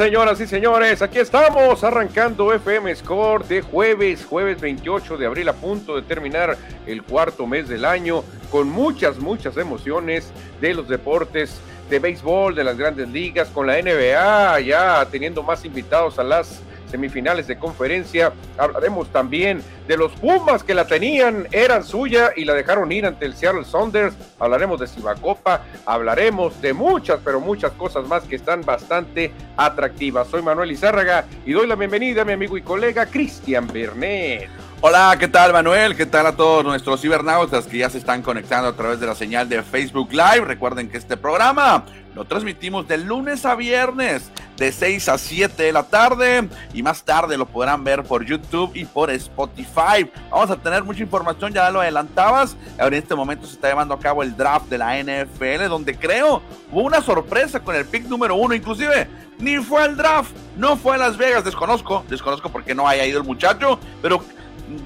Señoras 0.00 0.40
y 0.40 0.46
señores, 0.46 1.02
aquí 1.02 1.18
estamos 1.18 1.84
arrancando 1.84 2.54
FM 2.54 2.96
Score 2.96 3.44
de 3.44 3.60
jueves, 3.60 4.24
jueves 4.24 4.58
28 4.58 5.18
de 5.18 5.26
abril, 5.26 5.46
a 5.50 5.52
punto 5.52 5.94
de 5.94 6.00
terminar 6.00 6.56
el 6.86 7.02
cuarto 7.02 7.46
mes 7.46 7.68
del 7.68 7.84
año, 7.84 8.24
con 8.50 8.70
muchas, 8.70 9.18
muchas 9.18 9.58
emociones 9.58 10.32
de 10.58 10.72
los 10.72 10.88
deportes 10.88 11.60
de 11.90 11.98
béisbol, 11.98 12.54
de 12.54 12.64
las 12.64 12.78
grandes 12.78 13.10
ligas, 13.10 13.48
con 13.48 13.66
la 13.66 13.74
NBA, 13.74 14.60
ya 14.60 15.06
teniendo 15.10 15.42
más 15.42 15.66
invitados 15.66 16.18
a 16.18 16.24
las 16.24 16.62
semifinales 16.90 17.46
de 17.46 17.58
conferencia. 17.58 18.32
Hablaremos 18.58 19.10
también 19.12 19.62
de 19.86 19.96
los 19.96 20.12
Pumas 20.12 20.62
que 20.62 20.74
la 20.74 20.86
tenían, 20.86 21.48
eran 21.52 21.84
suya 21.84 22.32
y 22.36 22.44
la 22.44 22.54
dejaron 22.54 22.92
ir 22.92 23.06
ante 23.06 23.26
el 23.26 23.34
Seattle 23.34 23.64
Saunders. 23.64 24.14
Hablaremos 24.38 24.80
de 24.80 24.86
Cibacopa, 24.86 25.62
hablaremos 25.86 26.60
de 26.60 26.72
muchas, 26.72 27.20
pero 27.24 27.40
muchas 27.40 27.72
cosas 27.72 28.06
más 28.06 28.24
que 28.24 28.36
están 28.36 28.62
bastante 28.62 29.32
atractivas. 29.56 30.28
Soy 30.28 30.42
Manuel 30.42 30.72
Izárraga 30.72 31.24
y 31.46 31.52
doy 31.52 31.66
la 31.66 31.76
bienvenida 31.76 32.22
a 32.22 32.24
mi 32.24 32.32
amigo 32.32 32.56
y 32.56 32.62
colega 32.62 33.06
Cristian 33.06 33.66
Bernet. 33.66 34.48
Hola, 34.82 35.14
¿qué 35.20 35.28
tal 35.28 35.52
Manuel? 35.52 35.94
¿Qué 35.94 36.06
tal 36.06 36.26
a 36.26 36.34
todos 36.34 36.64
nuestros 36.64 37.02
cibernautas 37.02 37.66
que 37.66 37.76
ya 37.76 37.90
se 37.90 37.98
están 37.98 38.22
conectando 38.22 38.68
a 38.68 38.72
través 38.74 38.98
de 38.98 39.06
la 39.06 39.14
señal 39.14 39.46
de 39.46 39.62
Facebook 39.62 40.10
Live? 40.10 40.46
Recuerden 40.46 40.88
que 40.88 40.96
este 40.96 41.18
programa 41.18 41.84
lo 42.14 42.24
transmitimos 42.24 42.88
de 42.88 42.98
lunes 42.98 43.44
a 43.46 43.54
viernes 43.54 44.30
de 44.56 44.72
6 44.72 45.08
a 45.08 45.16
7 45.16 45.62
de 45.62 45.72
la 45.72 45.84
tarde 45.84 46.48
y 46.74 46.82
más 46.82 47.02
tarde 47.04 47.38
lo 47.38 47.46
podrán 47.46 47.82
ver 47.84 48.02
por 48.02 48.24
YouTube 48.24 48.72
y 48.74 48.84
por 48.84 49.10
Spotify. 49.10 50.10
Vamos 50.30 50.50
a 50.50 50.56
tener 50.56 50.84
mucha 50.84 51.02
información, 51.02 51.52
ya 51.52 51.70
lo 51.70 51.80
adelantabas. 51.80 52.56
Ahora 52.78 52.96
en 52.96 53.02
este 53.02 53.14
momento 53.14 53.46
se 53.46 53.54
está 53.54 53.68
llevando 53.68 53.94
a 53.94 53.98
cabo 53.98 54.22
el 54.22 54.36
draft 54.36 54.68
de 54.68 54.78
la 54.78 54.98
NFL 55.02 55.68
donde 55.68 55.96
creo 55.96 56.42
hubo 56.70 56.82
una 56.82 57.00
sorpresa 57.00 57.60
con 57.60 57.74
el 57.74 57.86
pick 57.86 58.04
número 58.04 58.34
uno, 58.34 58.54
inclusive 58.54 59.08
ni 59.38 59.56
fue 59.56 59.82
al 59.82 59.96
draft, 59.96 60.32
no 60.56 60.76
fue 60.76 60.96
a 60.96 60.98
Las 60.98 61.16
Vegas, 61.16 61.44
desconozco, 61.44 62.04
desconozco 62.08 62.50
porque 62.50 62.74
no 62.74 62.86
haya 62.86 63.06
ido 63.06 63.18
el 63.18 63.26
muchacho, 63.26 63.78
pero 64.02 64.22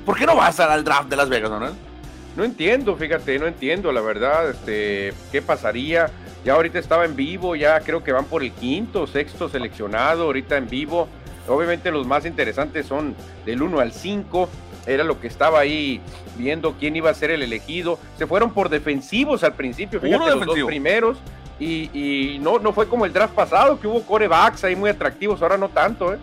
¿por 0.06 0.16
qué 0.16 0.26
no 0.26 0.36
vas 0.36 0.60
al 0.60 0.84
draft 0.84 1.08
de 1.08 1.16
Las 1.16 1.28
Vegas, 1.28 1.50
no? 1.50 1.60
No 2.36 2.44
entiendo, 2.44 2.96
fíjate, 2.96 3.38
no 3.38 3.46
entiendo 3.46 3.92
la 3.92 4.00
verdad, 4.00 4.50
este, 4.50 5.14
qué 5.30 5.40
pasaría 5.40 6.10
ya 6.44 6.54
ahorita 6.54 6.78
estaba 6.78 7.04
en 7.04 7.16
vivo, 7.16 7.56
ya 7.56 7.80
creo 7.80 8.04
que 8.04 8.12
van 8.12 8.26
por 8.26 8.42
el 8.42 8.52
quinto, 8.52 9.06
sexto 9.06 9.48
seleccionado, 9.48 10.24
ahorita 10.24 10.56
en 10.56 10.68
vivo. 10.68 11.08
Obviamente 11.48 11.90
los 11.90 12.06
más 12.06 12.26
interesantes 12.26 12.86
son 12.86 13.14
del 13.46 13.62
1 13.62 13.80
al 13.80 13.92
5. 13.92 14.48
Era 14.86 15.04
lo 15.04 15.20
que 15.20 15.26
estaba 15.26 15.60
ahí 15.60 16.00
viendo 16.36 16.74
quién 16.78 16.96
iba 16.96 17.10
a 17.10 17.14
ser 17.14 17.30
el 17.30 17.42
elegido. 17.42 17.98
Se 18.18 18.26
fueron 18.26 18.52
por 18.52 18.68
defensivos 18.68 19.42
al 19.42 19.54
principio, 19.54 20.00
fíjate, 20.00 20.30
los 20.30 20.46
dos 20.46 20.58
primeros. 20.66 21.18
Y, 21.58 22.38
no, 22.42 22.58
no 22.58 22.72
fue 22.72 22.88
como 22.88 23.06
el 23.06 23.12
draft 23.12 23.34
pasado, 23.34 23.80
que 23.80 23.86
hubo 23.86 24.02
corebacks 24.02 24.64
ahí 24.64 24.76
muy 24.76 24.90
atractivos, 24.90 25.40
ahora 25.40 25.56
no 25.56 25.68
tanto, 25.68 26.12
¿eh? 26.12 26.18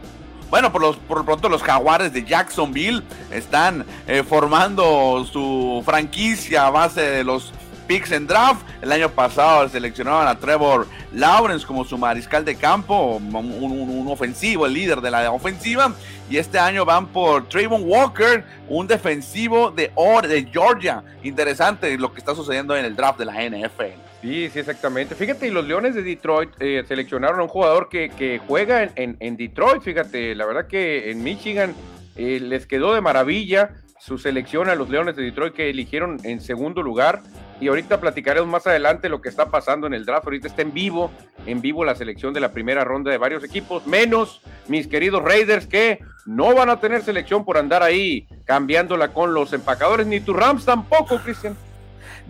Bueno, 0.51 0.71
por, 0.73 0.81
los, 0.81 0.97
por 0.97 1.19
lo 1.19 1.25
pronto 1.25 1.47
los 1.47 1.63
jaguares 1.63 2.11
de 2.11 2.25
Jacksonville 2.25 3.01
están 3.31 3.85
eh, 4.05 4.21
formando 4.21 5.25
su 5.31 5.81
franquicia 5.85 6.67
a 6.67 6.69
base 6.69 6.99
de 6.99 7.23
los 7.23 7.53
picks 7.91 8.13
en 8.13 8.25
draft. 8.25 8.65
El 8.81 8.89
año 8.93 9.09
pasado 9.09 9.67
seleccionaban 9.67 10.25
a 10.25 10.39
Trevor 10.39 10.87
Lawrence 11.11 11.65
como 11.65 11.83
su 11.83 11.97
mariscal 11.97 12.45
de 12.45 12.55
campo, 12.55 13.17
un, 13.17 14.07
ofensivo, 14.07 14.65
el 14.65 14.73
líder 14.73 15.01
de 15.01 15.11
la 15.11 15.29
ofensiva. 15.29 15.93
Y 16.29 16.37
este 16.37 16.57
año 16.57 16.85
van 16.85 17.07
por 17.07 17.49
Trayvon 17.49 17.83
Walker, 17.83 18.45
un 18.69 18.87
defensivo 18.87 19.71
de, 19.71 19.91
de 20.29 20.47
Georgia. 20.49 21.03
Interesante 21.21 21.97
lo 21.97 22.13
que 22.13 22.19
está 22.19 22.33
sucediendo 22.33 22.77
en 22.77 22.85
el 22.85 22.95
draft 22.95 23.19
de 23.19 23.25
la 23.25 23.33
NFL. 23.33 23.99
Sí, 24.21 24.49
sí, 24.49 24.59
exactamente. 24.59 25.13
Fíjate, 25.13 25.47
y 25.47 25.51
los 25.51 25.67
Leones 25.67 25.93
de 25.93 26.01
Detroit 26.01 26.51
eh, 26.61 26.85
seleccionaron 26.87 27.41
a 27.41 27.43
un 27.43 27.49
jugador 27.49 27.89
que, 27.89 28.39
juega 28.47 28.83
en, 28.83 29.17
en, 29.19 29.35
Detroit. 29.35 29.81
Fíjate, 29.81 30.33
la 30.33 30.45
verdad 30.45 30.67
que 30.67 31.11
en 31.11 31.21
Michigan 31.23 31.75
eh, 32.15 32.39
les 32.39 32.65
quedó 32.67 32.93
de 32.93 33.01
maravilla 33.01 33.71
su 33.99 34.17
selección 34.17 34.69
a 34.69 34.75
los 34.75 34.89
Leones 34.89 35.17
de 35.17 35.23
Detroit 35.23 35.53
que 35.53 35.69
eligieron 35.69 36.19
en 36.23 36.39
segundo 36.39 36.81
lugar 36.81 37.21
y 37.61 37.67
ahorita 37.67 38.01
platicaremos 38.01 38.49
más 38.49 38.65
adelante 38.65 39.07
lo 39.07 39.21
que 39.21 39.29
está 39.29 39.51
pasando 39.51 39.85
en 39.85 39.93
el 39.93 40.03
draft. 40.03 40.25
Ahorita 40.25 40.47
está 40.47 40.63
en 40.63 40.73
vivo, 40.73 41.11
en 41.45 41.61
vivo 41.61 41.85
la 41.85 41.95
selección 41.95 42.33
de 42.33 42.39
la 42.39 42.51
primera 42.51 42.83
ronda 42.83 43.11
de 43.11 43.19
varios 43.19 43.43
equipos, 43.43 43.85
menos 43.85 44.41
mis 44.67 44.87
queridos 44.87 45.23
Raiders 45.23 45.67
que 45.67 45.99
no 46.25 46.55
van 46.55 46.71
a 46.71 46.79
tener 46.79 47.03
selección 47.03 47.45
por 47.45 47.57
andar 47.57 47.83
ahí 47.83 48.27
cambiándola 48.45 49.13
con 49.13 49.35
los 49.35 49.53
empacadores, 49.53 50.07
ni 50.07 50.19
tu 50.19 50.33
Rams 50.33 50.65
tampoco, 50.65 51.19
Cristian. 51.19 51.55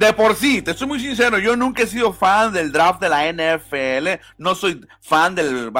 De 0.02 0.14
por 0.14 0.36
sí, 0.36 0.64
te 0.64 0.74
soy 0.74 0.88
muy 0.88 1.00
sincero, 1.00 1.38
yo 1.38 1.56
nunca 1.56 1.84
he 1.84 1.86
sido 1.86 2.12
fan 2.12 2.52
del 2.52 2.72
draft 2.72 3.00
de 3.00 3.08
la 3.08 3.32
NFL, 3.32 4.20
no 4.40 4.56
soy 4.56 4.84
fan 5.00 5.36
del, 5.36 5.72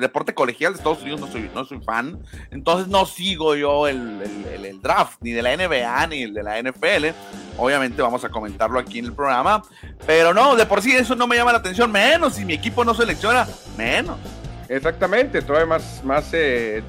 deporte 0.00 0.34
colegial 0.34 0.72
de 0.72 0.78
Estados 0.78 1.00
Unidos, 1.00 1.20
no 1.20 1.28
soy, 1.28 1.48
no 1.54 1.82
fan, 1.82 2.18
entonces 2.50 2.88
no 2.88 3.06
sigo 3.06 3.54
yo 3.54 3.86
el, 3.86 4.20
el, 4.60 4.82
draft, 4.82 5.18
ni 5.20 5.30
de 5.30 5.42
la 5.42 5.56
NBA 5.56 6.06
ni 6.08 6.22
el 6.22 6.34
de 6.34 6.42
la 6.42 6.60
NFL, 6.60 7.14
obviamente 7.56 8.02
vamos 8.02 8.24
a 8.24 8.30
comentarlo 8.30 8.80
aquí 8.80 8.98
en 8.98 9.04
el 9.04 9.12
programa, 9.12 9.62
pero 10.04 10.34
no, 10.34 10.56
de 10.56 10.66
por 10.66 10.82
sí 10.82 10.90
eso 10.90 11.14
no 11.14 11.28
me 11.28 11.36
llama 11.36 11.52
la 11.52 11.58
atención, 11.58 11.92
menos 11.92 12.34
si 12.34 12.44
mi 12.44 12.54
equipo 12.54 12.84
no 12.84 12.94
selecciona, 12.94 13.46
menos. 13.78 14.18
Exactamente, 14.68 15.40
todavía 15.40 15.66
más, 15.66 16.02
más 16.02 16.30
eh, 16.32 16.82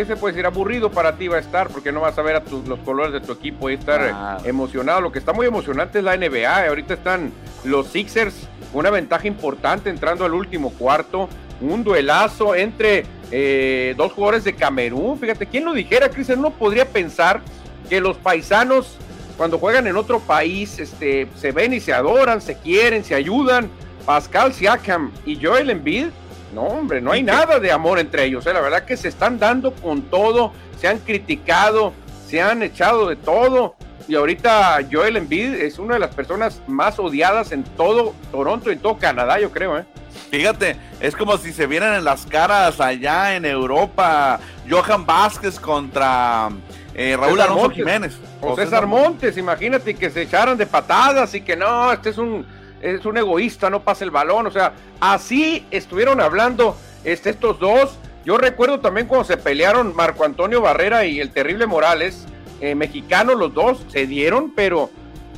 ¿qué 0.00 0.06
se 0.06 0.16
puede 0.16 0.32
decir? 0.32 0.46
Aburrido 0.46 0.90
para 0.90 1.16
ti 1.16 1.28
va 1.28 1.36
a 1.36 1.40
estar 1.40 1.68
porque 1.68 1.92
no 1.92 2.00
vas 2.00 2.16
a 2.16 2.22
ver 2.22 2.36
a 2.36 2.42
los 2.66 2.78
colores 2.78 3.12
de 3.12 3.20
tu 3.20 3.32
equipo 3.32 3.68
y 3.68 3.74
estar 3.74 4.40
emocionado. 4.46 5.02
Lo 5.02 5.12
que 5.12 5.18
está 5.18 5.34
muy 5.34 5.46
emocionante 5.46 5.98
es 5.98 6.04
la 6.04 6.16
NBA. 6.16 6.68
Ahorita 6.68 6.94
están 6.94 7.30
los 7.64 7.88
Sixers, 7.88 8.48
una 8.72 8.88
ventaja 8.88 9.28
importante 9.28 9.90
entrando 9.90 10.24
al 10.24 10.32
último 10.32 10.70
cuarto. 10.70 11.28
Un 11.60 11.84
duelazo 11.84 12.54
entre 12.54 13.04
eh, 13.30 13.92
dos 13.98 14.12
jugadores 14.12 14.44
de 14.44 14.54
Camerún. 14.54 15.18
Fíjate, 15.18 15.44
¿quién 15.44 15.66
lo 15.66 15.74
dijera, 15.74 16.08
Cristian? 16.08 16.38
Uno 16.38 16.48
podría 16.48 16.86
pensar 16.86 17.42
que 17.90 18.00
los 18.00 18.16
paisanos, 18.16 18.96
cuando 19.36 19.58
juegan 19.58 19.86
en 19.86 19.98
otro 19.98 20.18
país, 20.20 20.78
este, 20.78 21.28
se 21.36 21.52
ven 21.52 21.74
y 21.74 21.80
se 21.80 21.92
adoran, 21.92 22.40
se 22.40 22.56
quieren, 22.56 23.04
se 23.04 23.14
ayudan. 23.14 23.68
Pascal 24.06 24.54
Siakam 24.54 25.12
y 25.26 25.38
Joel 25.44 25.68
Embiid 25.68 26.06
no, 26.52 26.62
hombre, 26.62 27.00
no 27.00 27.12
hay 27.12 27.22
nada 27.22 27.58
de 27.58 27.70
amor 27.70 27.98
entre 27.98 28.24
ellos. 28.24 28.46
¿eh? 28.46 28.52
La 28.52 28.60
verdad 28.60 28.84
que 28.84 28.96
se 28.96 29.08
están 29.08 29.38
dando 29.38 29.72
con 29.72 30.02
todo, 30.02 30.52
se 30.80 30.88
han 30.88 30.98
criticado, 30.98 31.92
se 32.26 32.40
han 32.40 32.62
echado 32.62 33.08
de 33.08 33.16
todo. 33.16 33.76
Y 34.08 34.16
ahorita 34.16 34.80
Joel 34.90 35.16
Embiid 35.16 35.54
es 35.54 35.78
una 35.78 35.94
de 35.94 36.00
las 36.00 36.14
personas 36.14 36.60
más 36.66 36.98
odiadas 36.98 37.52
en 37.52 37.62
todo 37.62 38.14
Toronto 38.32 38.70
y 38.70 38.74
en 38.74 38.80
todo 38.80 38.98
Canadá, 38.98 39.38
yo 39.38 39.50
creo. 39.50 39.78
¿eh? 39.78 39.84
Fíjate, 40.30 40.76
es 41.00 41.14
como 41.14 41.38
si 41.38 41.52
se 41.52 41.66
vieran 41.66 41.94
en 41.94 42.04
las 42.04 42.26
caras 42.26 42.80
allá 42.80 43.36
en 43.36 43.44
Europa 43.44 44.40
Johan 44.68 45.06
Vázquez 45.06 45.60
contra 45.60 46.48
eh, 46.94 47.16
Raúl 47.16 47.40
Alonso 47.40 47.70
Jiménez. 47.70 48.16
O 48.40 48.56
César 48.56 48.86
Montes, 48.86 49.36
imagínate 49.36 49.94
que 49.94 50.10
se 50.10 50.22
echaran 50.22 50.56
de 50.56 50.66
patadas 50.66 51.34
y 51.34 51.40
que 51.40 51.56
no, 51.56 51.92
este 51.92 52.10
es 52.10 52.18
un 52.18 52.44
es 52.80 53.04
un 53.04 53.16
egoísta, 53.16 53.70
no 53.70 53.82
pasa 53.82 54.04
el 54.04 54.10
balón. 54.10 54.46
O 54.46 54.50
sea, 54.50 54.72
así 55.00 55.66
estuvieron 55.70 56.20
hablando 56.20 56.76
este, 57.04 57.30
estos 57.30 57.58
dos. 57.58 57.98
Yo 58.24 58.38
recuerdo 58.38 58.80
también 58.80 59.06
cuando 59.06 59.24
se 59.24 59.36
pelearon 59.36 59.94
Marco 59.94 60.24
Antonio 60.24 60.60
Barrera 60.60 61.04
y 61.06 61.20
el 61.20 61.30
terrible 61.30 61.66
Morales, 61.66 62.26
eh, 62.60 62.74
mexicanos 62.74 63.36
los 63.36 63.54
dos, 63.54 63.84
se 63.88 64.06
dieron, 64.06 64.52
pero 64.54 64.90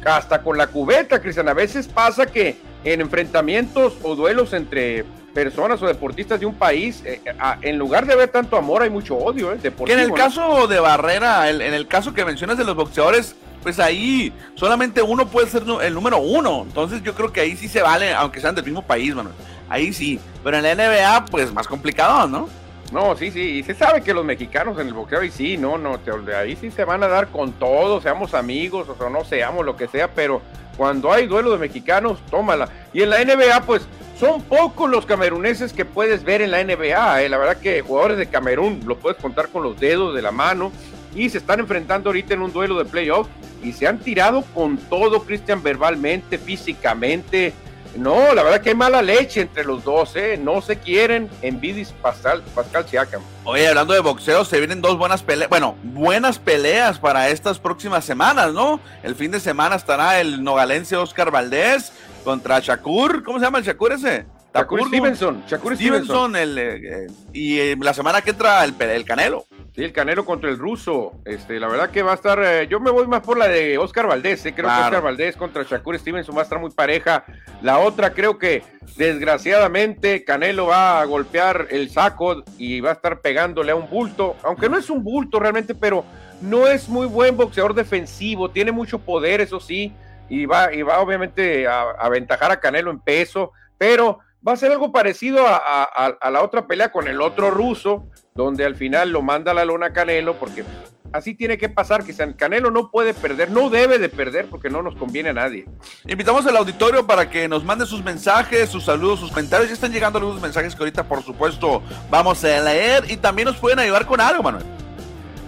hasta 0.05 0.43
con 0.43 0.59
la 0.59 0.67
cubeta, 0.67 1.21
Cristian. 1.21 1.49
A 1.49 1.55
veces 1.55 1.87
pasa 1.87 2.27
que 2.27 2.57
en 2.85 3.01
enfrentamientos 3.01 3.95
o 4.03 4.17
duelos 4.17 4.53
entre 4.53 5.05
personas 5.33 5.81
o 5.81 5.87
deportistas 5.87 6.41
de 6.41 6.47
un 6.47 6.55
país, 6.55 7.03
eh, 7.05 7.21
en 7.63 7.79
lugar 7.79 8.07
de 8.07 8.13
haber 8.13 8.29
tanto 8.29 8.57
amor, 8.57 8.83
hay 8.83 8.91
mucho 8.91 9.17
odio. 9.17 9.53
Eh, 9.53 9.59
que 9.87 9.93
en 9.93 10.01
el 10.01 10.13
caso 10.13 10.67
de 10.67 10.81
Barrera, 10.81 11.49
en 11.49 11.63
el 11.63 11.87
caso 11.87 12.13
que 12.13 12.25
mencionas 12.25 12.59
de 12.59 12.65
los 12.65 12.75
boxeadores, 12.75 13.37
pues 13.63 13.79
ahí 13.79 14.33
solamente 14.55 15.01
uno 15.03 15.27
puede 15.27 15.49
ser 15.49 15.63
el 15.83 15.95
número 15.95 16.19
uno. 16.19 16.63
Entonces 16.63 17.03
yo 17.03 17.15
creo 17.15 17.33
que 17.33 17.41
ahí 17.41 17.57
sí 17.57 17.69
se 17.69 17.83
vale, 17.83 18.13
aunque 18.13 18.41
sean 18.41 18.55
del 18.55 18.65
mismo 18.65 18.83
país, 18.83 19.15
bueno, 19.15 19.31
ahí 19.69 19.93
sí. 19.93 20.19
Pero 20.43 20.59
en 20.59 20.63
la 20.65 20.75
NBA, 20.75 21.27
pues 21.27 21.53
más 21.53 21.67
complicado, 21.67 22.27
¿no? 22.27 22.49
No, 22.93 23.17
sí, 23.17 23.31
sí, 23.31 23.41
y 23.41 23.63
se 23.63 23.75
sabe 23.75 24.03
que 24.03 24.13
los 24.13 24.25
mexicanos 24.25 24.79
en 24.79 24.89
el 24.89 24.93
boxeo 24.93 25.21
ahí 25.21 25.31
sí, 25.31 25.57
no, 25.57 25.79
no, 25.79 25.99
ahí 26.39 26.57
sí 26.57 26.71
se 26.71 26.85
van 26.85 27.03
a 27.03 27.09
dar 27.09 27.29
con 27.29 27.53
todo, 27.53 28.03
seamos 28.03 28.35
amigos 28.35 28.87
o 28.87 29.09
no 29.09 29.25
seamos 29.25 29.65
lo 29.65 29.77
que 29.77 29.89
sea, 29.89 30.09
pero 30.09 30.43
cuando 30.77 31.11
hay 31.11 31.27
duelo 31.27 31.53
de 31.53 31.59
mexicanos, 31.59 32.19
tómala. 32.31 32.69
Y 32.93 33.01
en 33.01 33.09
la 33.09 33.25
NBA, 33.25 33.63
pues 33.63 33.87
son 34.21 34.43
pocos 34.43 34.91
los 34.91 35.07
cameruneses 35.07 35.73
que 35.73 35.87
puedes 35.87 36.23
ver 36.23 36.43
en 36.43 36.51
la 36.51 36.63
NBA, 36.63 37.23
¿eh? 37.23 37.29
la 37.31 37.39
verdad 37.39 37.57
que 37.57 37.81
jugadores 37.81 38.19
de 38.19 38.27
Camerún 38.27 38.81
lo 38.87 38.99
puedes 38.99 39.21
contar 39.21 39.49
con 39.49 39.63
los 39.63 39.81
dedos 39.81 40.15
de 40.15 40.23
la 40.23 40.31
mano 40.31 40.71
y 41.15 41.29
se 41.31 41.39
están 41.39 41.61
enfrentando 41.61 42.11
ahorita 42.11 42.35
en 42.35 42.43
un 42.43 42.53
duelo 42.53 42.79
de 42.79 42.85
playoff 42.85 43.29
y 43.63 43.73
se 43.73 43.87
han 43.87 43.99
tirado 43.99 44.43
con 44.55 44.77
todo, 44.77 45.23
Cristian, 45.25 45.63
verbalmente, 45.63 46.39
físicamente. 46.39 47.53
No, 47.97 48.35
la 48.35 48.43
verdad 48.43 48.63
que 48.63 48.71
hay 48.71 48.75
mala 48.75 49.03
leche 49.03 49.43
entre 49.43 49.65
los 49.65 49.85
dos, 49.85 50.17
¿eh? 50.17 50.41
No 50.43 50.63
se 50.63 50.79
quieren. 50.79 51.29
Envidis 51.43 51.93
Pascal, 52.01 52.43
Pascal 52.55 52.89
Siakam. 52.89 53.21
Oye, 53.45 53.69
hablando 53.69 53.93
de 53.93 54.01
boxeo, 54.01 54.47
se 54.47 54.59
vienen 54.59 54.81
dos 54.81 54.97
buenas 54.97 55.23
peleas, 55.23 55.51
bueno, 55.51 55.77
buenas 55.83 56.39
peleas 56.39 56.99
para 56.99 57.29
estas 57.29 57.59
próximas 57.59 58.05
semanas, 58.05 58.55
¿no? 58.55 58.81
El 59.03 59.15
fin 59.15 59.31
de 59.31 59.41
semana 59.41 59.77
estará 59.77 60.21
el 60.21 60.43
nogalense 60.43 60.97
Oscar 60.97 61.31
Valdés 61.31 61.93
contra 62.25 62.61
Shakur. 62.61 63.23
¿Cómo 63.23 63.39
se 63.39 63.45
llama 63.45 63.59
el 63.59 63.65
Shakur 63.65 63.93
ese? 63.93 64.25
Shakur 64.55 64.87
Stevenson. 64.87 65.45
Shakur 65.47 65.77
Stevenson, 65.77 66.37
el, 66.37 66.59
eh, 66.59 66.81
eh, 66.85 67.07
y 67.33 67.77
la 67.77 67.95
semana 67.95 68.21
que 68.21 68.31
entra 68.31 68.63
el, 68.65 68.75
el 68.79 69.05
Canelo. 69.05 69.47
Sí, 69.75 69.83
el 69.83 69.93
Canelo 69.93 70.27
contra 70.27 70.51
el 70.51 70.59
ruso. 70.59 71.13
Este, 71.25 71.59
la 71.59 71.69
verdad 71.69 71.91
que 71.91 72.03
va 72.03 72.13
a 72.13 72.17
estar. 72.17 72.69
yo 72.69 72.79
me 72.79 72.91
voy 72.91 73.07
más 73.07 73.23
por 73.23 73.39
la 73.39 73.49
de 73.49 73.79
Oscar 73.79 74.07
Valdés. 74.07 74.43
Creo 74.43 74.55
que 74.55 74.63
Oscar 74.63 75.03
Valdés 75.03 75.37
contra 75.37 75.63
Shakur 75.63 75.99
Stevenson 75.99 76.37
va 76.37 76.41
a 76.41 76.45
estar 76.45 76.59
muy 76.59 76.71
pareja. 76.71 77.25
La 77.63 77.79
otra, 77.79 78.13
creo 78.13 78.39
que 78.39 78.63
desgraciadamente 78.97 80.25
Canelo 80.25 80.67
va 80.67 81.01
a 81.01 81.05
golpear 81.07 81.69
el 81.71 81.89
saco 81.89 82.45
y 82.59 82.81
va 82.81 82.91
a 82.91 82.95
estar 82.95 83.21
pegándole 83.21 83.73
a 83.73 83.77
un 83.77 83.89
bulto. 83.89 84.37
Aunque 84.43 84.69
no 84.69 84.77
es 84.77 84.91
un 84.91 85.03
bulto 85.03 85.41
realmente, 85.41 85.75
pero 85.75 86.05
no 86.43 86.67
es 86.67 86.91
muy 86.91 87.07
buen 87.07 87.39
boxeador 87.39 87.73
defensivo. 87.73 88.51
Tiene 88.51 88.73
mucho 88.73 88.99
poder, 88.99 89.41
eso 89.41 89.59
sí. 89.61 89.95
Y 90.29 90.45
va, 90.45 90.75
y 90.75 90.83
va 90.83 91.01
obviamente 91.01 91.67
a 91.67 91.93
aventajar 91.99 92.53
a 92.53 92.61
Canelo 92.61 92.91
en 92.91 93.01
peso. 93.01 93.53
Pero 93.79 94.21
va 94.47 94.53
a 94.53 94.57
ser 94.57 94.73
algo 94.73 94.93
parecido 94.93 95.45
a, 95.47 96.31
la 96.31 96.43
otra 96.43 96.67
pelea 96.67 96.91
con 96.91 97.09
el 97.09 97.21
otro 97.21 97.51
ruso, 97.51 98.09
donde 98.35 98.65
al 98.65 98.77
final 98.77 99.11
lo 99.11 99.23
manda 99.23 99.53
a 99.53 99.55
la 99.55 99.65
lona 99.65 99.93
Canelo, 99.93 100.35
porque 100.39 100.65
así 101.13 101.35
tiene 101.35 101.59
que 101.59 101.69
pasar, 101.69 102.05
que 102.05 102.15
Canelo 102.35 102.71
no 102.71 102.91
puede 102.91 103.15
perder, 103.15 103.51
no 103.51 103.71
debe 103.71 103.99
de 103.99 104.09
perder, 104.09 104.47
porque 104.47 104.69
no 104.69 104.83
nos 104.83 104.97
conviene 104.97 105.31
a 105.31 105.35
nadie. 105.35 105.67
Invitamos 106.07 106.47
al 106.47 106.57
auditorio 106.57 107.07
para 107.07 107.31
que 107.31 107.49
nos 107.49 107.65
mande 107.65 107.87
sus 107.87 108.03
mensajes, 108.03 108.69
sus 108.69 108.85
saludos, 108.85 109.21
sus 109.21 109.31
comentarios. 109.31 109.69
Ya 109.69 109.75
están 109.75 109.93
llegando 109.93 110.19
algunos 110.19 110.41
mensajes 110.41 110.75
que 110.75 110.83
ahorita, 110.83 111.05
por 111.05 111.23
supuesto, 111.23 111.83
vamos 112.11 112.43
a 112.45 112.61
leer 112.61 113.05
y 113.11 113.17
también 113.17 113.47
nos 113.47 113.57
pueden 113.57 113.79
ayudar 113.79 114.07
con 114.07 114.21
algo, 114.21 114.43
Manuel. 114.43 114.65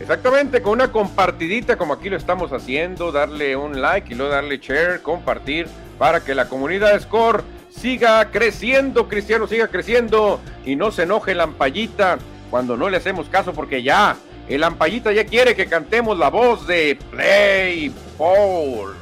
Exactamente, 0.01 0.61
con 0.61 0.73
una 0.73 0.93
compartidita 0.93 1.79
como 1.79 1.95
aquí 1.95 2.11
lo 2.11 2.17
estamos 2.17 2.53
haciendo, 2.53 3.11
darle 3.11 3.57
un 3.57 3.81
like 3.81 4.13
y 4.13 4.17
luego 4.17 4.33
darle 4.33 4.59
share, 4.59 5.01
compartir 5.01 5.67
para 5.99 6.23
que 6.23 6.35
la 6.35 6.49
comunidad 6.49 7.01
Score 7.01 7.45
siga 7.81 8.31
creciendo, 8.31 9.09
Cristiano, 9.09 9.47
siga 9.47 9.69
creciendo 9.69 10.41
y 10.65 10.77
no 10.77 10.91
se 10.91 11.03
enoje 11.03 11.35
la 11.35 11.45
ampallita 11.45 12.19
cuando 12.51 12.77
no 12.77 12.89
le 12.89 12.97
hacemos 12.97 13.29
caso 13.29 13.53
porque 13.53 13.83
ya 13.83 14.17
el 14.49 14.63
ampallita 14.63 15.13
ya 15.13 15.25
quiere 15.25 15.55
que 15.55 15.67
cantemos 15.67 16.19
la 16.19 16.31
voz 16.31 16.67
de 16.67 16.99
Play 17.11 17.93
Paul. 18.19 18.95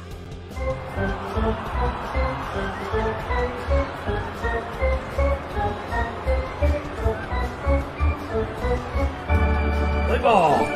Play 10.07 10.19
ball. 10.19 10.72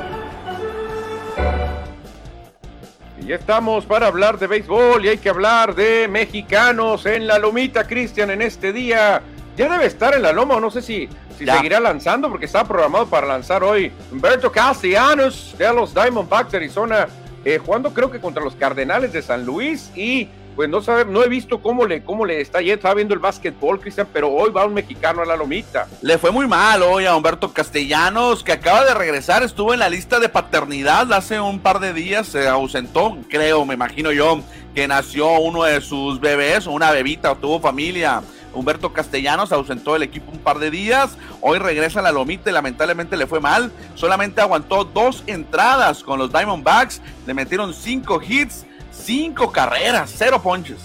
Y 3.27 3.33
estamos 3.33 3.85
para 3.85 4.07
hablar 4.07 4.39
de 4.39 4.47
béisbol 4.47 5.03
y 5.03 5.09
hay 5.09 5.17
que 5.17 5.27
hablar 5.27 5.75
de 5.75 6.07
mexicanos 6.07 7.05
en 7.05 7.27
la 7.27 7.37
lomita, 7.37 7.85
Cristian, 7.85 8.29
en 8.29 8.41
este 8.41 8.71
día. 8.71 9.21
Ya 9.57 9.67
debe 9.69 9.85
estar 9.85 10.13
en 10.15 10.21
la 10.21 10.31
loma, 10.31 10.55
o 10.55 10.61
no 10.61 10.71
sé 10.71 10.81
si, 10.81 11.09
si 11.37 11.45
seguirá 11.45 11.81
lanzando, 11.81 12.29
porque 12.29 12.45
está 12.45 12.63
programado 12.63 13.07
para 13.07 13.27
lanzar 13.27 13.65
hoy 13.65 13.91
Humberto 14.13 14.49
Castellanos 14.49 15.53
de 15.57 15.73
los 15.73 15.93
Diamondbacks 15.93 16.51
de 16.51 16.57
Arizona, 16.59 17.09
eh, 17.43 17.57
jugando 17.57 17.93
creo 17.93 18.09
que 18.09 18.21
contra 18.21 18.41
los 18.41 18.55
Cardenales 18.55 19.11
de 19.11 19.21
San 19.21 19.45
Luis 19.45 19.91
y 19.93 20.29
pues 20.57 20.67
no 20.69 20.81
sabe, 20.81 21.05
no 21.05 21.23
he 21.23 21.29
visto 21.29 21.61
cómo 21.61 21.85
le, 21.85 22.03
cómo 22.03 22.25
le 22.25 22.41
está 22.41 22.61
yendo, 22.61 22.73
estaba 22.73 22.95
viendo 22.95 23.13
el 23.13 23.19
básquetbol, 23.19 23.79
Cristian, 23.79 24.07
pero 24.11 24.31
hoy 24.31 24.49
va 24.49 24.65
un 24.65 24.73
mexicano 24.73 25.21
a 25.21 25.25
la 25.25 25.35
lomita. 25.35 25.87
Le 26.01 26.17
fue 26.17 26.31
muy 26.31 26.47
mal 26.47 26.81
hoy 26.81 27.05
a 27.05 27.15
Humberto 27.15 27.53
Castellanos, 27.53 28.43
que 28.43 28.53
acaba 28.53 28.83
de 28.83 28.95
regresar, 28.95 29.43
estuvo 29.43 29.71
en 29.71 29.79
la 29.79 29.87
lista 29.87 30.19
de 30.19 30.29
paternidad 30.29 31.13
hace 31.13 31.39
un 31.39 31.59
par 31.59 31.79
de 31.79 31.93
días, 31.93 32.25
se 32.25 32.47
ausentó, 32.47 33.15
creo, 33.29 33.65
me 33.65 33.75
imagino 33.75 34.11
yo, 34.11 34.41
que 34.73 34.87
nació 34.87 35.29
uno 35.37 35.61
de 35.61 35.79
sus 35.79 36.19
bebés, 36.19 36.65
una 36.65 36.89
bebita, 36.89 37.35
tuvo 37.35 37.59
familia. 37.59 38.23
Humberto 38.53 38.91
Castellanos 38.91 39.51
ausentó 39.51 39.95
el 39.95 40.01
equipo 40.01 40.31
un 40.31 40.39
par 40.39 40.57
de 40.57 40.71
días. 40.71 41.15
Hoy 41.41 41.59
regresa 41.59 41.99
a 41.99 42.03
la 42.03 42.11
Lomita 42.11 42.49
y 42.49 42.53
lamentablemente 42.53 43.15
le 43.15 43.27
fue 43.27 43.39
mal. 43.39 43.71
Solamente 43.93 44.41
aguantó 44.41 44.83
dos 44.83 45.23
entradas 45.27 46.01
con 46.01 46.17
los 46.17 46.31
Diamondbacks. 46.31 47.01
Le 47.27 47.35
metieron 47.35 47.75
cinco 47.75 48.19
hits 48.27 48.65
Cinco 49.07 49.53
carreras, 49.53 50.13
cero 50.17 50.41
ponches. 50.43 50.81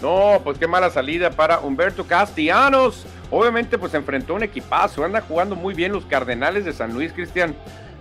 No, 0.00 0.40
pues 0.44 0.58
qué 0.58 0.68
mala 0.68 0.90
salida 0.90 1.32
para 1.32 1.58
Humberto 1.58 2.06
Castellanos. 2.06 3.04
Obviamente, 3.32 3.78
pues 3.78 3.92
enfrentó 3.94 4.34
un 4.34 4.44
equipazo. 4.44 5.04
Anda 5.04 5.20
jugando 5.20 5.56
muy 5.56 5.74
bien 5.74 5.90
los 5.90 6.06
Cardenales 6.06 6.64
de 6.64 6.72
San 6.72 6.94
Luis, 6.94 7.12
Cristian. 7.12 7.56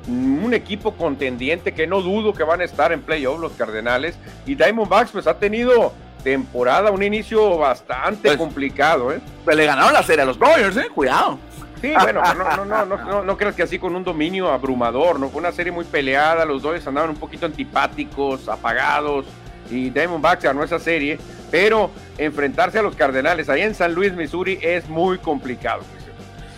Un 0.08 0.54
equipo 0.54 0.94
contendiente 0.94 1.74
que 1.74 1.88
no 1.88 2.04
dudo 2.04 2.36
que 2.36 2.44
van 2.44 2.62
a 2.62 2.66
estar 2.66 2.92
en 2.92 3.02
playoff 3.02 3.40
los 3.40 3.54
Cardenales. 3.54 4.16
Y 4.46 4.54
Diamondbacks, 4.54 5.10
pues 5.10 5.26
ha 5.26 5.40
tenido 5.40 5.92
temporada, 6.24 6.92
un 6.92 7.02
inicio 7.02 7.58
bastante 7.58 8.28
pues, 8.28 8.38
complicado, 8.38 9.12
¿eh? 9.12 9.22
Pues 9.44 9.58
le 9.58 9.66
ganaron 9.66 9.92
la 9.92 10.04
serie 10.04 10.22
a 10.22 10.26
los 10.26 10.38
Dodgers, 10.38 10.78
¿eh? 10.78 10.86
Cuidado. 10.94 11.40
Sí, 11.82 11.92
bueno, 12.00 12.22
no, 12.22 12.64
no, 12.64 12.86
no, 12.86 12.86
no, 12.86 13.24
no, 13.24 13.38
creas 13.38 13.56
que 13.56 13.64
así 13.64 13.80
con 13.80 13.96
un 13.96 14.04
dominio 14.04 14.52
abrumador, 14.52 15.20
¿no? 15.20 15.30
Fue 15.30 15.40
una 15.40 15.52
serie 15.52 15.72
muy 15.72 15.84
peleada, 15.84 16.46
los 16.46 16.62
Dodgers 16.62 16.86
andaban 16.86 17.10
un 17.10 17.18
poquito 17.18 17.48
antipáticos, 17.48 18.48
apagados 18.48 19.26
y 19.74 19.90
Diamondbacks 19.90 20.44
ganó 20.44 20.64
esa 20.64 20.80
serie, 20.80 21.18
pero 21.52 21.90
enfrentarse 22.18 22.80
a 22.80 22.82
los 22.82 22.96
Cardenales 22.96 23.50
ahí 23.50 23.62
en 23.62 23.76
San 23.76 23.94
Luis, 23.94 24.14
Missouri, 24.14 24.60
es 24.62 24.88
muy 24.88 25.18
complicado. 25.18 25.82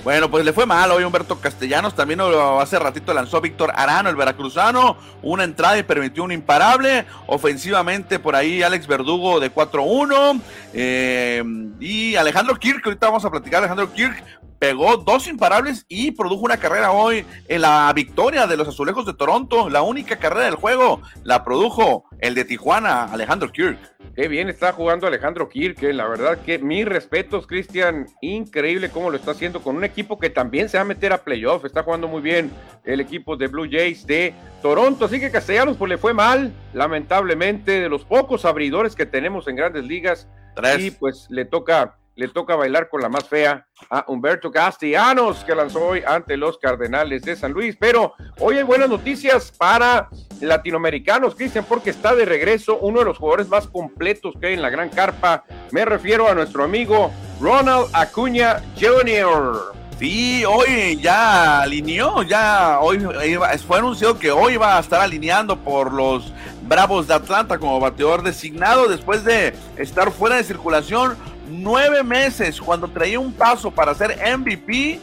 Bueno, 0.03 0.29
pues 0.29 0.45
le 0.45 0.53
fue 0.53 0.67
mal 0.67 0.91
hoy 0.91 1.03
Humberto 1.03 1.39
Castellanos. 1.39 1.95
También 1.95 2.21
hace 2.59 2.77
ratito 2.77 3.11
lanzó 3.11 3.41
Víctor 3.41 3.71
Arano, 3.75 4.07
el 4.07 4.15
veracruzano. 4.15 4.97
Una 5.23 5.45
entrada 5.45 5.79
y 5.79 5.83
permitió 5.83 6.23
un 6.23 6.31
imparable. 6.31 7.05
Ofensivamente, 7.25 8.19
por 8.19 8.35
ahí 8.35 8.61
Alex 8.61 8.85
Verdugo 8.85 9.39
de 9.39 9.51
4-1. 9.51 10.39
Eh, 10.73 11.43
y 11.79 12.15
Alejandro 12.17 12.55
Kirk, 12.55 12.85
ahorita 12.85 13.07
vamos 13.07 13.25
a 13.25 13.31
platicar. 13.31 13.63
Alejandro 13.63 13.91
Kirk 13.93 14.23
pegó 14.65 14.97
dos 14.97 15.27
imparables 15.27 15.85
y 15.87 16.09
produjo 16.09 16.41
una 16.41 16.57
carrera 16.57 16.91
hoy 16.91 17.23
en 17.47 17.61
la 17.61 17.93
victoria 17.93 18.47
de 18.47 18.57
los 18.57 18.67
Azulejos 18.67 19.05
de 19.05 19.13
Toronto. 19.13 19.69
La 19.69 19.83
única 19.83 20.15
carrera 20.15 20.45
del 20.45 20.55
juego 20.55 21.03
la 21.23 21.43
produjo 21.43 22.05
el 22.17 22.33
de 22.33 22.45
Tijuana, 22.45 23.03
Alejandro 23.03 23.51
Kirk. 23.51 23.77
Qué 24.15 24.27
bien 24.27 24.49
está 24.49 24.71
jugando 24.71 25.05
Alejandro 25.05 25.49
Kirk, 25.49 25.83
eh. 25.83 25.93
la 25.93 26.07
verdad 26.07 26.39
que 26.43 26.57
mis 26.57 26.83
respetos, 26.83 27.45
Cristian, 27.45 28.07
increíble 28.21 28.89
cómo 28.89 29.11
lo 29.11 29.17
está 29.17 29.31
haciendo 29.31 29.61
con 29.61 29.75
un 29.75 29.83
equipo 29.83 30.17
que 30.17 30.31
también 30.31 30.67
se 30.67 30.77
va 30.77 30.81
a 30.81 30.85
meter 30.85 31.13
a 31.13 31.23
playoff, 31.23 31.63
está 31.63 31.83
jugando 31.83 32.07
muy 32.07 32.23
bien 32.23 32.49
el 32.85 32.99
equipo 32.99 33.37
de 33.37 33.45
Blue 33.45 33.67
Jays 33.69 34.07
de 34.07 34.33
Toronto, 34.63 35.05
así 35.05 35.19
que 35.19 35.29
Castellanos 35.29 35.77
pues 35.77 35.89
le 35.89 35.99
fue 35.99 36.15
mal, 36.15 36.51
lamentablemente, 36.73 37.81
de 37.81 37.89
los 37.89 38.03
pocos 38.03 38.45
abridores 38.45 38.95
que 38.95 39.05
tenemos 39.05 39.47
en 39.47 39.57
grandes 39.57 39.85
ligas, 39.85 40.27
y 40.79 40.89
pues 40.89 41.27
le 41.29 41.45
toca 41.45 41.97
le 42.15 42.29
toca 42.29 42.55
bailar 42.55 42.87
con 42.89 43.01
la 43.01 43.09
más 43.09 43.27
fea 43.27 43.67
a 43.89 44.05
Humberto 44.07 44.49
Castellanos, 44.51 45.43
que 45.43 45.53
lanzó 45.53 45.85
hoy 45.85 46.01
ante 46.07 46.37
los 46.37 46.57
Cardenales 46.57 47.23
de 47.23 47.35
San 47.35 47.51
Luis. 47.51 47.75
Pero 47.77 48.13
hoy 48.39 48.57
hay 48.57 48.63
buenas 48.63 48.89
noticias 48.89 49.51
para 49.51 50.09
latinoamericanos, 50.39 51.35
Cristian, 51.35 51.65
porque 51.67 51.89
está 51.89 52.15
de 52.15 52.25
regreso 52.25 52.77
uno 52.77 52.99
de 52.99 53.05
los 53.05 53.17
jugadores 53.17 53.49
más 53.49 53.67
completos 53.67 54.33
que 54.39 54.47
hay 54.47 54.53
en 54.53 54.61
la 54.61 54.69
Gran 54.69 54.89
Carpa. 54.89 55.43
Me 55.71 55.83
refiero 55.83 56.29
a 56.29 56.35
nuestro 56.35 56.63
amigo 56.63 57.11
Ronald 57.41 57.87
Acuña 57.93 58.61
Jr. 58.79 59.75
Sí, 59.99 60.43
hoy 60.43 60.99
ya 61.01 61.61
alineó, 61.61 62.21
ya 62.23 62.79
hoy 62.81 62.99
fue 63.65 63.77
anunciado 63.77 64.19
que 64.19 64.29
hoy 64.29 64.57
va 64.57 64.77
a 64.77 64.81
estar 64.81 64.99
alineando 64.99 65.57
por 65.57 65.93
los 65.93 66.33
Bravos 66.63 67.07
de 67.07 67.13
Atlanta 67.13 67.57
como 67.57 67.79
bateador 67.79 68.21
designado 68.21 68.89
después 68.89 69.23
de 69.23 69.53
estar 69.77 70.11
fuera 70.11 70.35
de 70.35 70.43
circulación 70.43 71.15
nueve 71.49 72.03
meses 72.03 72.59
cuando 72.59 72.87
traía 72.87 73.19
un 73.19 73.33
paso 73.33 73.71
para 73.71 73.93
ser 73.93 74.17
MVP 74.37 74.99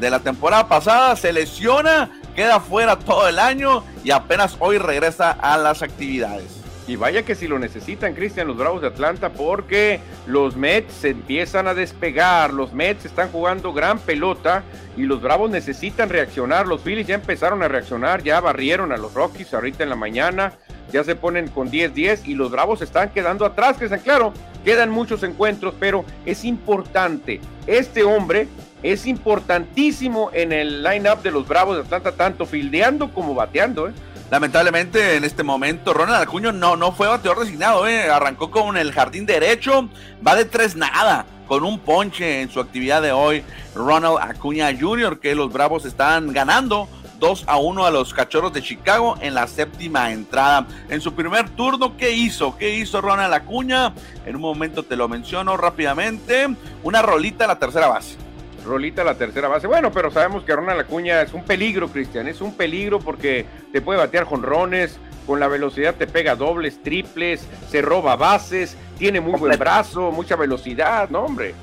de 0.00 0.10
la 0.10 0.20
temporada 0.20 0.68
pasada, 0.68 1.16
se 1.16 1.32
lesiona, 1.32 2.10
queda 2.34 2.60
fuera 2.60 2.98
todo 2.98 3.28
el 3.28 3.38
año 3.38 3.82
y 4.04 4.10
apenas 4.10 4.56
hoy 4.60 4.78
regresa 4.78 5.32
a 5.32 5.56
las 5.58 5.82
actividades. 5.82 6.58
Y 6.88 6.96
vaya 6.96 7.22
que 7.22 7.34
si 7.34 7.46
lo 7.46 7.58
necesitan, 7.58 8.14
Cristian, 8.14 8.46
los 8.46 8.56
Bravos 8.56 8.80
de 8.80 8.88
Atlanta, 8.88 9.28
porque 9.28 10.00
los 10.26 10.56
Mets 10.56 10.94
se 10.94 11.10
empiezan 11.10 11.68
a 11.68 11.74
despegar, 11.74 12.54
los 12.54 12.72
Mets 12.72 13.04
están 13.04 13.30
jugando 13.30 13.74
gran 13.74 13.98
pelota 13.98 14.62
y 14.96 15.02
los 15.02 15.20
Bravos 15.20 15.50
necesitan 15.50 16.08
reaccionar. 16.08 16.66
Los 16.66 16.80
Phillies 16.80 17.06
ya 17.06 17.16
empezaron 17.16 17.62
a 17.62 17.68
reaccionar, 17.68 18.22
ya 18.22 18.40
barrieron 18.40 18.90
a 18.92 18.96
los 18.96 19.12
Rockies 19.12 19.52
ahorita 19.52 19.82
en 19.82 19.90
la 19.90 19.96
mañana, 19.96 20.54
ya 20.90 21.04
se 21.04 21.14
ponen 21.14 21.48
con 21.48 21.70
10-10 21.70 22.22
y 22.24 22.34
los 22.34 22.50
Bravos 22.50 22.80
están 22.80 23.10
quedando 23.10 23.44
atrás, 23.44 23.76
Cristian, 23.76 24.00
claro, 24.00 24.32
quedan 24.68 24.90
muchos 24.90 25.22
encuentros, 25.22 25.72
pero 25.80 26.04
es 26.26 26.44
importante. 26.44 27.40
Este 27.66 28.04
hombre 28.04 28.48
es 28.82 29.06
importantísimo 29.06 30.28
en 30.34 30.52
el 30.52 30.82
line-up 30.82 31.22
de 31.22 31.30
los 31.30 31.48
Bravos 31.48 31.76
de 31.76 31.84
Atlanta, 31.84 32.12
tanto 32.12 32.44
fildeando 32.44 33.10
como 33.14 33.34
bateando, 33.34 33.88
¿eh? 33.88 33.92
Lamentablemente 34.30 35.16
en 35.16 35.24
este 35.24 35.42
momento 35.42 35.94
Ronald 35.94 36.22
Acuña 36.22 36.52
no, 36.52 36.76
no 36.76 36.92
fue 36.92 37.08
bateador 37.08 37.44
designado, 37.44 37.88
¿eh? 37.88 38.10
arrancó 38.10 38.50
con 38.50 38.76
el 38.76 38.92
jardín 38.92 39.24
derecho, 39.24 39.88
va 40.26 40.34
de 40.34 40.44
tres 40.44 40.76
nada, 40.76 41.24
con 41.46 41.64
un 41.64 41.78
ponche 41.78 42.42
en 42.42 42.50
su 42.50 42.60
actividad 42.60 43.00
de 43.00 43.12
hoy. 43.12 43.42
Ronald 43.74 44.18
Acuña 44.20 44.68
Jr., 44.78 45.18
que 45.18 45.34
los 45.34 45.50
Bravos 45.50 45.86
están 45.86 46.34
ganando 46.34 46.90
2 47.18 47.44
a 47.46 47.58
1 47.58 47.86
a 47.86 47.90
los 47.90 48.14
Cachorros 48.14 48.52
de 48.52 48.62
Chicago 48.62 49.16
en 49.20 49.34
la 49.34 49.46
séptima 49.46 50.12
entrada. 50.12 50.66
En 50.88 51.00
su 51.00 51.14
primer 51.14 51.50
turno, 51.50 51.96
¿qué 51.96 52.12
hizo? 52.12 52.56
¿Qué 52.56 52.74
hizo 52.74 53.00
Ronald 53.00 53.34
Acuña? 53.34 53.92
En 54.26 54.36
un 54.36 54.42
momento 54.42 54.82
te 54.82 54.96
lo 54.96 55.08
menciono 55.08 55.56
rápidamente. 55.56 56.48
Una 56.82 57.02
rolita 57.02 57.44
a 57.44 57.48
la 57.48 57.58
tercera 57.58 57.88
base. 57.88 58.16
Rolita 58.64 59.02
a 59.02 59.04
la 59.04 59.14
tercera 59.14 59.48
base. 59.48 59.66
Bueno, 59.66 59.90
pero 59.92 60.10
sabemos 60.10 60.44
que 60.44 60.54
Ronald 60.54 60.80
Acuña 60.80 61.22
es 61.22 61.32
un 61.32 61.44
peligro, 61.44 61.88
Cristian. 61.88 62.28
Es 62.28 62.40
un 62.40 62.54
peligro 62.54 62.98
porque 62.98 63.46
te 63.72 63.80
puede 63.80 63.98
batear 63.98 64.24
jonrones, 64.24 64.98
con 65.26 65.40
la 65.40 65.48
velocidad 65.48 65.94
te 65.94 66.06
pega 66.06 66.36
dobles, 66.36 66.82
triples, 66.82 67.46
se 67.70 67.82
roba 67.82 68.16
bases, 68.16 68.78
tiene 68.98 69.20
muy 69.20 69.38
buen 69.38 69.58
brazo, 69.58 70.10
mucha 70.10 70.36
velocidad, 70.36 71.10
¿no, 71.10 71.20
hombre? 71.20 71.54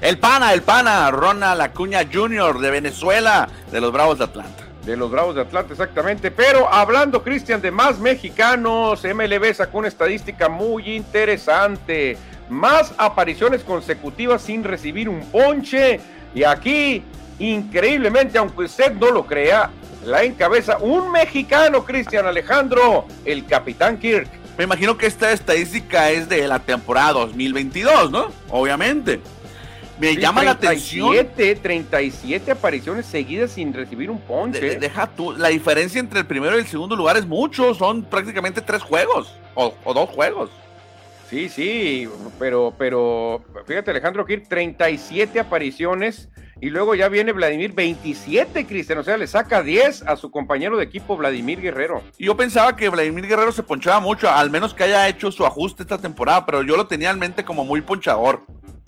El 0.00 0.18
pana, 0.18 0.52
el 0.52 0.62
pana, 0.62 1.10
Ronald 1.10 1.60
Acuña 1.60 2.06
Jr. 2.12 2.60
de 2.60 2.70
Venezuela, 2.70 3.48
de 3.72 3.80
los 3.80 3.92
Bravos 3.92 4.18
de 4.18 4.24
Atlanta. 4.24 4.64
De 4.86 4.96
los 4.96 5.10
Bravos 5.10 5.34
de 5.34 5.40
Atlanta, 5.40 5.72
exactamente. 5.72 6.30
Pero 6.30 6.72
hablando, 6.72 7.24
Cristian, 7.24 7.60
de 7.60 7.72
más 7.72 7.98
mexicanos, 7.98 9.02
MLB 9.02 9.52
sacó 9.54 9.78
una 9.78 9.88
estadística 9.88 10.48
muy 10.48 10.94
interesante. 10.94 12.16
Más 12.48 12.94
apariciones 12.96 13.64
consecutivas 13.64 14.40
sin 14.42 14.62
recibir 14.62 15.08
un 15.08 15.20
ponche. 15.32 15.98
Y 16.32 16.44
aquí, 16.44 17.02
increíblemente, 17.40 18.38
aunque 18.38 18.64
usted 18.64 18.92
no 18.92 19.10
lo 19.10 19.26
crea, 19.26 19.68
la 20.04 20.22
encabeza 20.22 20.78
un 20.78 21.10
mexicano, 21.10 21.84
Cristian 21.84 22.24
Alejandro, 22.24 23.04
el 23.24 23.46
Capitán 23.46 23.98
Kirk. 23.98 24.28
Me 24.56 24.64
imagino 24.64 24.96
que 24.96 25.06
esta 25.06 25.32
estadística 25.32 26.10
es 26.10 26.28
de 26.28 26.46
la 26.46 26.60
temporada 26.60 27.14
2022, 27.14 28.12
¿no? 28.12 28.28
Obviamente. 28.48 29.20
Me 30.00 30.16
llama 30.16 30.42
la 30.42 30.52
atención. 30.52 31.14
37 31.36 32.50
apariciones 32.50 33.06
seguidas 33.06 33.52
sin 33.52 33.72
recibir 33.72 34.10
un 34.10 34.20
ponche. 34.20 34.76
deja 34.76 35.06
tú, 35.06 35.32
la 35.32 35.48
diferencia 35.48 36.00
entre 36.00 36.20
el 36.20 36.26
primero 36.26 36.56
y 36.56 36.60
el 36.60 36.66
segundo 36.66 36.96
lugar 36.96 37.16
es 37.16 37.26
mucho, 37.26 37.74
son 37.74 38.04
prácticamente 38.04 38.60
tres 38.60 38.82
juegos 38.82 39.38
o, 39.54 39.94
dos 39.94 40.10
juegos. 40.10 40.50
Sí, 41.28 41.48
sí, 41.48 42.08
pero, 42.38 42.72
pero 42.78 43.44
fíjate 43.66 43.90
Alejandro 43.90 44.24
Kirk, 44.24 44.48
37 44.48 45.38
apariciones 45.40 46.28
y 46.60 46.70
luego 46.70 46.94
ya 46.94 47.08
viene 47.08 47.32
Vladimir 47.32 47.72
27, 47.72 48.66
Cristian, 48.66 48.98
o 48.98 49.04
sea, 49.04 49.16
le 49.16 49.26
saca 49.26 49.62
10 49.62 50.02
a 50.02 50.16
su 50.16 50.30
compañero 50.30 50.76
de 50.76 50.84
equipo 50.84 51.16
Vladimir 51.16 51.60
Guerrero. 51.60 52.02
Y 52.18 52.26
yo 52.26 52.36
pensaba 52.36 52.74
que 52.74 52.88
Vladimir 52.88 53.26
Guerrero 53.26 53.52
se 53.52 53.62
ponchaba 53.62 54.00
mucho, 54.00 54.28
al 54.28 54.50
menos 54.50 54.74
que 54.74 54.84
haya 54.84 55.08
hecho 55.08 55.30
su 55.30 55.46
ajuste 55.46 55.82
esta 55.82 55.98
temporada, 55.98 56.44
pero 56.46 56.62
yo 56.62 56.76
lo 56.76 56.86
tenía 56.86 57.10
en 57.10 57.18
mente 57.18 57.44
como 57.44 57.64
muy 57.64 57.80
ponchador. 57.80 58.42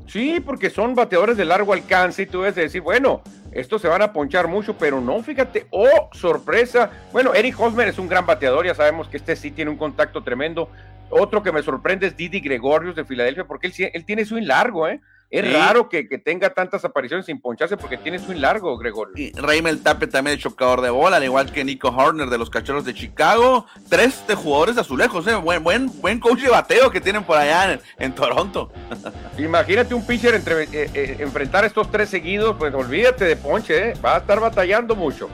Sí, 0.07 0.41
porque 0.45 0.71
son 0.71 0.97
bateadores 0.97 1.37
de 1.37 1.45
largo 1.45 1.73
alcance 1.73 2.23
y 2.23 2.27
tú 2.27 2.41
debes 2.41 2.57
decir, 2.57 2.81
bueno, 2.81 3.23
estos 3.53 3.81
se 3.81 3.87
van 3.87 4.03
a 4.03 4.13
ponchar 4.13 4.49
mucho, 4.49 4.77
pero 4.77 5.01
no, 5.01 5.23
fíjate, 5.23 5.69
oh, 5.71 6.09
sorpresa. 6.13 6.91
Bueno, 7.13 7.33
Eric 7.35 7.59
Hosmer 7.61 7.87
es 7.87 7.99
un 7.99 8.09
gran 8.09 8.27
bateador, 8.27 8.67
ya 8.67 8.75
sabemos 8.75 9.07
que 9.07 9.19
este 9.19 9.37
sí 9.37 9.53
tiene 9.53 9.71
un 9.71 9.77
contacto 9.77 10.25
tremendo. 10.25 10.69
Otro 11.11 11.45
que 11.45 11.53
me 11.53 11.63
sorprende 11.63 12.09
es 12.09 12.17
Didi 12.17 12.41
Gregorius 12.41 12.97
de 12.97 13.05
Filadelfia, 13.05 13.45
porque 13.45 13.69
él, 13.69 13.91
él 13.93 14.05
tiene 14.05 14.25
swing 14.25 14.47
largo, 14.47 14.89
¿eh? 14.89 15.01
Es 15.31 15.53
raro 15.53 15.89
que, 15.89 16.03
tenga 16.19 16.51
tantas 16.51 16.85
apariciones 16.85 17.27
sin 17.27 17.41
poncharse 17.41 17.77
porque 17.77 17.97
tiene 17.97 18.19
swing 18.19 18.39
largo, 18.41 18.77
Gregorio. 18.77 19.15
Y 19.17 19.31
Raymond 19.33 19.83
Tape 19.83 20.09
también 20.09 20.37
es 20.37 20.43
chocador 20.43 20.81
de 20.81 20.91
bola, 20.91 21.19
al 21.19 21.25
igual 21.25 21.53
que 21.53 21.65
Nico 21.65 21.89
Horner 21.89 22.29
de 22.29 22.37
los 22.37 22.51
Cachorros 22.51 22.85
de 22.85 22.95
Chicago. 22.95 23.65
Tres 23.89 24.27
de 24.27 24.35
jugadores 24.35 24.77
azulejos, 24.77 25.27
¿eh? 25.29 25.37
buen, 25.37 25.63
buen, 25.63 26.01
buen 26.01 26.19
coach 26.19 26.41
de 26.41 26.49
bateo 26.49 26.91
que 26.91 27.01
tienen 27.01 27.23
por 27.23 27.39
allá 27.39 27.79
en, 27.99 28.13
Toronto. 28.13 28.73
Imagínate 29.39 29.95
un 29.95 30.05
pitcher 30.05 30.35
entre, 30.35 30.65
eh, 30.65 30.91
eh, 30.95 31.17
enfrentar 31.21 31.65
estos 31.65 31.89
tres 31.93 32.09
seguidos, 32.09 32.57
pues 32.59 32.75
olvídate 32.75 33.25
de 33.25 33.37
ponche, 33.37 33.91
¿eh? 33.91 33.95
va 34.05 34.17
a 34.17 34.19
estar 34.19 34.41
batallando 34.41 34.97
mucho. 34.97 35.29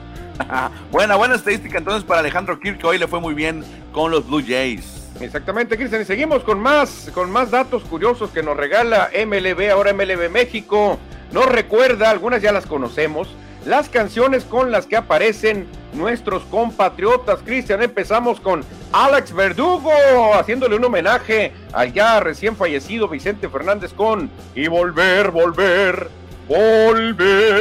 buena, 0.91 1.15
buena 1.15 1.35
estadística 1.35 1.79
entonces 1.79 2.03
para 2.03 2.19
Alejandro 2.19 2.59
Kirk, 2.59 2.77
que 2.77 2.85
hoy 2.85 2.99
le 2.99 3.07
fue 3.07 3.19
muy 3.19 3.33
bien 3.33 3.63
con 3.91 4.11
los 4.11 4.27
Blue 4.27 4.43
Jays. 4.47 5.06
Exactamente, 5.19 5.77
Cristian. 5.77 6.01
Y 6.01 6.05
seguimos 6.05 6.43
con 6.43 6.59
más, 6.59 7.09
con 7.13 7.31
más 7.31 7.51
datos 7.51 7.83
curiosos 7.83 8.29
que 8.31 8.43
nos 8.43 8.57
regala 8.57 9.09
MLB, 9.13 9.71
ahora 9.71 9.93
MLB 9.93 10.29
México. 10.29 10.97
Nos 11.31 11.45
recuerda, 11.47 12.09
algunas 12.09 12.41
ya 12.41 12.51
las 12.51 12.65
conocemos, 12.65 13.27
las 13.65 13.89
canciones 13.89 14.45
con 14.45 14.71
las 14.71 14.85
que 14.85 14.95
aparecen 14.95 15.67
nuestros 15.93 16.43
compatriotas. 16.43 17.39
Cristian, 17.43 17.81
empezamos 17.81 18.39
con 18.39 18.63
Alex 18.91 19.33
Verdugo, 19.33 19.91
haciéndole 20.35 20.75
un 20.75 20.85
homenaje 20.85 21.51
al 21.73 21.91
ya 21.91 22.19
recién 22.19 22.55
fallecido 22.55 23.07
Vicente 23.07 23.49
Fernández 23.49 23.93
con 23.93 24.29
Y 24.55 24.67
volver, 24.67 25.31
volver 25.31 26.09
volver. 26.47 27.57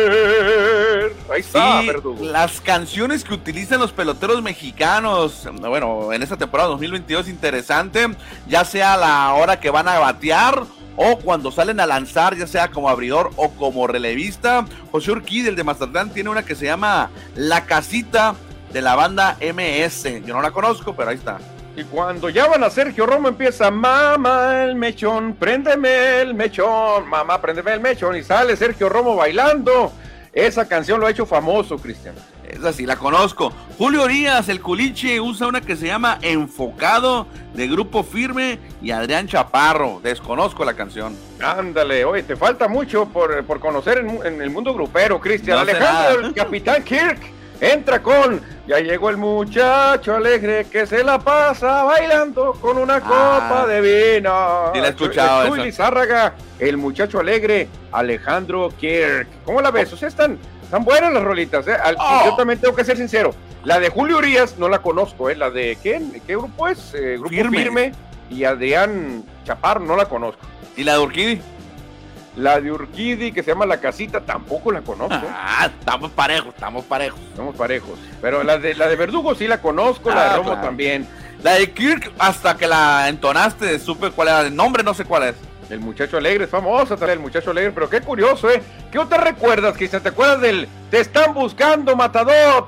Ahí 1.33 1.41
está, 1.41 1.83
Las 2.21 2.61
canciones 2.61 3.25
que 3.25 3.35
utilizan 3.35 3.81
los 3.81 3.93
peloteros 3.93 4.43
mexicanos, 4.43 5.49
bueno, 5.61 6.13
en 6.13 6.23
esta 6.23 6.37
temporada 6.37 6.69
2022 6.71 7.29
interesante, 7.29 8.07
ya 8.47 8.65
sea 8.65 8.97
la 8.97 9.35
hora 9.35 9.59
que 9.61 9.71
van 9.71 9.89
a 9.89 9.99
batear 9.99 10.63
o 10.97 11.19
cuando 11.19 11.51
salen 11.51 11.81
a 11.81 11.87
lanzar, 11.87 12.37
ya 12.37 12.47
sea 12.47 12.69
como 12.71 12.89
abridor 12.89 13.31
o 13.37 13.51
como 13.51 13.87
relevista. 13.87 14.65
José 14.91 15.11
Urquí, 15.13 15.47
el 15.47 15.57
de 15.57 15.65
Mazatlán, 15.65 16.11
tiene 16.11 16.31
una 16.31 16.45
que 16.45 16.55
se 16.55 16.65
llama 16.67 17.11
La 17.35 17.67
Casita 17.67 18.35
de 18.73 18.83
la 18.83 18.95
banda 18.95 19.37
MS. 19.41 20.25
Yo 20.25 20.35
no 20.35 20.43
la 20.43 20.53
conozco, 20.53 20.95
pero 20.97 21.11
ahí 21.11 21.17
está. 21.17 21.39
Y 21.77 21.85
cuando 21.85 22.31
ya 22.31 22.47
van 22.47 22.65
a 22.65 22.71
Sergio 22.71 23.05
Romo 23.05 23.29
empieza, 23.29 23.71
mamá 23.71 24.65
el 24.65 24.77
mechón, 24.77 25.35
préndeme 25.35 26.23
el 26.23 26.33
mechón, 26.33 27.07
mamá, 27.07 27.39
préndeme 27.39 27.75
el 27.75 27.81
mechón, 27.81 28.17
y 28.17 28.23
sale 28.23 28.57
Sergio 28.57 28.89
Romo 28.89 29.15
bailando. 29.15 29.93
Esa 30.33 30.67
canción 30.67 31.01
lo 31.01 31.07
ha 31.07 31.11
hecho 31.11 31.27
famoso, 31.27 31.77
Cristian. 31.77 32.15
Esa 32.49 32.73
sí 32.73 32.87
la 32.87 32.97
conozco. 32.97 33.53
Julio 33.77 34.07
Díaz, 34.07 34.49
el 34.49 34.63
culiche, 34.63 35.21
usa 35.21 35.49
una 35.49 35.61
que 35.61 35.77
se 35.77 35.87
llama 35.87 36.19
Enfocado 36.23 37.27
de 37.53 37.69
Grupo 37.69 38.03
Firme 38.03 38.59
y 38.81 38.91
Adrián 38.91 39.27
Chaparro. 39.29 40.01
Desconozco 40.03 40.65
la 40.65 40.73
canción. 40.75 41.15
Ándale, 41.43 42.07
oye, 42.07 42.23
te 42.23 42.37
falta 42.37 42.69
mucho 42.69 43.07
por, 43.07 43.45
conocer 43.61 43.99
en, 43.99 44.41
el 44.41 44.49
mundo 44.49 44.73
grupero, 44.73 45.21
Cristian. 45.21 45.59
Alejandro, 45.59 46.27
el 46.29 46.35
Capitán 46.35 46.83
Kirk 46.83 47.36
entra 47.61 48.03
con 48.03 48.41
ya 48.67 48.81
llegó 48.81 49.11
el 49.11 49.17
muchacho 49.17 50.17
alegre 50.17 50.67
que 50.71 50.87
se 50.87 51.05
la 51.05 51.21
pasa 51.21 51.85
bailando 51.85 52.53
con 52.55 52.79
una 52.79 53.01
copa 53.01 53.63
ah. 53.63 53.67
de 53.67 53.81
vino. 53.81 54.73
Sí, 54.75 54.81
la 54.81 54.87
he 54.89 54.91
escuchado. 54.91 55.57
Lizárraga, 55.57 56.35
el 56.59 56.77
muchacho 56.77 57.21
alegre, 57.21 57.69
Alejandro 57.93 58.71
Kirk. 58.77 59.29
¿Cómo 59.45 59.61
la 59.61 59.71
ves? 59.71 59.93
O 59.93 59.97
sea, 59.97 60.09
están, 60.09 60.37
están 60.63 60.85
buenas 60.85 61.13
las 61.13 61.23
rolitas. 61.23 61.67
¿eh? 61.69 61.77
Oh. 61.97 62.23
Yo 62.25 62.35
también 62.35 62.61
tengo 62.61 62.75
que 62.75 62.85
ser 62.85 62.97
sincero. 62.97 63.33
La 63.63 63.79
de 63.79 63.89
Julio 63.89 64.19
Urias 64.19 64.59
no 64.59 64.69
la 64.69 64.81
conozco, 64.81 65.31
¿eh? 65.31 65.37
La 65.37 65.51
de 65.51 65.79
¿quién? 65.81 66.21
¿Qué 66.27 66.35
grupo 66.37 66.67
es? 66.67 66.93
Eh, 66.95 67.19
grupo 67.19 67.31
Firme. 67.31 67.93
Y 68.31 68.43
Adrián 68.43 69.25
Chapar 69.45 69.81
no 69.81 69.97
la 69.97 70.07
conozco. 70.07 70.41
¿Y 70.77 70.83
la 70.83 70.95
de 70.95 70.99
Urquidi? 70.99 71.41
La 72.37 72.61
de 72.61 72.71
Urquidi, 72.71 73.33
que 73.33 73.43
se 73.43 73.51
llama 73.51 73.65
La 73.65 73.81
Casita, 73.81 74.21
tampoco 74.21 74.71
la 74.71 74.83
conozco. 74.83 75.27
Ah, 75.31 75.71
estamos 75.79 76.11
parejos, 76.11 76.55
estamos 76.55 76.85
parejos. 76.85 77.19
Estamos 77.31 77.57
parejos. 77.57 77.99
Pero 78.21 78.45
la 78.45 78.59
de, 78.59 78.75
la 78.75 78.89
de 78.89 78.97
Verdugo 78.97 79.35
sí 79.35 79.47
la 79.47 79.63
conozco, 79.63 80.11
la 80.11 80.25
de 80.25 80.31
ah, 80.31 80.37
Romo 80.37 80.61
también. 80.61 81.09
La 81.43 81.55
de 81.55 81.71
Kirk, 81.71 82.13
hasta 82.19 82.57
que 82.57 82.67
la 82.67 83.09
entonaste, 83.09 83.79
supe 83.79 84.11
cuál 84.11 84.29
era 84.29 84.41
el 84.43 84.55
nombre, 84.55 84.83
no 84.83 84.93
sé 84.93 85.05
cuál 85.05 85.25
es. 85.25 85.35
El 85.69 85.81
muchacho 85.81 86.17
alegre 86.17 86.45
es 86.45 86.51
famosa 86.51 86.97
también, 86.97 87.19
el 87.19 87.25
muchacho 87.25 87.51
alegre, 87.51 87.73
pero 87.73 87.91
qué 87.91 88.01
curioso, 88.01 88.49
¿eh? 88.51 88.63
¿Qué 88.91 88.99
te 89.05 89.19
recuerdas, 89.19 89.77
quizás 89.77 90.03
¿Te 90.03 90.11
acuerdas 90.11 90.41
del 90.41 90.69
Te 90.91 91.01
están 91.01 91.35
buscando, 91.35 91.97
matador? 91.97 92.67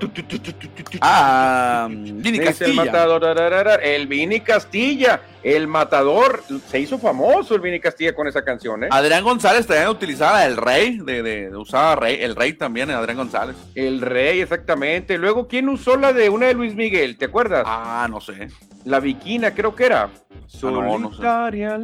Ah, 1.00 1.87
Vini 1.88 2.38
Castilla. 2.40 2.71
El, 2.71 2.75
matador, 2.75 3.81
el 3.83 4.07
Vini 4.09 4.40
Castilla, 4.40 5.21
el 5.43 5.69
matador, 5.69 6.43
se 6.69 6.81
hizo 6.81 6.99
famoso 6.99 7.55
el 7.55 7.61
Vini 7.61 7.78
Castilla 7.78 8.12
con 8.14 8.26
esa 8.26 8.43
canción, 8.43 8.85
¿eh? 8.85 8.88
Adrián 8.90 9.23
González 9.23 9.67
también 9.67 9.88
utilizaba 9.88 10.45
el 10.45 10.57
rey, 10.57 10.99
de, 10.99 11.23
de, 11.23 11.57
usaba 11.57 11.95
rey, 11.95 12.19
el 12.21 12.35
rey 12.35 12.55
también, 12.55 12.90
Adrián 12.90 13.17
González. 13.17 13.57
El 13.75 14.00
rey, 14.00 14.40
exactamente. 14.40 15.17
Luego, 15.19 15.47
¿quién 15.47 15.69
usó 15.69 15.97
la 15.97 16.12
de 16.12 16.28
una 16.28 16.47
de 16.47 16.55
Luis 16.55 16.75
Miguel? 16.75 17.17
¿Te 17.17 17.26
acuerdas? 17.26 17.62
Ah, 17.64 18.09
no 18.11 18.21
sé. 18.21 18.49
La 18.85 19.00
Viquina, 19.00 19.55
creo 19.55 19.75
que 19.75 19.87
era. 19.87 20.11
Solitaria, 20.49 21.78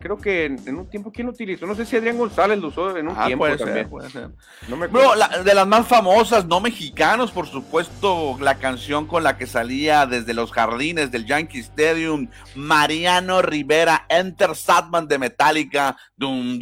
creo 0.00 0.18
que 0.18 0.46
en, 0.46 0.76
un 0.76 0.90
tiempo, 0.90 1.12
¿quién 1.12 1.28
lo 1.28 1.32
utilizó? 1.32 1.64
No 1.64 1.76
sé 1.76 1.86
si 1.86 1.96
Adrián 1.96 2.18
González 2.18 2.58
lo 2.58 2.68
usó 2.68 2.96
en 2.96 3.06
un 3.06 3.14
ah, 3.16 3.26
tiempo 3.26 3.46
también. 3.56 3.88
puede 3.88 4.10
ser. 4.10 4.30
de 5.44 5.54
las 5.54 5.66
más 5.68 5.86
famosas, 5.86 6.46
no 6.46 6.60
mexicanos, 6.60 7.30
por 7.30 7.46
supuesto, 7.46 8.36
la 8.40 8.56
canción 8.56 9.06
con 9.06 9.22
la 9.22 9.38
que 9.38 9.46
salía 9.46 10.06
desde 10.06 10.34
los 10.34 10.50
jardines 10.50 11.12
del 11.12 11.26
Yankee 11.26 11.60
Stadium, 11.60 12.28
Mariano 12.56 13.40
Rivera, 13.40 14.04
Enter 14.08 14.56
Satman 14.56 15.06
de 15.06 15.18
Metallica. 15.18 15.96
Dun, 16.16 16.58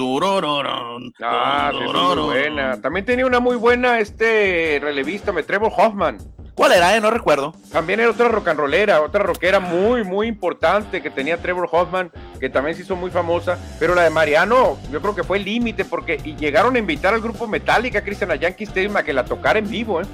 ah, 1.22 1.72
buena. 2.16 2.80
También 2.82 3.06
tenía 3.06 3.24
una 3.24 3.40
muy 3.40 3.56
buena 3.56 3.98
este 3.98 4.78
relevista, 4.82 5.32
me 5.32 5.42
Trevor 5.42 5.72
Hoffman. 5.74 6.18
¿Cuál 6.54 6.72
era? 6.72 6.96
Eh? 6.96 7.00
No 7.00 7.10
recuerdo. 7.10 7.52
También 7.72 7.98
era 8.00 8.10
otra 8.10 8.28
rock 8.28 8.48
and 8.48 8.60
rollera, 8.60 9.02
otra 9.02 9.24
rockera 9.24 9.58
muy, 9.58 10.04
muy 10.04 10.28
importante 10.28 11.02
que 11.02 11.10
tenía 11.10 11.36
Trevor 11.36 11.68
Hoffman, 11.70 12.12
que 12.38 12.48
también 12.48 12.76
se 12.76 12.82
hizo 12.82 12.94
muy 12.94 13.10
famosa. 13.10 13.58
Pero 13.80 13.94
la 13.94 14.02
de 14.02 14.10
Mariano, 14.10 14.78
yo 14.90 15.00
creo 15.00 15.14
que 15.16 15.24
fue 15.24 15.38
el 15.38 15.44
límite, 15.44 15.84
porque 15.84 16.20
y 16.22 16.36
llegaron 16.36 16.76
a 16.76 16.78
invitar 16.78 17.12
al 17.12 17.20
grupo 17.20 17.48
Metallica, 17.48 18.02
Cristian, 18.02 18.30
a 18.30 18.36
Yankee 18.36 18.64
Stadium 18.64 18.96
a 18.96 19.02
que 19.02 19.12
la 19.12 19.24
tocara 19.24 19.58
en 19.58 19.68
vivo, 19.68 20.00
¿eh? 20.00 20.04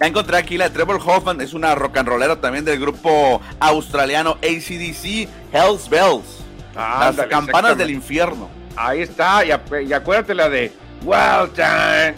Ya 0.00 0.06
encontré 0.06 0.36
aquí 0.36 0.56
la 0.56 0.68
de 0.68 0.74
Trevor 0.74 1.00
Hoffman, 1.04 1.40
es 1.40 1.52
una 1.54 1.74
rock 1.74 1.96
and 1.96 2.08
rollera 2.08 2.40
también 2.40 2.64
del 2.64 2.78
grupo 2.78 3.40
australiano 3.58 4.36
ACDC, 4.42 5.28
Hells 5.52 5.88
Bells. 5.90 6.44
las 6.76 7.16
campanas 7.26 7.76
del 7.76 7.90
infierno. 7.90 8.48
Ahí 8.76 9.02
está, 9.02 9.44
y, 9.44 9.50
acuérdate 9.92 10.36
la 10.36 10.48
de 10.48 10.72
Wild 11.04 11.54
Time. 11.54 12.14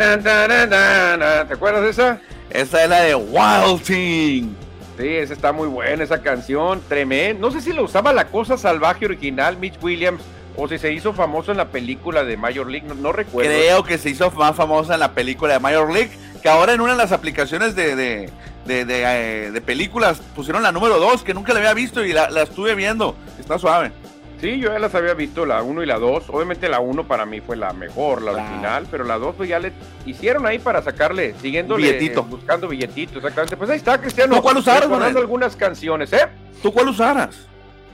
¿Te 0.00 1.52
acuerdas 1.52 1.82
de 1.82 1.90
esa? 1.90 2.20
Esa 2.48 2.84
es 2.84 2.88
la 2.88 3.02
de 3.02 3.14
Wild 3.14 3.82
Thing. 3.82 4.54
Sí, 4.98 5.06
esa 5.06 5.34
está 5.34 5.52
muy 5.52 5.68
buena, 5.68 6.02
esa 6.02 6.22
canción, 6.22 6.80
tremenda. 6.88 7.38
No 7.38 7.50
sé 7.50 7.60
si 7.60 7.74
lo 7.74 7.84
usaba 7.84 8.14
la 8.14 8.28
cosa 8.28 8.56
salvaje 8.56 9.04
original, 9.04 9.58
Mitch 9.58 9.76
Williams, 9.82 10.22
o 10.56 10.66
si 10.68 10.78
se 10.78 10.90
hizo 10.90 11.12
famoso 11.12 11.50
en 11.50 11.58
la 11.58 11.68
película 11.68 12.24
de 12.24 12.38
Major 12.38 12.70
League, 12.70 12.86
no, 12.94 13.12
recuerdo. 13.12 13.50
Creo 13.50 13.84
que 13.84 13.98
se 13.98 14.08
hizo 14.08 14.30
más 14.30 14.56
famosa 14.56 14.94
en 14.94 15.00
la 15.00 15.12
película 15.12 15.52
de 15.52 15.60
Major 15.60 15.92
League, 15.92 16.10
que 16.42 16.48
ahora 16.48 16.72
en 16.72 16.80
una 16.80 16.92
de 16.92 16.98
las 16.98 17.12
aplicaciones 17.12 17.76
de, 17.76 17.94
de, 17.94 18.30
de, 18.64 18.84
eh, 18.86 19.60
películas 19.60 20.22
pusieron 20.34 20.62
la 20.62 20.72
número 20.72 20.98
2, 20.98 21.22
que 21.24 21.34
nunca 21.34 21.52
la 21.52 21.58
había 21.58 21.74
visto 21.74 22.02
y 22.02 22.14
la, 22.14 22.30
la 22.30 22.42
estuve 22.42 22.74
viendo. 22.74 23.16
Está 23.38 23.58
suave. 23.58 23.92
Sí, 24.40 24.58
yo 24.58 24.72
ya 24.72 24.78
las 24.78 24.94
había 24.94 25.12
visto, 25.12 25.44
la 25.44 25.62
1 25.62 25.82
y 25.82 25.86
la 25.86 25.98
2. 25.98 26.30
Obviamente 26.30 26.68
la 26.68 26.80
1 26.80 27.06
para 27.06 27.26
mí 27.26 27.40
fue 27.40 27.56
la 27.56 27.74
mejor, 27.74 28.22
la 28.22 28.32
original, 28.32 28.86
pero 28.90 29.04
la 29.04 29.18
2 29.18 29.34
pues 29.36 29.48
ya 29.50 29.58
le 29.58 29.72
hicieron 30.06 30.46
ahí 30.46 30.58
para 30.58 30.80
sacarle, 30.80 31.34
siguiendo 31.42 31.76
billetito. 31.76 32.22
buscando 32.22 32.66
billetito, 32.66 33.18
exactamente. 33.18 33.56
Pues 33.56 33.68
ahí 33.68 33.76
está, 33.76 34.00
Cristiano. 34.00 34.36
¿Tú 34.36 34.42
cuál 34.42 34.56
usaras? 34.56 34.90
algunas 34.90 35.56
canciones, 35.56 36.12
¿eh? 36.14 36.26
¿Tú 36.62 36.72
cuál 36.72 36.88
usaras? 36.88 37.46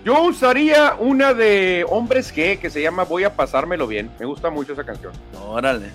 Yo 0.05 0.23
usaría 0.23 0.95
una 1.01 1.35
de 1.35 1.85
Hombres 1.89 2.33
G 2.33 2.61
que 2.61 2.71
se 2.71 2.81
llama 2.81 3.03
Voy 3.03 3.25
a 3.25 3.35
pasármelo 3.35 3.89
bien. 3.89 4.09
Me 4.21 4.27
gusta 4.27 4.51
mucho 4.51 4.73
esa 4.73 4.85
canción. 4.85 5.13
Órale. 5.45 5.91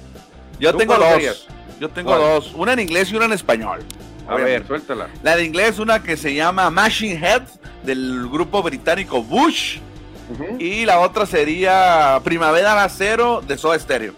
Yo 0.59 0.75
tengo 0.75 0.95
dos. 0.97 1.47
Yo 1.79 1.87
tengo 1.87 2.17
dos. 2.17 2.53
Una 2.55 2.73
en 2.73 2.79
inglés 2.81 3.09
y 3.09 3.15
una 3.15 3.25
en 3.25 3.33
español. 3.33 3.79
A 4.27 4.35
ver, 4.35 4.67
suéltala. 4.67 5.07
La 5.23 5.37
de 5.37 5.45
inglés, 5.45 5.79
una 5.79 6.03
que 6.03 6.17
se 6.17 6.33
llama 6.33 6.69
Machine 6.69 7.15
Head 7.15 7.43
del 7.83 8.27
grupo 8.29 8.61
británico 8.61 9.23
Bush. 9.23 9.79
Y 10.59 10.85
la 10.85 10.99
otra 10.99 11.25
sería 11.25 12.19
Primavera 12.23 12.87
Cero 12.89 13.41
de 13.45 13.57
Soda 13.57 13.77
Stereo. 13.77 14.13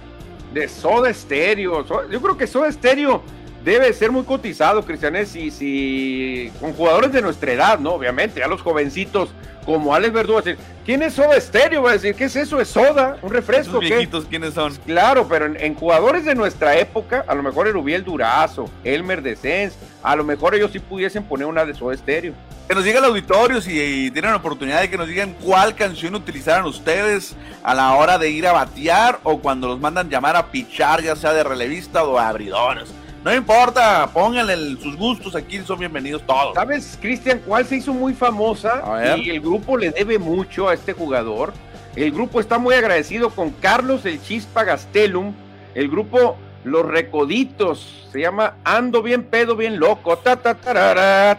De 0.53 0.67
Soda 0.67 1.13
Stereo. 1.13 1.85
Yo 2.09 2.21
creo 2.21 2.37
que 2.37 2.47
Soda 2.47 2.71
Stereo 2.71 3.21
debe 3.63 3.93
ser 3.93 4.11
muy 4.11 4.23
cotizado, 4.23 4.83
Cristianes, 4.83 5.35
y 5.35 5.51
si 5.51 6.51
con 6.59 6.73
jugadores 6.73 7.11
de 7.11 7.21
nuestra 7.21 7.51
edad, 7.53 7.79
¿no? 7.79 7.93
Obviamente, 7.93 8.39
ya 8.39 8.47
los 8.47 8.61
jovencitos 8.61 9.29
como 9.65 9.95
Alex 9.95 10.13
Verdú, 10.13 10.35
decir, 10.35 10.57
¿quién 10.85 11.01
es 11.03 11.13
Soda 11.13 11.39
Stereo? 11.39 11.83
Va 11.83 11.91
a 11.91 11.93
decir, 11.93 12.15
¿qué 12.15 12.25
es 12.25 12.35
eso? 12.35 12.59
¿Es 12.59 12.67
soda? 12.67 13.17
¿Un 13.21 13.31
refresco? 13.31 13.79
viejitos 13.79 14.25
quiénes 14.25 14.53
son? 14.53 14.75
Claro, 14.85 15.27
pero 15.27 15.45
en, 15.45 15.75
jugadores 15.75 16.25
de 16.25 16.35
nuestra 16.35 16.77
época, 16.77 17.23
a 17.27 17.33
lo 17.33 17.43
mejor 17.43 17.67
Erubiel 17.67 18.03
Durazo, 18.03 18.69
Elmer 18.83 19.21
Descens, 19.21 19.75
a 20.01 20.15
lo 20.15 20.23
mejor 20.23 20.55
ellos 20.55 20.71
sí 20.71 20.79
pudiesen 20.79 21.23
poner 21.23 21.47
una 21.47 21.65
de 21.65 21.73
Soda 21.73 21.95
Stereo. 21.95 22.33
Que 22.67 22.75
nos 22.75 22.83
diga 22.83 22.99
el 22.99 23.05
auditorio 23.05 23.61
si 23.61 24.09
tienen 24.11 24.31
la 24.31 24.37
oportunidad 24.37 24.81
de 24.81 24.89
que 24.89 24.97
nos 24.97 25.07
digan 25.07 25.33
cuál 25.43 25.75
canción 25.75 26.15
utilizaran 26.15 26.65
ustedes 26.65 27.35
a 27.61 27.73
la 27.73 27.93
hora 27.93 28.17
de 28.17 28.29
ir 28.29 28.47
a 28.47 28.53
batear 28.53 29.19
o 29.23 29.39
cuando 29.39 29.67
los 29.67 29.79
mandan 29.79 30.09
llamar 30.09 30.35
a 30.35 30.47
pichar, 30.47 31.01
ya 31.01 31.15
sea 31.15 31.33
de 31.33 31.43
relevista 31.43 32.03
o 32.03 32.13
de 32.13 32.23
abridores. 32.23 32.89
No 33.23 33.33
importa, 33.33 34.09
pónganle 34.13 34.75
sus 34.81 34.97
gustos, 34.97 35.33
aquí 35.33 35.59
son 35.59 35.79
bienvenidos 35.79 36.21
todos. 36.27 36.55
¿Sabes, 36.55 36.97
Cristian, 36.99 37.39
cuál 37.45 37.65
se 37.65 37.77
hizo 37.77 37.93
muy 37.93 38.13
famosa? 38.13 38.83
Y 39.17 39.29
el 39.29 39.39
grupo 39.39 39.77
le 39.77 39.91
debe 39.91 40.19
mucho 40.19 40.67
a 40.67 40.73
este 40.73 40.91
jugador. 40.91 41.53
El 41.95 42.11
grupo 42.11 42.41
está 42.41 42.57
muy 42.57 42.75
agradecido 42.75 43.29
con 43.29 43.51
Carlos 43.51 44.05
el 44.05 44.21
Chispa 44.21 44.65
Gastelum. 44.65 45.33
El 45.73 45.89
grupo 45.89 46.35
los 46.65 46.85
Recoditos. 46.85 48.09
Se 48.11 48.19
llama 48.19 48.57
Ando 48.65 49.01
bien 49.01 49.23
pedo, 49.23 49.55
bien 49.55 49.79
loco. 49.79 50.17
¿Te 50.17 50.31
acuerdas 50.31 51.37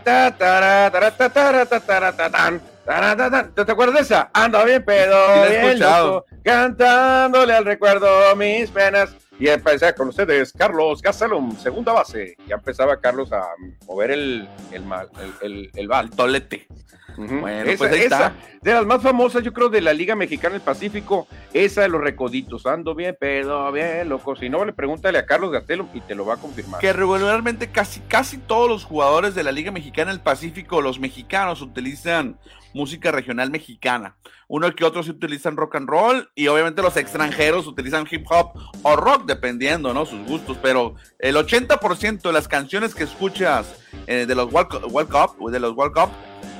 de 3.94 4.00
esa? 4.00 4.30
Ando 4.32 4.64
bien 4.64 4.82
pedo, 4.84 5.16
bien 5.48 5.78
loco. 5.78 6.24
Cantándole 6.42 7.52
al 7.52 7.66
recuerdo 7.66 8.34
mis 8.36 8.70
penas. 8.70 9.14
Y 9.38 9.48
empecé 9.48 9.92
con 9.94 10.08
ustedes, 10.08 10.52
Carlos 10.52 11.02
Gastelum, 11.02 11.56
segunda 11.56 11.92
base. 11.92 12.36
Ya 12.46 12.54
empezaba 12.54 13.00
Carlos 13.00 13.32
a 13.32 13.42
mover 13.86 14.12
el, 14.12 14.48
el, 14.70 14.84
el, 15.42 15.70
el, 15.74 15.90
el, 15.92 16.10
tolete. 16.10 16.68
Bueno, 17.16 17.70
pues 17.78 17.92
ahí 17.92 18.00
está. 18.00 18.34
De 18.60 18.72
las 18.72 18.86
más 18.86 19.02
famosas, 19.02 19.42
yo 19.42 19.52
creo, 19.52 19.68
de 19.68 19.80
la 19.80 19.92
Liga 19.92 20.16
Mexicana 20.16 20.54
del 20.54 20.62
Pacífico, 20.62 21.26
esa 21.52 21.82
de 21.82 21.88
los 21.88 22.00
recoditos. 22.00 22.66
Ando 22.66 22.94
bien, 22.94 23.16
pedo, 23.18 23.70
bien, 23.72 24.08
loco. 24.08 24.36
Si 24.36 24.48
no, 24.48 24.64
le 24.64 24.72
pregúntale 24.72 25.18
a 25.18 25.26
Carlos 25.26 25.52
Gatelo 25.52 25.88
y 25.94 26.00
te 26.00 26.14
lo 26.14 26.24
va 26.26 26.34
a 26.34 26.36
confirmar. 26.38 26.80
Que 26.80 26.92
regularmente 26.92 27.70
casi, 27.70 28.00
casi 28.00 28.38
todos 28.38 28.68
los 28.68 28.84
jugadores 28.84 29.34
de 29.34 29.44
la 29.44 29.52
Liga 29.52 29.70
Mexicana 29.70 30.10
del 30.10 30.20
Pacífico, 30.20 30.80
los 30.80 30.98
mexicanos, 30.98 31.62
utilizan 31.62 32.36
música 32.74 33.10
regional 33.10 33.50
mexicana. 33.50 34.16
Uno 34.48 34.70
que 34.74 34.84
otro 34.84 35.02
se 35.02 35.12
utilizan 35.12 35.56
rock 35.56 35.76
and 35.76 35.88
roll 35.88 36.30
y 36.34 36.48
obviamente 36.48 36.82
los 36.82 36.96
extranjeros 36.96 37.66
utilizan 37.66 38.06
hip 38.10 38.26
hop 38.28 38.52
o 38.82 38.96
rock, 38.96 39.24
dependiendo, 39.26 39.94
¿no? 39.94 40.04
Sus 40.04 40.26
gustos. 40.26 40.58
Pero 40.60 40.94
el 41.18 41.36
80% 41.36 42.20
de 42.20 42.32
las 42.32 42.48
canciones 42.48 42.94
que 42.94 43.04
escuchas 43.04 43.74
eh, 44.06 44.26
de 44.26 44.34
los 44.34 44.52
World, 44.52 45.08
Cup, 45.08 45.50
de 45.50 45.60
los 45.60 45.74
World 45.74 45.94
Cup, 45.94 46.10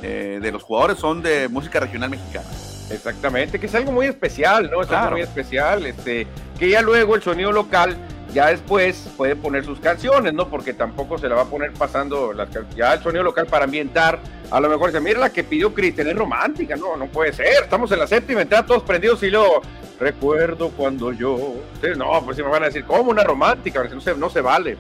eh, 0.03 0.39
de 0.41 0.53
los 0.53 0.63
jugadores 0.63 0.99
son 0.99 1.23
de 1.23 1.49
música 1.49 1.81
regional 1.81 2.11
mexicana. 2.11 2.47
Exactamente, 2.91 3.59
que 3.59 3.67
es 3.67 3.75
algo 3.75 3.93
muy 3.93 4.07
especial, 4.07 4.71
¿no? 4.71 4.83
Es 4.83 4.91
algo 4.91 5.13
muy 5.13 5.23
especial, 5.23 5.87
este, 5.87 6.27
que 6.59 6.69
ya 6.69 6.83
luego 6.83 7.15
el 7.17 7.23
sonido 7.23 7.51
local 7.51 7.97
ya 8.35 8.49
después 8.49 9.09
puede 9.17 9.37
poner 9.37 9.65
sus 9.65 9.79
canciones, 9.79 10.35
¿no? 10.35 10.49
Porque 10.49 10.75
tampoco 10.75 11.17
se 11.17 11.29
la 11.29 11.37
va 11.37 11.43
a 11.43 11.47
poner 11.47 11.73
pasando 11.73 12.33
las, 12.33 12.49
ya 12.77 12.95
el 12.95 13.03
sonido 13.03 13.23
local 13.23 13.47
para 13.47 13.65
ambientar. 13.65 14.19
A 14.51 14.61
lo 14.61 14.69
mejor 14.69 14.91
dice, 14.91 15.01
mira 15.01 15.21
la 15.21 15.31
que 15.31 15.45
pidió 15.45 15.73
Cristian, 15.73 16.09
es 16.09 16.17
romántica, 16.17 16.75
no, 16.75 16.97
no 16.97 17.07
puede 17.07 17.33
ser. 17.33 17.63
Estamos 17.63 17.91
en 17.93 18.01
la 18.01 18.09
séptima, 18.09 18.43
entrada 18.43 18.67
todos 18.67 18.83
prendidos 18.83 19.23
y 19.23 19.31
luego, 19.31 19.63
recuerdo 20.01 20.71
cuando 20.71 21.13
yo. 21.13 21.55
no, 21.97 22.23
pues 22.25 22.37
si 22.37 22.43
me 22.43 22.49
van 22.49 22.65
a 22.65 22.67
decir, 22.67 22.85
¿cómo 22.85 23.11
una 23.11 23.23
romántica? 23.23 23.85
No 23.85 24.01
se, 24.01 24.17
no 24.17 24.29
se 24.29 24.41
vale. 24.41 24.77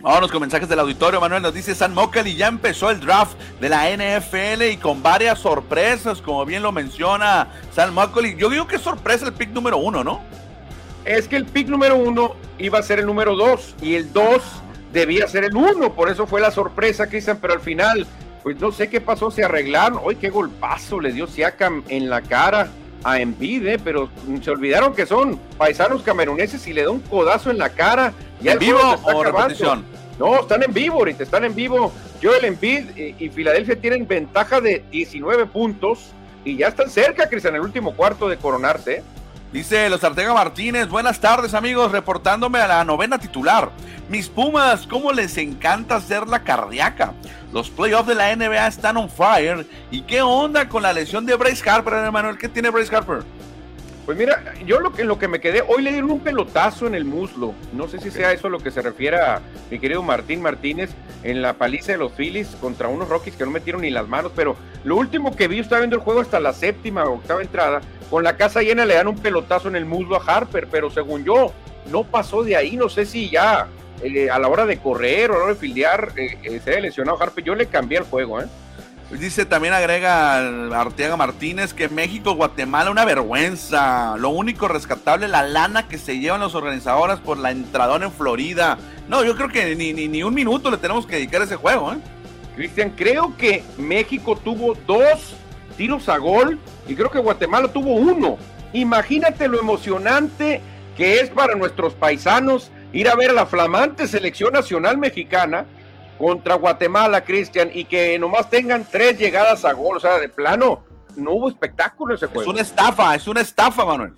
Vámonos 0.00 0.30
con 0.30 0.40
mensajes 0.40 0.68
del 0.68 0.78
auditorio. 0.78 1.20
Manuel 1.20 1.42
nos 1.42 1.54
dice 1.54 1.74
San 1.74 1.94
y 2.24 2.36
ya 2.36 2.46
empezó 2.46 2.90
el 2.90 3.00
draft 3.00 3.36
de 3.60 3.68
la 3.68 3.88
NFL 3.90 4.62
y 4.70 4.76
con 4.76 5.02
varias 5.02 5.40
sorpresas, 5.40 6.20
como 6.20 6.44
bien 6.44 6.62
lo 6.62 6.70
menciona 6.70 7.48
San 7.74 7.92
Mockley. 7.94 8.36
Yo 8.36 8.48
digo 8.48 8.66
que 8.66 8.78
sorpresa 8.78 9.26
el 9.26 9.32
pick 9.32 9.50
número 9.50 9.78
uno, 9.78 10.04
¿no? 10.04 10.20
Es 11.08 11.26
que 11.26 11.36
el 11.36 11.46
pick 11.46 11.68
número 11.68 11.96
uno 11.96 12.36
iba 12.58 12.78
a 12.78 12.82
ser 12.82 12.98
el 12.98 13.06
número 13.06 13.34
dos 13.34 13.74
y 13.80 13.94
el 13.94 14.12
dos 14.12 14.42
debía 14.92 15.26
ser 15.26 15.44
el 15.44 15.56
uno. 15.56 15.94
Por 15.94 16.10
eso 16.10 16.26
fue 16.26 16.38
la 16.38 16.50
sorpresa, 16.50 17.06
Cristian. 17.06 17.38
Pero 17.40 17.54
al 17.54 17.60
final, 17.60 18.06
pues 18.42 18.60
no 18.60 18.72
sé 18.72 18.90
qué 18.90 19.00
pasó. 19.00 19.30
Se 19.30 19.42
arreglaron. 19.42 20.00
Hoy 20.02 20.16
qué 20.16 20.28
golpazo 20.28 21.00
le 21.00 21.10
dio 21.14 21.26
Siakam 21.26 21.82
en 21.88 22.10
la 22.10 22.20
cara 22.20 22.68
a 23.04 23.20
Envide, 23.20 23.78
pero 23.78 24.10
se 24.42 24.50
olvidaron 24.50 24.94
que 24.94 25.06
son 25.06 25.38
paisanos 25.56 26.02
cameruneses 26.02 26.66
y 26.66 26.74
le 26.74 26.82
da 26.82 26.90
un 26.90 27.00
codazo 27.00 27.50
en 27.50 27.56
la 27.56 27.70
cara. 27.70 28.12
Ya 28.42 28.52
¿En 28.52 28.58
vivo 28.58 28.78
o 29.02 29.24
repetición? 29.24 29.86
No, 30.18 30.40
están 30.40 30.62
en 30.62 30.74
vivo 30.74 30.96
ahorita, 30.96 31.22
están 31.22 31.44
en 31.46 31.54
vivo. 31.54 31.90
Joel 32.22 32.44
Embiid 32.44 32.96
y, 32.98 33.14
y 33.18 33.28
Filadelfia 33.30 33.80
tienen 33.80 34.06
ventaja 34.06 34.60
de 34.60 34.84
19 34.90 35.46
puntos 35.46 36.10
y 36.44 36.58
ya 36.58 36.68
están 36.68 36.90
cerca, 36.90 37.30
Cristian, 37.30 37.54
en 37.54 37.60
el 37.60 37.66
último 37.66 37.94
cuarto 37.94 38.28
de 38.28 38.36
coronarse. 38.36 39.02
Dice 39.52 39.88
los 39.88 40.04
Artega 40.04 40.34
Martínez, 40.34 40.88
buenas 40.88 41.20
tardes 41.20 41.54
amigos, 41.54 41.90
reportándome 41.90 42.58
a 42.58 42.68
la 42.68 42.84
novena 42.84 43.18
titular. 43.18 43.70
Mis 44.10 44.28
Pumas, 44.28 44.86
¿cómo 44.86 45.10
les 45.10 45.38
encanta 45.38 45.96
hacer 45.96 46.28
la 46.28 46.44
cardíaca? 46.44 47.14
Los 47.50 47.70
playoffs 47.70 48.08
de 48.08 48.14
la 48.14 48.36
NBA 48.36 48.66
están 48.66 48.98
on 48.98 49.08
fire. 49.08 49.66
¿Y 49.90 50.02
qué 50.02 50.20
onda 50.20 50.68
con 50.68 50.82
la 50.82 50.92
lesión 50.92 51.24
de 51.24 51.34
Bryce 51.34 51.68
Harper, 51.68 52.12
Manuel? 52.12 52.36
¿Qué 52.36 52.50
tiene 52.50 52.68
Bryce 52.68 52.94
Harper? 52.94 53.24
Pues 54.08 54.16
mira, 54.16 54.54
yo 54.64 54.80
lo 54.80 54.90
que, 54.94 55.04
lo 55.04 55.18
que 55.18 55.28
me 55.28 55.38
quedé, 55.38 55.62
hoy 55.68 55.82
le 55.82 55.92
dieron 55.92 56.10
un 56.10 56.20
pelotazo 56.20 56.86
en 56.86 56.94
el 56.94 57.04
muslo. 57.04 57.52
No 57.74 57.88
sé 57.88 58.00
si 58.00 58.10
sea 58.10 58.32
eso 58.32 58.48
lo 58.48 58.58
que 58.58 58.70
se 58.70 58.80
refiere 58.80 59.18
a 59.18 59.42
mi 59.70 59.78
querido 59.78 60.02
Martín 60.02 60.40
Martínez 60.40 60.92
en 61.24 61.42
la 61.42 61.52
paliza 61.52 61.92
de 61.92 61.98
los 61.98 62.12
Phillies 62.12 62.56
contra 62.58 62.88
unos 62.88 63.10
Rockies 63.10 63.36
que 63.36 63.44
no 63.44 63.50
metieron 63.50 63.82
ni 63.82 63.90
las 63.90 64.08
manos. 64.08 64.32
Pero 64.34 64.56
lo 64.82 64.96
último 64.96 65.36
que 65.36 65.46
vi, 65.46 65.58
estaba 65.58 65.80
viendo 65.80 65.96
el 65.96 66.00
juego 66.00 66.22
hasta 66.22 66.40
la 66.40 66.54
séptima 66.54 67.04
o 67.04 67.16
octava 67.16 67.42
entrada. 67.42 67.82
Con 68.08 68.24
la 68.24 68.38
casa 68.38 68.62
llena 68.62 68.86
le 68.86 68.94
dan 68.94 69.08
un 69.08 69.18
pelotazo 69.18 69.68
en 69.68 69.76
el 69.76 69.84
muslo 69.84 70.16
a 70.16 70.24
Harper, 70.24 70.68
pero 70.70 70.88
según 70.88 71.24
yo, 71.24 71.52
no 71.90 72.04
pasó 72.04 72.42
de 72.42 72.56
ahí. 72.56 72.78
No 72.78 72.88
sé 72.88 73.04
si 73.04 73.28
ya 73.28 73.68
eh, 74.02 74.30
a 74.30 74.38
la 74.38 74.48
hora 74.48 74.64
de 74.64 74.78
correr 74.78 75.30
o 75.30 75.34
a 75.34 75.36
la 75.36 75.44
hora 75.44 75.52
de 75.52 75.60
fildear 75.60 76.12
eh, 76.16 76.38
eh, 76.44 76.60
se 76.64 76.74
ha 76.74 76.80
lesionado 76.80 77.22
Harper. 77.22 77.44
Yo 77.44 77.54
le 77.54 77.66
cambié 77.66 77.98
el 77.98 78.04
juego, 78.04 78.40
¿eh? 78.40 78.46
Dice 79.10 79.46
también 79.46 79.72
agrega 79.72 80.36
Arteaga 80.78 81.16
Martínez 81.16 81.72
que 81.72 81.88
México, 81.88 82.34
Guatemala, 82.34 82.90
una 82.90 83.06
vergüenza. 83.06 84.18
Lo 84.18 84.28
único 84.28 84.68
rescatable, 84.68 85.28
la 85.28 85.42
lana 85.42 85.88
que 85.88 85.96
se 85.96 86.18
llevan 86.18 86.40
los 86.40 86.54
organizadores 86.54 87.18
por 87.18 87.38
la 87.38 87.50
entradón 87.50 88.02
en 88.02 88.12
Florida. 88.12 88.76
No, 89.08 89.24
yo 89.24 89.34
creo 89.34 89.48
que 89.48 89.74
ni, 89.74 89.94
ni, 89.94 90.22
un 90.22 90.34
minuto 90.34 90.70
le 90.70 90.76
tenemos 90.76 91.06
que 91.06 91.16
dedicar 91.16 91.40
a 91.40 91.44
ese 91.44 91.56
juego, 91.56 91.94
¿eh? 91.94 91.96
Cristian, 92.54 92.90
creo 92.90 93.34
que 93.38 93.64
México 93.78 94.36
tuvo 94.36 94.74
dos 94.86 95.34
tiros 95.78 96.08
a 96.10 96.18
gol 96.18 96.58
y 96.86 96.94
creo 96.94 97.10
que 97.10 97.18
Guatemala 97.18 97.68
tuvo 97.68 97.94
uno. 97.94 98.36
Imagínate 98.74 99.48
lo 99.48 99.58
emocionante 99.58 100.60
que 100.98 101.20
es 101.20 101.30
para 101.30 101.54
nuestros 101.54 101.94
paisanos 101.94 102.70
ir 102.92 103.08
a 103.08 103.14
ver 103.14 103.30
a 103.30 103.34
la 103.34 103.46
flamante 103.46 104.06
selección 104.06 104.52
nacional 104.52 104.98
mexicana 104.98 105.64
contra 106.18 106.56
Guatemala, 106.56 107.22
Cristian, 107.22 107.70
y 107.72 107.84
que 107.84 108.18
nomás 108.18 108.50
tengan 108.50 108.84
tres 108.90 109.18
llegadas 109.18 109.64
a 109.64 109.72
gol. 109.72 109.96
O 109.96 110.00
sea, 110.00 110.18
de 110.18 110.28
plano, 110.28 110.84
no 111.16 111.32
hubo 111.32 111.48
espectáculo 111.48 112.14
ese 112.14 112.26
juego. 112.26 112.42
Es 112.42 112.48
una 112.48 112.62
estafa, 112.62 113.14
es 113.14 113.26
una 113.28 113.40
estafa, 113.40 113.84
Manuel. 113.84 114.12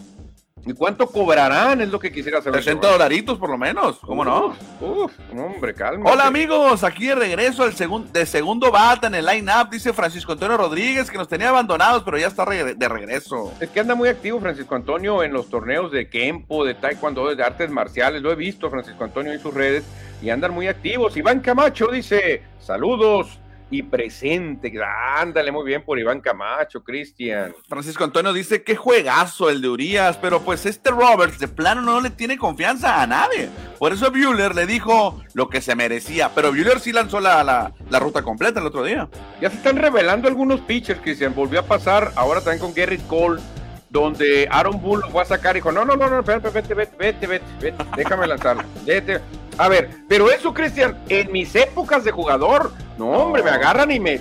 ¿Y 0.66 0.74
cuánto 0.74 1.06
cobrarán? 1.06 1.80
Es 1.80 1.88
lo 1.88 1.98
que 1.98 2.12
quisiera 2.12 2.42
saber. 2.42 2.62
60 2.62 2.86
dolaritos 2.86 3.38
por 3.38 3.50
lo 3.50 3.56
menos, 3.56 3.98
¿cómo 4.00 4.24
no? 4.24 4.54
Uf, 4.80 5.12
hombre, 5.32 5.74
calma. 5.74 6.10
Hola 6.10 6.26
amigos, 6.26 6.84
aquí 6.84 7.06
de 7.06 7.14
regreso 7.14 7.62
al 7.62 7.74
segundo 7.74 8.10
de 8.12 8.26
segundo 8.26 8.70
bata 8.70 9.06
en 9.06 9.14
el 9.14 9.26
line-up, 9.26 9.70
dice 9.70 9.92
Francisco 9.92 10.32
Antonio 10.32 10.56
Rodríguez, 10.56 11.10
que 11.10 11.16
nos 11.16 11.28
tenía 11.28 11.48
abandonados, 11.48 12.02
pero 12.02 12.18
ya 12.18 12.26
está 12.26 12.44
de 12.44 12.88
regreso. 12.88 13.52
Es 13.60 13.70
que 13.70 13.80
anda 13.80 13.94
muy 13.94 14.08
activo 14.08 14.40
Francisco 14.40 14.74
Antonio 14.74 15.22
en 15.22 15.32
los 15.32 15.48
torneos 15.48 15.90
de 15.92 16.08
Kempo, 16.08 16.64
de 16.64 16.74
Taekwondo, 16.74 17.34
de 17.34 17.42
artes 17.42 17.70
marciales, 17.70 18.20
lo 18.20 18.30
he 18.30 18.36
visto 18.36 18.70
Francisco 18.70 19.04
Antonio 19.04 19.32
en 19.32 19.40
sus 19.40 19.54
redes, 19.54 19.84
y 20.22 20.30
andan 20.30 20.52
muy 20.52 20.68
activos. 20.68 21.16
Iván 21.16 21.40
Camacho 21.40 21.88
dice, 21.88 22.42
saludos 22.58 23.40
y 23.70 23.82
presente. 23.82 24.72
Ándale 25.16 25.52
muy 25.52 25.64
bien 25.64 25.84
por 25.84 25.98
Iván 25.98 26.20
Camacho, 26.20 26.82
Cristian. 26.82 27.54
Francisco 27.68 28.04
Antonio 28.04 28.32
dice 28.32 28.62
que 28.62 28.76
juegazo 28.76 29.48
el 29.48 29.62
de 29.62 29.68
Urias, 29.68 30.18
pero 30.18 30.40
pues 30.40 30.66
este 30.66 30.90
Roberts 30.90 31.38
de 31.38 31.48
plano 31.48 31.80
no 31.80 32.00
le 32.00 32.10
tiene 32.10 32.36
confianza 32.36 33.00
a 33.00 33.06
nadie. 33.06 33.48
Por 33.78 33.92
eso 33.92 34.10
Bueller 34.10 34.54
le 34.54 34.66
dijo 34.66 35.22
lo 35.34 35.48
que 35.48 35.60
se 35.60 35.76
merecía, 35.76 36.30
pero 36.34 36.50
Bueller 36.50 36.80
sí 36.80 36.92
lanzó 36.92 37.20
la, 37.20 37.44
la, 37.44 37.98
ruta 37.98 38.22
completa 38.22 38.60
el 38.60 38.66
otro 38.66 38.82
día. 38.82 39.08
Ya 39.40 39.50
se 39.50 39.56
están 39.56 39.76
revelando 39.76 40.28
algunos 40.28 40.60
pitchers, 40.60 41.00
Cristian. 41.00 41.34
Volvió 41.34 41.60
a 41.60 41.64
pasar 41.64 42.12
ahora 42.16 42.40
también 42.40 42.60
con 42.60 42.74
Gary 42.74 42.98
Cole 42.98 43.40
donde 43.90 44.48
Aaron 44.50 44.80
Bull 44.80 45.00
lo 45.00 45.10
fue 45.10 45.22
a 45.22 45.24
sacar 45.24 45.56
y 45.56 45.58
dijo, 45.58 45.72
no, 45.72 45.84
no, 45.84 45.96
no, 45.96 46.08
no, 46.08 46.22
vete, 46.22 46.48
vete, 46.48 46.74
vete, 46.74 46.96
vete, 46.96 47.26
vete, 47.26 47.44
vete 47.60 47.84
déjame 47.96 48.26
lanzarlo. 48.26 48.62
Vete. 48.86 49.20
A 49.58 49.68
ver, 49.68 49.90
pero 50.08 50.30
eso, 50.30 50.54
Cristian, 50.54 50.96
en 51.08 51.30
mis 51.32 51.54
épocas 51.54 52.04
de 52.04 52.12
jugador, 52.12 52.72
no, 52.96 53.10
hombre, 53.10 53.42
me 53.42 53.50
agarran 53.50 53.90
y 53.90 54.00
me, 54.00 54.20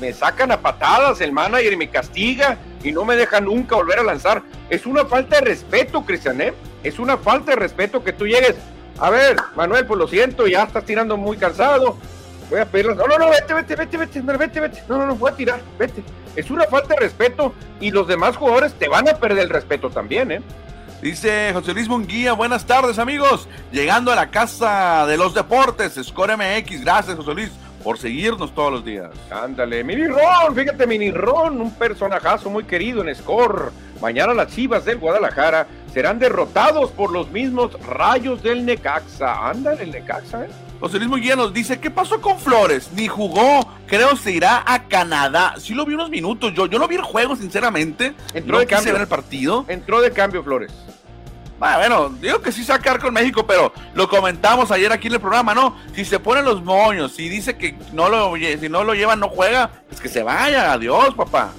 me 0.00 0.12
sacan 0.12 0.52
a 0.52 0.60
patadas 0.60 1.20
el 1.20 1.32
manager 1.32 1.72
y 1.72 1.76
me 1.76 1.90
castiga 1.90 2.56
y 2.82 2.92
no 2.92 3.04
me 3.04 3.16
deja 3.16 3.40
nunca 3.40 3.76
volver 3.76 3.98
a 3.98 4.04
lanzar. 4.04 4.42
Es 4.70 4.86
una 4.86 5.04
falta 5.04 5.36
de 5.36 5.42
respeto, 5.42 6.04
Cristian, 6.06 6.40
¿eh? 6.40 6.54
Es 6.82 6.98
una 6.98 7.18
falta 7.18 7.50
de 7.50 7.56
respeto 7.56 8.02
que 8.02 8.12
tú 8.12 8.26
llegues. 8.26 8.54
A 8.98 9.10
ver, 9.10 9.36
Manuel, 9.56 9.86
pues 9.86 9.98
lo 9.98 10.06
siento, 10.06 10.46
ya 10.46 10.62
estás 10.62 10.84
tirando 10.84 11.16
muy 11.16 11.36
cansado. 11.36 11.96
Voy 12.48 12.60
a 12.60 12.66
pedirlo. 12.66 12.94
No, 12.94 13.06
no, 13.06 13.18
no, 13.18 13.28
vete, 13.28 13.52
vete, 13.52 13.76
vete, 13.76 13.98
vete, 13.98 14.20
vete, 14.20 14.60
vete. 14.60 14.82
No, 14.88 14.98
no, 14.98 15.06
no, 15.06 15.14
voy 15.14 15.30
a 15.30 15.36
tirar, 15.36 15.60
vete. 15.78 16.02
Es 16.36 16.50
una 16.50 16.64
falta 16.64 16.94
de 16.94 17.00
respeto 17.00 17.54
y 17.80 17.90
los 17.90 18.06
demás 18.06 18.36
jugadores 18.36 18.74
te 18.74 18.88
van 18.88 19.08
a 19.08 19.14
perder 19.14 19.44
el 19.44 19.50
respeto 19.50 19.90
también, 19.90 20.30
¿eh? 20.30 20.42
Dice 21.02 21.50
José 21.54 21.72
Luis 21.72 21.88
Munguía, 21.88 22.34
buenas 22.34 22.66
tardes 22.66 22.98
amigos. 22.98 23.48
Llegando 23.72 24.12
a 24.12 24.14
la 24.14 24.30
casa 24.30 25.06
de 25.06 25.16
los 25.16 25.34
deportes, 25.34 25.98
Score 26.02 26.36
MX. 26.36 26.82
Gracias 26.82 27.16
José 27.16 27.34
Luis 27.34 27.50
por 27.82 27.98
seguirnos 27.98 28.54
todos 28.54 28.70
los 28.70 28.84
días. 28.84 29.10
Ándale, 29.30 29.82
Mini 29.82 30.06
Ron, 30.06 30.54
fíjate 30.54 30.86
Mini 30.86 31.10
Ron, 31.10 31.60
un 31.60 31.72
personajazo 31.72 32.50
muy 32.50 32.64
querido 32.64 33.02
en 33.02 33.14
Score. 33.14 33.72
Mañana 34.02 34.34
las 34.34 34.54
Chivas 34.54 34.84
del 34.84 34.98
Guadalajara 34.98 35.66
serán 35.92 36.18
derrotados 36.18 36.90
por 36.90 37.12
los 37.12 37.30
mismos 37.30 37.72
rayos 37.86 38.42
del 38.42 38.64
Necaxa. 38.64 39.48
Ándale, 39.48 39.84
el 39.84 39.90
Necaxa, 39.90 40.44
¿eh? 40.44 40.50
José 40.80 40.96
Luis 40.96 41.10
Munguía 41.10 41.36
nos 41.36 41.52
dice, 41.52 41.78
¿qué 41.78 41.90
pasó 41.90 42.22
con 42.22 42.38
Flores? 42.38 42.90
Ni 42.94 43.06
jugó, 43.06 43.68
creo 43.86 44.16
se 44.16 44.32
irá 44.32 44.64
a 44.66 44.84
Canadá. 44.88 45.54
Sí 45.58 45.74
lo 45.74 45.84
vi 45.84 45.92
unos 45.92 46.08
minutos, 46.08 46.54
yo, 46.54 46.66
yo 46.66 46.78
no 46.78 46.88
vi 46.88 46.94
el 46.94 47.02
juego, 47.02 47.36
sinceramente. 47.36 48.14
Entró 48.32 48.58
de 48.58 48.66
cambio. 48.66 48.96
el 48.96 49.06
partido. 49.06 49.66
Entró 49.68 50.00
de 50.00 50.10
cambio 50.10 50.42
Flores. 50.42 50.72
Ah, 51.60 51.76
bueno, 51.76 52.08
digo 52.08 52.40
que 52.40 52.52
sí 52.52 52.64
sacar 52.64 52.98
con 52.98 53.12
México, 53.12 53.44
pero 53.46 53.70
lo 53.92 54.08
comentamos 54.08 54.70
ayer 54.70 54.90
aquí 54.90 55.08
en 55.08 55.14
el 55.14 55.20
programa, 55.20 55.54
¿no? 55.54 55.76
Si 55.94 56.06
se 56.06 56.18
ponen 56.18 56.46
los 56.46 56.64
moños, 56.64 57.12
si 57.12 57.28
dice 57.28 57.58
que 57.58 57.76
no 57.92 58.08
lo, 58.08 58.34
si 58.36 58.68
no 58.70 58.82
lo 58.82 58.94
llevan, 58.94 59.20
no 59.20 59.28
juega, 59.28 59.70
es 59.92 60.00
que 60.00 60.08
se 60.08 60.22
vaya, 60.22 60.72
adiós, 60.72 61.14
papá. 61.14 61.52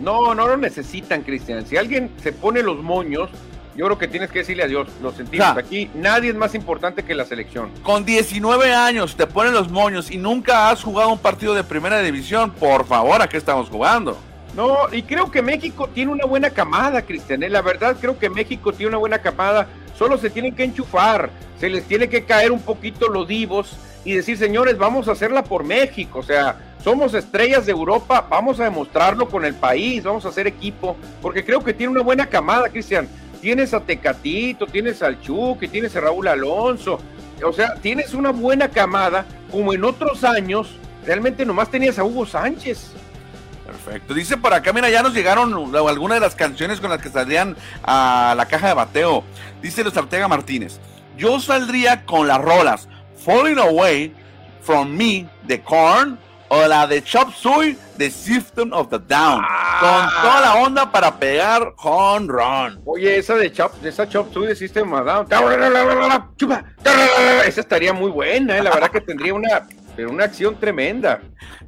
No, 0.00 0.34
no 0.34 0.48
lo 0.48 0.56
necesitan, 0.56 1.22
Cristian. 1.22 1.66
Si 1.66 1.76
alguien 1.76 2.10
se 2.22 2.32
pone 2.32 2.62
los 2.62 2.82
moños, 2.82 3.28
yo 3.76 3.86
creo 3.86 3.98
que 3.98 4.08
tienes 4.08 4.30
que 4.30 4.40
decirle 4.40 4.62
adiós. 4.62 4.88
Lo 5.02 5.12
sentimos. 5.12 5.56
Aquí 5.56 5.90
nadie 5.94 6.30
es 6.30 6.36
más 6.36 6.54
importante 6.54 7.02
que 7.02 7.14
la 7.14 7.24
selección. 7.24 7.70
Con 7.82 8.04
19 8.04 8.72
años 8.72 9.16
te 9.16 9.26
ponen 9.26 9.52
los 9.52 9.70
moños 9.70 10.10
y 10.10 10.16
nunca 10.16 10.70
has 10.70 10.82
jugado 10.82 11.10
un 11.10 11.18
partido 11.18 11.54
de 11.54 11.64
primera 11.64 12.00
división. 12.00 12.52
Por 12.52 12.86
favor, 12.86 13.20
¿a 13.20 13.28
qué 13.28 13.36
estamos 13.36 13.68
jugando? 13.68 14.16
No, 14.56 14.76
y 14.92 15.02
creo 15.02 15.30
que 15.30 15.42
México 15.42 15.88
tiene 15.92 16.12
una 16.12 16.24
buena 16.24 16.50
camada, 16.50 17.02
Cristian. 17.02 17.42
¿eh? 17.42 17.50
La 17.50 17.62
verdad, 17.62 17.96
creo 18.00 18.16
que 18.16 18.30
México 18.30 18.72
tiene 18.72 18.90
una 18.90 18.98
buena 18.98 19.18
camada. 19.18 19.66
Solo 19.98 20.16
se 20.18 20.30
tienen 20.30 20.54
que 20.54 20.62
enchufar. 20.62 21.30
Se 21.58 21.68
les 21.68 21.84
tiene 21.84 22.08
que 22.08 22.24
caer 22.24 22.52
un 22.52 22.60
poquito 22.60 23.08
los 23.08 23.26
divos 23.26 23.76
y 24.04 24.12
decir, 24.12 24.36
señores, 24.38 24.78
vamos 24.78 25.08
a 25.08 25.12
hacerla 25.12 25.42
por 25.42 25.64
México. 25.64 26.20
O 26.20 26.22
sea, 26.22 26.56
somos 26.84 27.14
estrellas 27.14 27.66
de 27.66 27.72
Europa, 27.72 28.24
vamos 28.28 28.60
a 28.60 28.64
demostrarlo 28.64 29.28
con 29.28 29.44
el 29.44 29.54
país, 29.54 30.04
vamos 30.04 30.24
a 30.26 30.28
hacer 30.28 30.46
equipo, 30.46 30.96
porque 31.22 31.44
creo 31.44 31.64
que 31.64 31.72
tiene 31.72 31.92
una 31.92 32.02
buena 32.02 32.26
camada, 32.26 32.68
Cristian 32.68 33.08
tienes 33.44 33.74
a 33.74 33.80
Tecatito, 33.80 34.66
tienes 34.66 35.02
al 35.02 35.20
Chucky, 35.20 35.68
tienes 35.68 35.94
a 35.96 36.00
Raúl 36.00 36.26
Alonso, 36.28 36.98
o 37.44 37.52
sea, 37.52 37.74
tienes 37.74 38.14
una 38.14 38.30
buena 38.30 38.70
camada, 38.70 39.26
como 39.52 39.74
en 39.74 39.84
otros 39.84 40.24
años, 40.24 40.76
realmente 41.04 41.44
nomás 41.44 41.70
tenías 41.70 41.98
a 41.98 42.04
Hugo 42.04 42.24
Sánchez. 42.24 42.92
Perfecto. 43.66 44.14
Dice 44.14 44.38
por 44.38 44.54
acá, 44.54 44.72
mira, 44.72 44.88
ya 44.88 45.02
nos 45.02 45.12
llegaron 45.12 45.52
algunas 45.76 46.16
de 46.16 46.20
las 46.20 46.34
canciones 46.34 46.80
con 46.80 46.88
las 46.88 47.02
que 47.02 47.10
saldrían 47.10 47.54
a 47.82 48.32
la 48.34 48.46
caja 48.46 48.68
de 48.68 48.74
bateo. 48.74 49.22
Dice 49.60 49.84
los 49.84 49.94
Artega 49.94 50.26
Martínez. 50.26 50.80
Yo 51.18 51.38
saldría 51.38 52.06
con 52.06 52.26
las 52.26 52.40
rolas 52.40 52.88
Falling 53.26 53.58
Away 53.58 54.14
from 54.62 54.88
Me 54.88 55.28
de 55.42 55.60
Korn 55.60 56.18
o 56.48 56.66
la 56.66 56.86
de 56.86 57.02
Chop 57.02 57.32
Suey 57.32 57.76
The 57.96 58.10
System 58.10 58.72
of 58.72 58.88
the 58.90 58.98
Down. 58.98 59.42
Con 59.80 60.22
toda 60.22 60.40
la 60.40 60.54
onda 60.56 60.90
para 60.90 61.18
pegar 61.18 61.74
home 61.78 62.26
run. 62.28 62.80
Oye, 62.84 63.18
esa 63.18 63.34
de 63.34 63.52
Chop, 63.52 63.72
esa 63.84 64.08
Chop 64.08 64.32
Suey 64.32 64.48
The 64.48 64.56
System 64.56 64.92
of 64.92 65.04
the 65.04 65.10
Down. 65.10 65.26
Esa 67.46 67.60
estaría 67.60 67.92
muy 67.92 68.10
buena, 68.10 68.58
¿eh? 68.58 68.62
la 68.62 68.70
verdad 68.70 68.90
que 68.90 69.00
tendría 69.00 69.34
una, 69.34 69.66
una 70.08 70.24
acción 70.24 70.58
tremenda. 70.58 71.20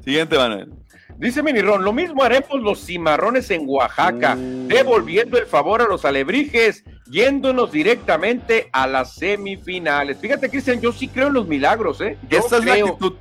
Siguiente, 0.03 0.37
Manuel. 0.37 0.71
Dice 1.17 1.41
Minirón, 1.41 1.83
lo 1.83 1.93
mismo 1.93 2.23
haremos 2.23 2.61
los 2.61 2.85
cimarrones 2.85 3.49
en 3.49 3.63
Oaxaca, 3.65 4.35
mm. 4.35 4.67
devolviendo 4.67 5.39
el 5.39 5.47
favor 5.47 5.81
a 5.81 5.87
los 5.87 6.05
alebrijes, 6.05 6.83
yéndonos 7.09 7.71
directamente 7.71 8.69
a 8.71 8.85
las 8.85 9.15
semifinales. 9.15 10.19
Fíjate, 10.19 10.47
Cristian, 10.47 10.79
yo 10.79 10.91
sí 10.91 11.07
creo 11.07 11.27
en 11.27 11.33
los 11.33 11.47
milagros, 11.47 12.01
¿eh? 12.01 12.19
Yo 12.29 12.37
Esta 12.37 12.57
es 12.57 12.65
la 12.65 12.73
actitud 12.73 13.15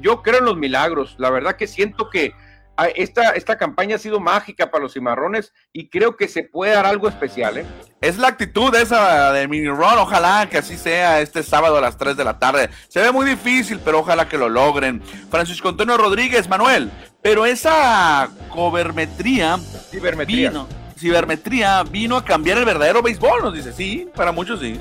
yo 0.00 0.22
creo 0.22 0.38
en 0.38 0.44
los 0.44 0.56
milagros. 0.56 1.16
La 1.18 1.30
verdad 1.30 1.56
que 1.56 1.66
siento 1.66 2.10
que 2.10 2.32
ah, 2.76 2.88
esta, 2.94 3.30
esta 3.30 3.58
campaña 3.58 3.96
ha 3.96 3.98
sido 3.98 4.20
mágica 4.20 4.70
para 4.70 4.82
los 4.82 4.92
cimarrones 4.92 5.52
y 5.72 5.88
creo 5.88 6.16
que 6.16 6.28
se 6.28 6.44
puede 6.44 6.72
dar 6.72 6.86
algo 6.86 7.08
especial. 7.08 7.58
¿eh? 7.58 7.66
Es 8.00 8.18
la 8.18 8.28
actitud 8.28 8.74
esa 8.74 9.32
de 9.32 9.48
Mini 9.48 9.68
Ron. 9.68 9.98
Ojalá 9.98 10.48
que 10.50 10.58
así 10.58 10.76
sea 10.76 11.20
este 11.20 11.42
sábado 11.42 11.76
a 11.76 11.80
las 11.80 11.96
3 11.96 12.16
de 12.16 12.24
la 12.24 12.38
tarde. 12.38 12.70
Se 12.88 13.00
ve 13.00 13.12
muy 13.12 13.26
difícil, 13.26 13.80
pero 13.84 14.00
ojalá 14.00 14.28
que 14.28 14.38
lo 14.38 14.48
logren. 14.48 15.02
Francisco 15.30 15.68
Antonio 15.68 15.96
Rodríguez, 15.96 16.48
Manuel. 16.48 16.90
Pero 17.22 17.44
esa 17.44 18.30
cobermetría, 18.48 19.58
cibermetría. 19.90 20.50
Vino, 20.50 20.68
cibermetría 20.96 21.82
vino 21.82 22.16
a 22.16 22.24
cambiar 22.24 22.58
el 22.58 22.64
verdadero 22.64 23.02
béisbol, 23.02 23.42
nos 23.42 23.54
dice. 23.54 23.72
Sí, 23.72 24.08
para 24.14 24.32
muchos 24.32 24.60
sí. 24.60 24.80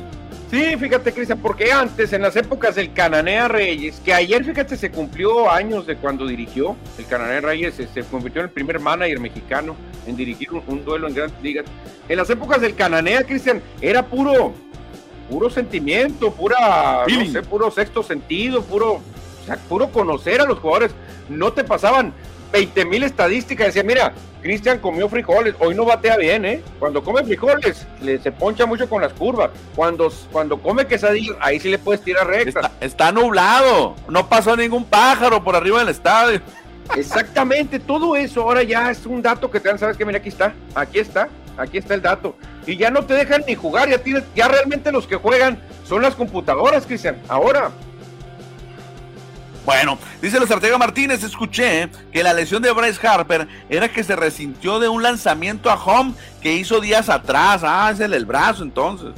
Sí, 0.50 0.76
fíjate, 0.78 1.14
Cristian, 1.14 1.38
porque 1.40 1.72
antes, 1.72 2.12
en 2.12 2.24
las 2.24 2.36
épocas 2.36 2.74
del 2.74 2.92
Cananea 2.92 3.48
Reyes, 3.48 4.02
que 4.04 4.12
ayer, 4.16 4.44
fíjate, 4.44 4.76
se 4.78 4.90
cumplió 4.90 5.50
años 5.50 5.86
de 5.86 5.96
cuando 5.96 6.26
dirigió, 6.26 6.76
el 6.98 7.06
Cananea 7.06 7.42
Reyes 7.42 7.76
se, 7.76 8.04
convirtió 8.06 8.42
en 8.42 8.48
el 8.48 8.52
primer 8.52 8.80
manager 8.80 9.20
mexicano 9.20 9.76
en 10.08 10.16
dirigir 10.16 10.50
un, 10.52 10.84
duelo 10.84 11.08
en 11.08 11.14
grandes 11.14 11.40
ligas. 11.44 11.66
En 12.08 12.18
las 12.18 12.32
épocas 12.32 12.62
del 12.62 12.74
Cananea, 12.74 13.24
Cristian, 13.26 13.62
era 13.80 14.04
puro, 14.04 14.54
puro 15.30 15.52
sentimiento, 15.52 16.32
pura, 16.34 17.06
no 17.08 17.26
sé, 17.28 17.44
puro 17.44 17.70
sexto 17.70 18.02
sentido, 18.02 18.64
puro, 18.64 18.94
o 18.94 19.46
sea, 19.46 19.56
puro 19.56 19.92
conocer 19.92 20.42
a 20.42 20.46
los 20.46 20.58
jugadores. 20.58 20.96
No 21.30 21.54
te 21.54 21.64
pasaban 21.64 22.12
20 22.52 22.86
mil 22.86 23.04
estadísticas. 23.04 23.68
Decía, 23.68 23.84
mira, 23.84 24.14
Cristian 24.42 24.80
comió 24.80 25.10
frijoles, 25.10 25.56
hoy 25.60 25.76
no 25.76 25.86
batea 25.86 26.18
bien, 26.18 26.46
¿eh? 26.46 26.62
Cuando 26.80 27.04
come 27.04 27.24
frijoles, 27.24 27.86
le, 28.02 28.20
se 28.20 28.32
poncha 28.32 28.66
mucho 28.66 28.88
con 28.88 29.02
las 29.02 29.14
curvas. 29.14 29.52
Cuando, 29.76 30.12
cuando 30.32 30.62
come 30.62 30.88
quesadillas, 30.88 31.36
ahí 31.42 31.60
sí 31.60 31.70
le 31.70 31.78
puedes 31.78 32.02
tirar 32.02 32.28
recta. 32.28 32.72
Está, 32.80 33.12
nublado, 33.12 33.96
no 34.08 34.30
pasó 34.30 34.56
ningún 34.56 34.86
pájaro 34.86 35.44
por 35.44 35.56
arriba 35.56 35.80
del 35.80 35.90
estadio. 35.90 36.42
Exactamente, 36.96 37.80
todo 37.80 38.16
eso 38.16 38.42
ahora 38.42 38.64
ya 38.64 38.90
es 38.90 39.06
un 39.06 39.22
dato 39.22 39.52
que 39.52 39.60
te 39.60 39.70
dan, 39.70 39.78
sabes 39.78 39.96
que 39.96 40.06
mira, 40.06 40.18
aquí 40.18 40.30
está, 40.30 40.54
aquí 40.74 41.00
está, 41.00 41.30
aquí 41.58 41.78
está 41.78 41.94
el 41.94 42.02
dato. 42.02 42.36
Y 42.66 42.78
ya 42.78 42.90
no 42.90 43.06
te 43.06 43.14
dejan 43.14 43.44
ni 43.48 43.56
jugar, 43.56 43.90
ya 43.90 44.00
tienes, 44.00 44.24
ya 44.36 44.48
realmente 44.48 44.92
los 44.92 45.06
que 45.06 45.16
juegan 45.16 45.60
son 45.88 46.02
las 46.02 46.16
computadoras, 46.16 46.86
Cristian. 46.86 47.22
Ahora. 47.28 47.72
Bueno, 49.66 50.00
dice 50.22 50.38
el 50.38 50.44
estratega 50.44 50.78
Martínez, 50.78 51.24
escuché 51.24 51.90
que 52.12 52.24
la 52.24 52.34
lesión 52.34 52.62
de 52.62 52.72
Bryce 52.72 53.06
Harper 53.06 53.48
era 53.70 53.90
que 53.90 54.04
se 54.04 54.16
resintió 54.16 54.80
de 54.80 54.90
un 54.90 55.04
lanzamiento 55.04 55.70
a 55.70 55.76
home 55.76 56.14
que 56.42 56.54
hizo 56.54 56.80
días 56.80 57.10
atrás. 57.10 57.62
Ah, 57.64 57.92
es 57.94 58.00
el, 58.00 58.14
el 58.14 58.26
brazo 58.26 58.64
entonces. 58.64 59.10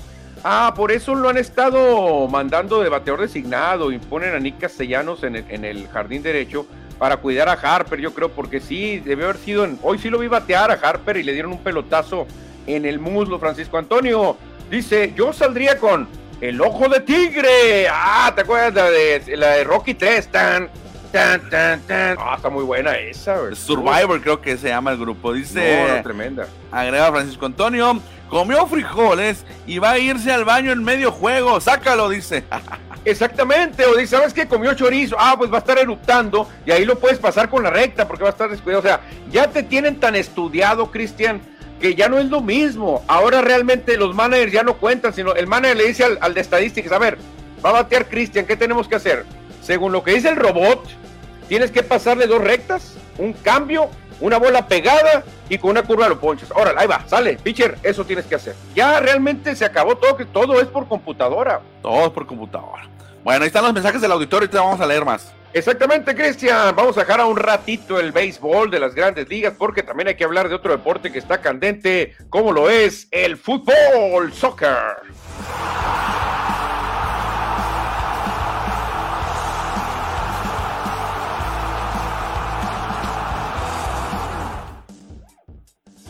Ah, 0.44 0.74
por 0.76 0.92
eso 0.92 1.14
lo 1.14 1.30
han 1.30 1.38
estado 1.38 2.28
mandando 2.28 2.82
de 2.82 2.90
bateador 2.90 3.22
designado 3.22 3.92
y 3.92 4.00
ponen 4.00 4.34
a 4.34 4.40
Nick 4.40 4.58
Castellanos 4.58 5.24
en 5.24 5.36
el, 5.36 5.46
en 5.50 5.66
el 5.66 5.88
jardín 5.88 6.24
derecho 6.24 6.66
para 6.98 7.18
cuidar 7.18 7.48
a 7.48 7.54
Harper, 7.54 8.00
yo 8.00 8.14
creo, 8.14 8.30
porque 8.30 8.60
sí, 8.60 9.00
debe 9.00 9.24
haber 9.24 9.38
sido 9.38 9.66
en, 9.66 9.80
hoy 9.82 9.98
sí 9.98 10.10
lo 10.10 10.20
vi 10.20 10.28
batear 10.28 10.70
a 10.70 10.76
Harper 10.76 11.18
y 11.18 11.24
le 11.24 11.34
dieron 11.34 11.52
un 11.52 11.60
pelotazo 11.60 12.28
en 12.68 12.86
el 12.86 13.00
muslo, 13.00 13.40
Francisco 13.40 13.78
Antonio. 13.78 14.38
Dice, 14.70 15.14
yo 15.16 15.34
saldría 15.34 15.78
con 15.78 16.08
el 16.42 16.60
ojo 16.60 16.90
de 16.90 17.00
tigre. 17.00 17.88
Ah, 17.90 18.32
¿te 18.36 18.42
acuerdas 18.42 18.74
la 18.74 18.90
de, 18.90 19.38
la 19.38 19.48
de 19.52 19.64
Rocky 19.64 19.94
3? 19.94 20.28
Tan, 20.28 20.70
tan, 21.12 21.50
tan, 21.50 21.80
tan. 21.82 22.18
Ah, 22.20 22.34
está 22.36 22.50
muy 22.50 22.64
buena 22.64 22.98
esa. 22.98 23.56
Survivor 23.56 24.20
creo 24.22 24.42
que 24.42 24.58
se 24.58 24.70
llama 24.70 24.92
el 24.92 24.98
grupo. 24.98 25.34
Dice... 25.34 26.02
tremenda. 26.04 26.48
Agrega 26.72 27.12
Francisco 27.12 27.46
Antonio 27.46 28.02
comió 28.32 28.66
frijoles 28.66 29.46
y 29.68 29.78
va 29.78 29.92
a 29.92 30.00
irse 30.00 30.32
al 30.32 30.46
baño 30.46 30.72
en 30.72 30.84
medio 30.84 31.12
juego. 31.12 31.60
Sácalo, 31.60 32.10
dice. 32.10 32.46
Exactamente, 33.06 33.86
o 33.86 33.96
dice, 33.96 34.16
¿sabes 34.16 34.34
qué? 34.34 34.48
Comió 34.48 34.74
chorizo. 34.74 35.18
Ah, 35.20 35.36
pues 35.38 35.52
va 35.52 35.58
a 35.58 35.60
estar 35.60 35.78
eruptando 35.78 36.48
y 36.66 36.72
ahí 36.72 36.86
lo 36.86 36.98
puedes 36.98 37.20
pasar 37.20 37.50
con 37.50 37.64
la 37.64 37.70
recta 37.70 38.08
porque 38.08 38.24
va 38.24 38.30
a 38.30 38.32
estar 38.32 38.50
descuidado. 38.50 38.80
O 38.80 38.84
sea, 38.84 39.02
ya 39.30 39.48
te 39.48 39.64
tienen 39.64 40.00
tan 40.00 40.16
estudiado, 40.16 40.90
Cristian, 40.92 41.42
que 41.82 41.96
ya 41.96 42.08
no 42.08 42.20
es 42.20 42.30
lo 42.30 42.42
mismo. 42.42 43.04
Ahora 43.08 43.42
realmente 43.42 43.98
los 43.98 44.16
managers 44.16 44.52
ya 44.52 44.64
no 44.64 44.76
cuentan, 44.76 45.14
sino 45.14 45.34
el 45.34 45.48
manager 45.48 45.78
le 45.78 45.88
dice 45.88 46.06
al, 46.20 46.34
de 46.34 46.42
estadísticas, 46.42 46.92
a 46.92 47.00
ver, 47.00 47.18
va 47.66 47.72
a 47.72 47.74
batear 47.74 48.08
Cristian, 48.08 48.46
¿qué 48.46 48.56
tenemos 48.56 48.88
que 48.88 48.96
hacer? 48.96 49.26
Según 49.62 49.92
lo 49.92 50.04
que 50.04 50.14
dice 50.14 50.30
el 50.30 50.38
robot, 50.38 50.88
tienes 51.50 51.72
que 51.72 51.84
pasarle 51.84 52.28
dos 52.28 52.42
rectas, 52.42 52.94
un 53.18 53.34
cambio 53.34 53.90
una 54.22 54.38
bola 54.38 54.68
pegada 54.68 55.24
y 55.50 55.58
con 55.58 55.72
una 55.72 55.84
curva 55.84 56.08
lo 56.08 56.20
ponches. 56.20 56.52
Ahora, 56.52 56.74
ahí 56.78 56.88
va, 56.88 57.04
sale, 57.08 57.38
pitcher, 57.38 57.78
eso 57.84 58.06
tienes 58.06 58.26
que 58.26 58.36
hacer. 58.36 58.56
Ya 58.74 59.00
realmente 59.00 59.56
se 59.56 59.66
acabó 59.66 59.98
todo, 59.98 60.16
que 60.16 60.26
todo 60.26 60.62
es 60.62 60.68
por 60.68 60.88
computadora. 60.88 61.62
Todo 61.82 62.06
es 62.06 62.12
por 62.12 62.28
computadora. 62.28 62.88
Bueno, 63.24 63.44
ahí 63.44 63.48
están 63.48 63.64
los 63.64 63.74
mensajes 63.74 64.00
del 64.00 64.12
auditorio 64.12 64.46
y 64.46 64.50
te 64.50 64.58
vamos 64.58 64.80
a 64.80 64.86
leer 64.86 65.04
más. 65.04 65.34
Exactamente, 65.54 66.16
Cristian. 66.16 66.74
Vamos 66.76 66.98
a 66.98 67.02
dejar 67.02 67.20
a 67.20 67.26
un 67.26 67.36
ratito 67.36 68.00
el 68.00 68.14
béisbol 68.14 68.72
de 68.72 68.80
las 68.80 68.96
grandes 68.96 69.28
ligas 69.28 69.54
porque 69.58 69.84
también 69.84 70.08
hay 70.08 70.16
que 70.16 70.24
hablar 70.24 70.48
de 70.48 70.56
otro 70.56 70.72
deporte 70.72 71.12
que 71.12 71.20
está 71.20 71.42
candente, 71.42 72.16
como 72.30 72.54
lo 72.54 72.70
es 72.70 73.10
el 73.12 73.36
fútbol, 73.36 74.32
soccer. 74.32 74.96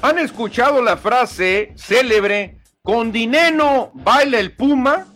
¿Han 0.04 0.19
escuchado 0.19 0.84
la 0.84 0.97
frase 0.97 1.73
célebre, 1.75 2.58
con 2.84 3.12
dinero 3.12 3.91
baila 3.95 4.39
el 4.39 4.51
puma? 4.51 5.08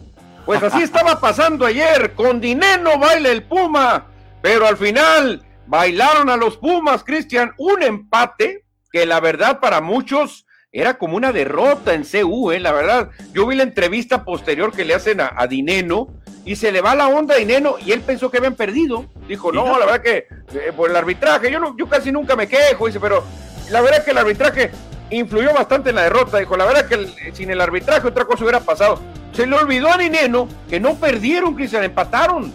Pues 0.45 0.61
así 0.61 0.81
estaba 0.81 1.19
pasando 1.19 1.65
ayer, 1.65 2.13
con 2.13 2.39
dinero 2.39 2.97
baila 2.99 3.29
el 3.29 3.43
puma, 3.43 4.05
pero 4.45 4.67
al 4.67 4.77
final 4.77 5.41
bailaron 5.65 6.29
a 6.29 6.37
los 6.37 6.57
pumas, 6.57 7.03
Cristian, 7.03 7.53
un 7.57 7.81
empate 7.81 8.63
que 8.91 9.07
la 9.07 9.19
verdad 9.19 9.59
para 9.59 9.81
muchos 9.81 10.45
era 10.71 10.99
como 10.99 11.17
una 11.17 11.31
derrota 11.31 11.95
en 11.95 12.03
CU, 12.03 12.51
¿eh? 12.51 12.59
la 12.59 12.71
verdad. 12.71 13.09
Yo 13.33 13.47
vi 13.47 13.55
la 13.55 13.63
entrevista 13.63 14.23
posterior 14.23 14.71
que 14.71 14.85
le 14.85 14.93
hacen 14.93 15.19
a, 15.19 15.47
Dineno 15.47 16.09
y 16.45 16.57
se 16.57 16.71
le 16.71 16.81
va 16.81 16.93
la 16.93 17.07
onda 17.07 17.33
a 17.33 17.37
Dineno 17.39 17.77
y 17.83 17.91
él 17.91 18.01
pensó 18.01 18.29
que 18.29 18.37
habían 18.37 18.53
perdido. 18.53 19.07
Dijo, 19.27 19.51
no, 19.51 19.79
la 19.79 19.87
verdad 19.87 20.03
que 20.03 20.27
eh, 20.53 20.71
por 20.77 20.91
el 20.91 20.95
arbitraje, 20.95 21.51
yo, 21.51 21.59
no, 21.59 21.75
yo 21.75 21.89
casi 21.89 22.11
nunca 22.11 22.35
me 22.35 22.47
quejo, 22.47 22.85
dice, 22.85 22.99
pero 22.99 23.23
la 23.71 23.81
verdad 23.81 24.01
es 24.01 24.05
que 24.05 24.11
el 24.11 24.19
arbitraje 24.19 24.69
influyó 25.09 25.55
bastante 25.55 25.89
en 25.89 25.95
la 25.95 26.03
derrota. 26.03 26.37
Dijo, 26.37 26.55
la 26.55 26.65
verdad 26.65 26.87
que 26.87 27.33
sin 27.33 27.49
el 27.49 27.61
arbitraje 27.61 28.07
otra 28.07 28.25
cosa 28.25 28.43
hubiera 28.43 28.59
pasado. 28.59 29.01
Se 29.33 29.47
le 29.47 29.55
olvidó 29.55 29.91
a 29.91 29.97
Nineno 29.97 30.47
que 30.69 30.79
no 30.79 30.93
perdieron, 30.97 31.55
Cristian, 31.55 31.83
empataron. 31.83 32.53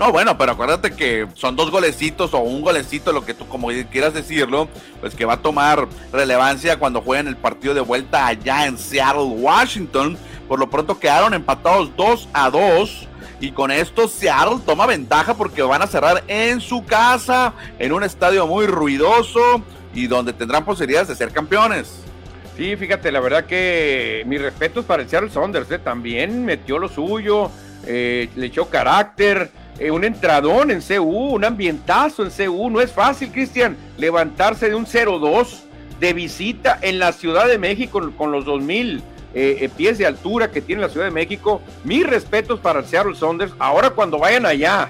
No, 0.00 0.12
bueno, 0.12 0.38
pero 0.38 0.52
acuérdate 0.52 0.92
que 0.92 1.28
son 1.34 1.56
dos 1.56 1.70
golecitos 1.70 2.32
o 2.32 2.38
un 2.38 2.62
golecito, 2.62 3.12
lo 3.12 3.22
que 3.22 3.34
tú 3.34 3.46
como 3.46 3.68
quieras 3.92 4.14
decirlo, 4.14 4.66
pues 4.98 5.14
que 5.14 5.26
va 5.26 5.34
a 5.34 5.42
tomar 5.42 5.86
relevancia 6.10 6.78
cuando 6.78 7.02
jueguen 7.02 7.28
el 7.28 7.36
partido 7.36 7.74
de 7.74 7.82
vuelta 7.82 8.26
allá 8.26 8.64
en 8.64 8.78
Seattle, 8.78 9.24
Washington. 9.24 10.16
Por 10.48 10.58
lo 10.58 10.70
pronto 10.70 10.98
quedaron 10.98 11.34
empatados 11.34 11.94
2 11.98 12.30
a 12.32 12.48
2. 12.48 13.08
Y 13.40 13.52
con 13.52 13.70
esto 13.70 14.08
Seattle 14.08 14.60
toma 14.64 14.86
ventaja 14.86 15.34
porque 15.34 15.60
van 15.60 15.82
a 15.82 15.86
cerrar 15.86 16.24
en 16.28 16.62
su 16.62 16.82
casa, 16.86 17.52
en 17.78 17.92
un 17.92 18.02
estadio 18.02 18.46
muy 18.46 18.66
ruidoso 18.66 19.62
y 19.92 20.06
donde 20.06 20.32
tendrán 20.32 20.64
posibilidades 20.64 21.08
de 21.08 21.14
ser 21.14 21.30
campeones. 21.30 22.00
Sí, 22.56 22.74
fíjate, 22.74 23.12
la 23.12 23.20
verdad 23.20 23.44
que 23.44 24.22
mis 24.26 24.40
respetos 24.40 24.86
para 24.86 25.02
el 25.02 25.10
Seattle 25.10 25.30
Saunders, 25.30 25.70
¿eh? 25.70 25.78
también 25.78 26.42
metió 26.46 26.78
lo 26.78 26.88
suyo, 26.88 27.50
eh, 27.86 28.30
le 28.34 28.46
echó 28.46 28.70
carácter, 28.70 29.50
eh, 29.80 29.90
un 29.90 30.04
entradón 30.04 30.70
en 30.70 30.80
CU, 30.80 31.34
un 31.34 31.44
ambientazo 31.44 32.24
en 32.24 32.30
CU, 32.30 32.70
no 32.70 32.80
es 32.80 32.92
fácil, 32.92 33.32
Cristian, 33.32 33.76
levantarse 33.98 34.68
de 34.68 34.76
un 34.76 34.86
0-2 34.86 35.62
de 35.98 36.12
visita 36.12 36.78
en 36.80 36.98
la 36.98 37.12
Ciudad 37.12 37.48
de 37.48 37.58
México 37.58 38.12
con, 38.16 38.30
los 38.30 38.44
2000 38.44 39.02
pies 39.76 39.98
de 39.98 40.06
altura 40.06 40.50
que 40.50 40.60
tiene 40.60 40.82
la 40.82 40.88
Ciudad 40.88 41.06
de 41.06 41.12
México. 41.12 41.60
Mis 41.84 42.06
respetos 42.06 42.60
para 42.60 42.80
el 42.80 42.86
Seattle 42.86 43.14
Saunders. 43.14 43.52
Ahora 43.58 43.90
cuando 43.90 44.18
vayan 44.18 44.46
allá 44.46 44.88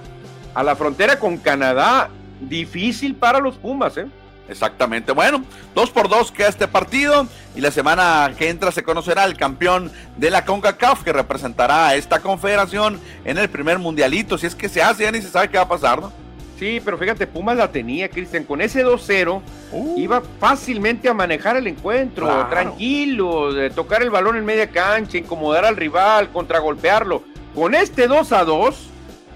a 0.55 0.63
la 0.63 0.77
frontera 0.77 1.19
con 1.19 1.37
Canadá, 1.37 2.11
difícil 2.41 3.15
para 3.15 3.39
los 3.39 3.57
Pumas, 3.57 3.97
¿eh? 3.97 4.07
Exactamente. 4.51 5.13
Bueno, 5.13 5.45
dos 5.75 5.91
por 5.91 6.09
dos 6.09 6.33
queda 6.33 6.49
este 6.49 6.67
partido 6.67 7.27
y 7.55 7.61
la 7.61 7.71
semana 7.71 8.35
que 8.37 8.49
entra 8.49 8.73
se 8.73 8.83
conocerá 8.83 9.25
el 9.25 9.37
campeón 9.37 9.93
de 10.17 10.29
la 10.31 10.45
CONCACAF 10.45 11.05
que 11.05 11.13
representará 11.13 11.89
a 11.89 11.95
esta 11.95 12.19
confederación 12.19 13.01
en 13.25 13.39
el 13.39 13.49
primer 13.49 13.79
mundialito. 13.79 14.37
Si 14.37 14.47
es 14.47 14.57
que 14.57 14.69
se 14.69 14.83
hace, 14.83 15.05
ya 15.05 15.13
ni 15.13 15.23
se 15.23 15.31
sabe 15.31 15.49
qué 15.49 15.57
va 15.57 15.63
a 15.63 15.69
pasar, 15.69 16.01
¿no? 16.01 16.13
Sí, 16.59 16.83
pero 16.85 16.99
fíjate, 16.99 17.27
Pumas 17.27 17.57
la 17.57 17.71
tenía, 17.73 18.11
Cristian. 18.11 18.45
Con 18.45 18.61
ese 18.61 18.85
2-0 18.85 19.41
uh. 19.73 19.95
iba 19.97 20.21
fácilmente 20.41 21.09
a 21.09 21.15
manejar 21.15 21.57
el 21.57 21.69
encuentro, 21.69 22.27
tranquilo, 22.51 23.53
de 23.53 23.71
tocar 23.71 24.03
el 24.03 24.11
balón 24.11 24.37
en 24.37 24.45
media 24.45 24.69
cancha, 24.69 25.17
incomodar 25.17 25.65
al 25.65 25.77
rival, 25.77 26.29
contragolpearlo. 26.31 27.23
Con 27.55 27.75
este 27.75 28.09
2 28.09 28.29
2, 28.29 28.90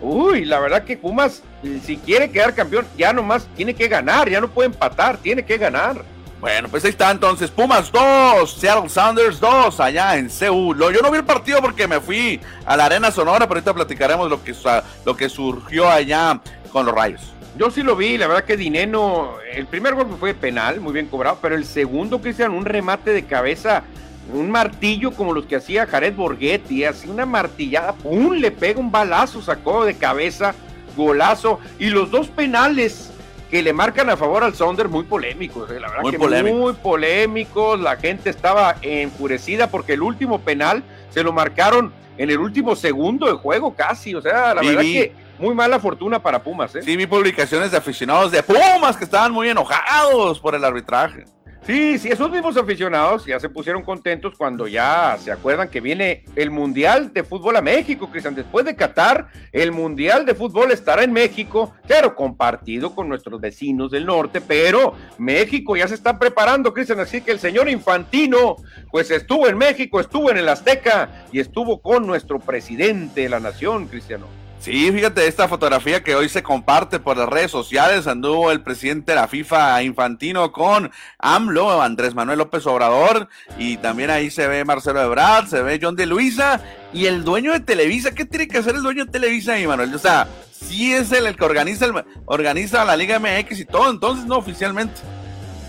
uy, 0.05 0.45
la 0.45 0.61
verdad 0.61 0.85
que 0.85 0.97
Pumas 0.97 1.43
si 1.85 1.97
quiere 1.97 2.31
quedar 2.31 2.55
campeón, 2.55 2.87
ya 2.97 3.13
nomás 3.13 3.47
tiene 3.57 3.75
que 3.75 3.89
ganar, 3.89 4.29
ya 4.29 4.41
no 4.41 4.49
puede 4.49 4.67
empatar, 4.67 5.17
tiene 5.17 5.45
que 5.45 5.57
ganar. 5.57 6.03
Bueno, 6.41 6.69
pues 6.69 6.85
ahí 6.85 6.91
está 6.91 7.11
entonces, 7.11 7.51
Pumas 7.51 7.91
2, 7.91 8.53
Seattle 8.53 8.91
Sounders 8.91 9.41
2, 9.41 9.81
allá 9.81 10.17
en 10.17 10.29
Seúl. 10.29 10.79
Yo 10.93 11.01
no 11.01 11.11
vi 11.11 11.19
el 11.19 11.25
partido 11.25 11.63
porque 11.63 11.89
me 11.89 12.01
fui 12.01 12.39
a 12.67 12.77
la 12.77 12.85
Arena 12.85 13.11
Sonora, 13.11 13.47
pero 13.47 13.61
ahorita 13.61 13.73
platicaremos 13.73 14.29
lo 14.29 14.43
que, 14.45 14.55
lo 15.07 15.17
que 15.17 15.29
surgió 15.31 15.89
allá 15.89 16.39
con 16.71 16.85
los 16.85 16.95
Rayos. 16.95 17.33
Yo 17.57 17.71
sí 17.71 17.83
lo 17.83 17.97
vi, 17.97 18.19
la 18.19 18.27
verdad 18.27 18.45
que 18.45 18.57
Dineno, 18.57 19.37
el 19.55 19.67
primer 19.67 19.95
golpe 19.95 20.17
fue 20.19 20.35
penal, 20.35 20.81
muy 20.81 20.93
bien 20.93 21.07
cobrado, 21.07 21.39
pero 21.41 21.55
el 21.55 21.65
segundo, 21.65 22.21
Cristian, 22.21 22.53
un 22.53 22.65
remate 22.67 23.13
de 23.13 23.25
cabeza, 23.25 23.85
un 24.33 24.51
martillo 24.51 25.13
como 25.13 25.33
los 25.33 25.47
que 25.47 25.57
hacía 25.57 25.87
Jared 25.87 26.15
Borghetti, 26.15 26.85
así 26.85 27.09
una 27.09 27.27
martillada, 27.27 27.93
¡pum! 27.93 28.33
Le 28.33 28.51
pega 28.51 28.81
un 28.81 28.91
balazo, 28.91 29.43
sacó 29.43 29.85
de 29.85 29.95
cabeza 29.95 30.55
golazo 30.97 31.59
y 31.79 31.87
los 31.87 32.11
dos 32.11 32.29
penales 32.29 33.11
que 33.51 33.63
le 33.63 33.73
marcan 33.73 34.11
a 34.11 34.17
favor 34.17 34.43
al 34.43 34.55
Sonder 34.55 34.89
muy 34.89 35.05
polémicos, 35.05 35.71
eh, 35.71 35.79
la 35.79 35.89
verdad 35.89 36.03
muy 36.03 36.13
que 36.13 36.53
muy 36.53 36.73
polémicos, 36.75 37.81
la 37.81 37.97
gente 37.97 38.31
estaba 38.31 38.77
enfurecida 38.83 39.69
porque 39.71 39.93
el 39.93 40.03
último 40.03 40.41
penal 40.41 40.83
se 41.11 41.23
lo 41.23 41.33
marcaron 41.33 41.93
en 42.17 42.31
el 42.31 42.39
último 42.39 42.75
segundo 42.77 43.27
de 43.27 43.35
juego 43.35 43.75
casi, 43.75 44.15
o 44.15 44.23
sea, 44.23 44.55
la 44.55 44.63
verdad 44.63 44.83
que 44.83 45.13
muy 45.39 45.55
mala 45.55 45.79
fortuna 45.79 46.21
para 46.21 46.43
Pumas, 46.43 46.75
¿eh? 46.77 46.83
Sí, 46.83 46.97
vi 46.97 47.07
publicaciones 47.07 47.71
de 47.71 47.77
aficionados 47.77 48.31
de 48.31 48.43
Pumas 48.43 48.97
que 48.97 49.05
estaban 49.05 49.33
muy 49.33 49.49
enojados 49.49 50.41
por 50.41 50.55
el 50.55 50.65
arbitraje. 50.65 51.25
Sí, 51.67 51.99
sí, 51.99 52.09
esos 52.11 52.31
mismos 52.31 52.59
aficionados 52.59 53.25
ya 53.25 53.41
se 53.41 53.49
pusieron 53.49 53.83
contentos 53.83 54.35
cuando 54.37 54.69
ya 54.69 55.17
se 55.19 55.33
acuerdan 55.33 55.71
que 55.71 55.81
viene 55.81 56.23
el 56.37 56.51
Mundial 56.51 57.11
de 57.15 57.25
Fútbol 57.25 57.57
a 57.57 57.63
México, 57.63 58.11
Cristian. 58.11 58.35
Después 58.35 58.67
de 58.67 58.77
Qatar, 58.77 59.29
el 59.51 59.73
Mundial 59.73 60.27
de 60.27 60.35
Fútbol 60.35 60.73
estará 60.73 61.05
en 61.05 61.13
México, 61.15 61.73
claro, 61.87 62.15
compartido 62.15 62.95
con 62.95 63.09
nuestros 63.09 63.41
vecinos 63.41 63.91
del 63.91 64.05
norte, 64.05 64.43
pero 64.43 64.95
México 65.17 65.75
ya 65.75 65.89
se 65.89 65.95
está 65.95 66.19
preparando, 66.19 66.75
Cristian. 66.75 67.01
Así 67.01 67.23
que 67.23 67.31
el 67.31 67.39
señor 67.39 67.71
Infantino, 67.71 68.57
pues 68.91 69.11
estuvo 69.11 69.49
en 69.49 69.57
México, 69.57 70.01
estuvo 70.01 70.31
en 70.31 70.37
el 70.37 70.51
Azteca 70.51 71.25
y 71.33 71.41
estuvo 71.41 71.81
con 71.81 72.07
nuestro 72.07 72.41
presidente 72.41 73.23
de 73.23 73.31
la 73.31 73.41
nación, 73.41 73.87
Cristiano. 73.87 74.44
Sí, 74.65 74.91
fíjate, 74.91 75.27
esta 75.27 75.47
fotografía 75.47 76.03
que 76.03 76.15
hoy 76.15 76.31
se 76.31 76.43
comparte 76.43 76.99
por 76.99 77.19
las 77.19 77.29
redes 77.29 77.51
sociales, 77.51 78.07
anduvo 78.07 78.51
el 78.51 78.63
presidente 78.63 79.13
de 79.13 79.17
la 79.17 79.29
FIFA 79.29 79.83
Infantino 79.83 80.53
con 80.53 80.91
AMLO, 81.19 81.83
Andrés 81.83 82.15
Manuel 82.15 82.39
López 82.39 82.67
Obrador, 82.67 83.29
y 83.59 83.77
también 83.77 84.09
ahí 84.09 84.31
se 84.31 84.49
ve 84.49 84.65
Marcelo 84.65 85.03
Ebrard, 85.03 85.49
se 85.49 85.61
ve 85.61 85.79
John 85.83 85.97
de 85.97 86.07
Luisa, 86.07 86.63
y 86.95 87.05
el 87.05 87.25
dueño 87.25 87.53
de 87.53 87.61
Televisa, 87.61 88.15
¿qué 88.15 88.25
tiene 88.25 88.49
que 88.49 88.57
hacer 88.57 88.75
el 88.75 88.83
dueño 88.83 89.05
de 89.05 89.13
Televisa 89.13 89.53
ahí, 89.53 89.67
Manuel? 89.67 89.95
O 89.95 89.99
sea, 89.99 90.29
sí 90.51 90.95
es 90.95 91.13
el, 91.13 91.27
el 91.27 91.37
que 91.37 91.45
organiza, 91.45 91.85
el, 91.85 92.03
organiza 92.25 92.87
la 92.87 92.97
Liga 92.97 93.19
MX 93.19 93.61
y 93.61 93.65
todo, 93.67 93.91
entonces 93.91 94.25
no 94.25 94.39
oficialmente. 94.39 94.99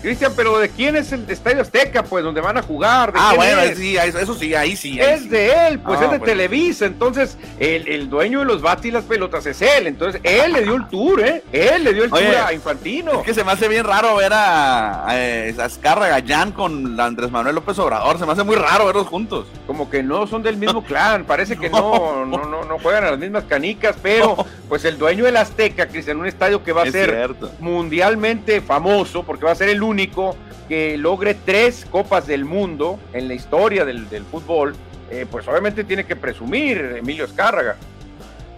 Cristian, 0.02 0.32
pero 0.36 0.58
¿de 0.58 0.68
quién 0.68 0.96
es 0.96 1.12
el 1.12 1.28
Estadio 1.28 1.62
Azteca? 1.62 2.02
Pues 2.02 2.24
donde 2.24 2.40
van 2.40 2.56
a 2.56 2.62
jugar. 2.62 3.12
ah, 3.14 3.32
bueno, 3.34 3.62
sí, 3.74 3.96
eso, 3.96 4.34
sí, 4.34 4.54
ahí 4.54 4.76
sí. 4.76 5.00
es 5.00 5.28
de 5.28 5.68
él, 5.68 5.78
pues 5.80 6.00
es 6.00 6.10
de 6.10 6.18
Televisa. 6.18 6.86
Entonces, 6.86 7.36
el, 7.58 8.08
dueño 8.08 8.40
de 8.40 8.44
los 8.44 8.62
bates 8.62 8.86
y 8.86 8.90
las 8.90 9.04
pelotas 9.04 9.46
es 9.46 9.60
él. 9.62 9.86
Entonces, 9.86 10.20
él 10.24 10.52
le 10.52 10.62
dio 10.62 10.74
el 10.74 10.88
tour, 10.88 11.20
¿eh? 11.20 11.42
Él 11.52 11.84
le 11.84 11.92
dio 11.92 12.04
el 12.04 12.10
tour 12.10 12.22
a 12.22 12.52
Infantino. 12.52 13.12
Es 13.20 13.26
que 13.26 13.34
se 13.34 13.44
me 13.44 13.52
hace 13.52 13.68
bien 13.68 13.84
raro 13.84 14.16
ver 14.16 14.32
a, 14.32 15.08
a, 15.10 16.52
con 16.54 17.00
Andrés 17.00 17.30
Manuel 17.30 17.54
López 17.54 17.78
Obrador. 17.78 18.18
Se 18.18 18.26
me 18.26 18.32
hace 18.32 18.44
muy 18.44 18.56
raro 18.56 18.86
verlos 18.86 19.06
juntos. 19.06 19.46
Como 19.66 19.90
que 19.90 20.02
no 20.02 20.26
son 20.26 20.42
del 20.42 20.56
mismo 20.56 20.84
clan. 20.84 21.24
Parece 21.24 21.56
que 21.56 21.68
no, 21.68 22.24
no, 22.26 22.44
no, 22.44 22.64
no 22.64 22.78
juegan 22.78 23.04
a 23.04 23.10
las 23.10 23.18
mismas 23.18 23.44
canicas, 23.44 23.96
pero 24.02 24.36
pues 24.68 24.84
el 24.84 24.98
dueño 24.98 25.24
del 25.24 25.36
Azteca, 25.36 25.86
Cristian, 25.88 26.18
un 26.18 26.26
estadio 26.26 26.62
que 26.62 26.72
va 26.72 26.82
a 26.82 26.90
ser 26.90 27.34
mundialmente 27.60 28.60
famoso, 28.60 29.22
porque 29.22 29.44
va 29.44 29.52
a 29.52 29.56
ser 29.56 29.68
el 29.68 29.82
único 29.86 30.36
que 30.68 30.96
logre 30.96 31.34
tres 31.34 31.86
copas 31.90 32.26
del 32.26 32.44
mundo 32.44 32.98
en 33.12 33.28
la 33.28 33.34
historia 33.34 33.84
del, 33.84 34.06
fútbol, 34.30 34.74
eh, 35.10 35.26
pues 35.30 35.46
obviamente 35.48 35.84
tiene 35.84 36.04
que 36.04 36.16
presumir 36.16 36.96
Emilio 36.98 37.24
Escárraga. 37.24 37.76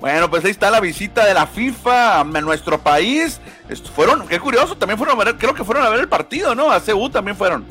Bueno, 0.00 0.30
pues 0.30 0.44
ahí 0.44 0.52
está 0.52 0.70
la 0.70 0.80
visita 0.80 1.26
de 1.26 1.34
la 1.34 1.46
FIFA 1.46 2.20
a 2.20 2.24
nuestro 2.24 2.78
país. 2.78 3.40
Fueron, 3.94 4.28
qué 4.28 4.38
curioso, 4.38 4.76
también 4.76 4.96
fueron 4.96 5.20
a 5.20 5.24
ver, 5.24 5.36
creo 5.36 5.54
que 5.54 5.64
fueron 5.64 5.84
a 5.84 5.88
ver 5.88 6.00
el 6.00 6.08
partido, 6.08 6.54
¿no? 6.54 6.70
A 6.70 6.80
CU 6.80 7.10
también 7.10 7.36
fueron. 7.36 7.64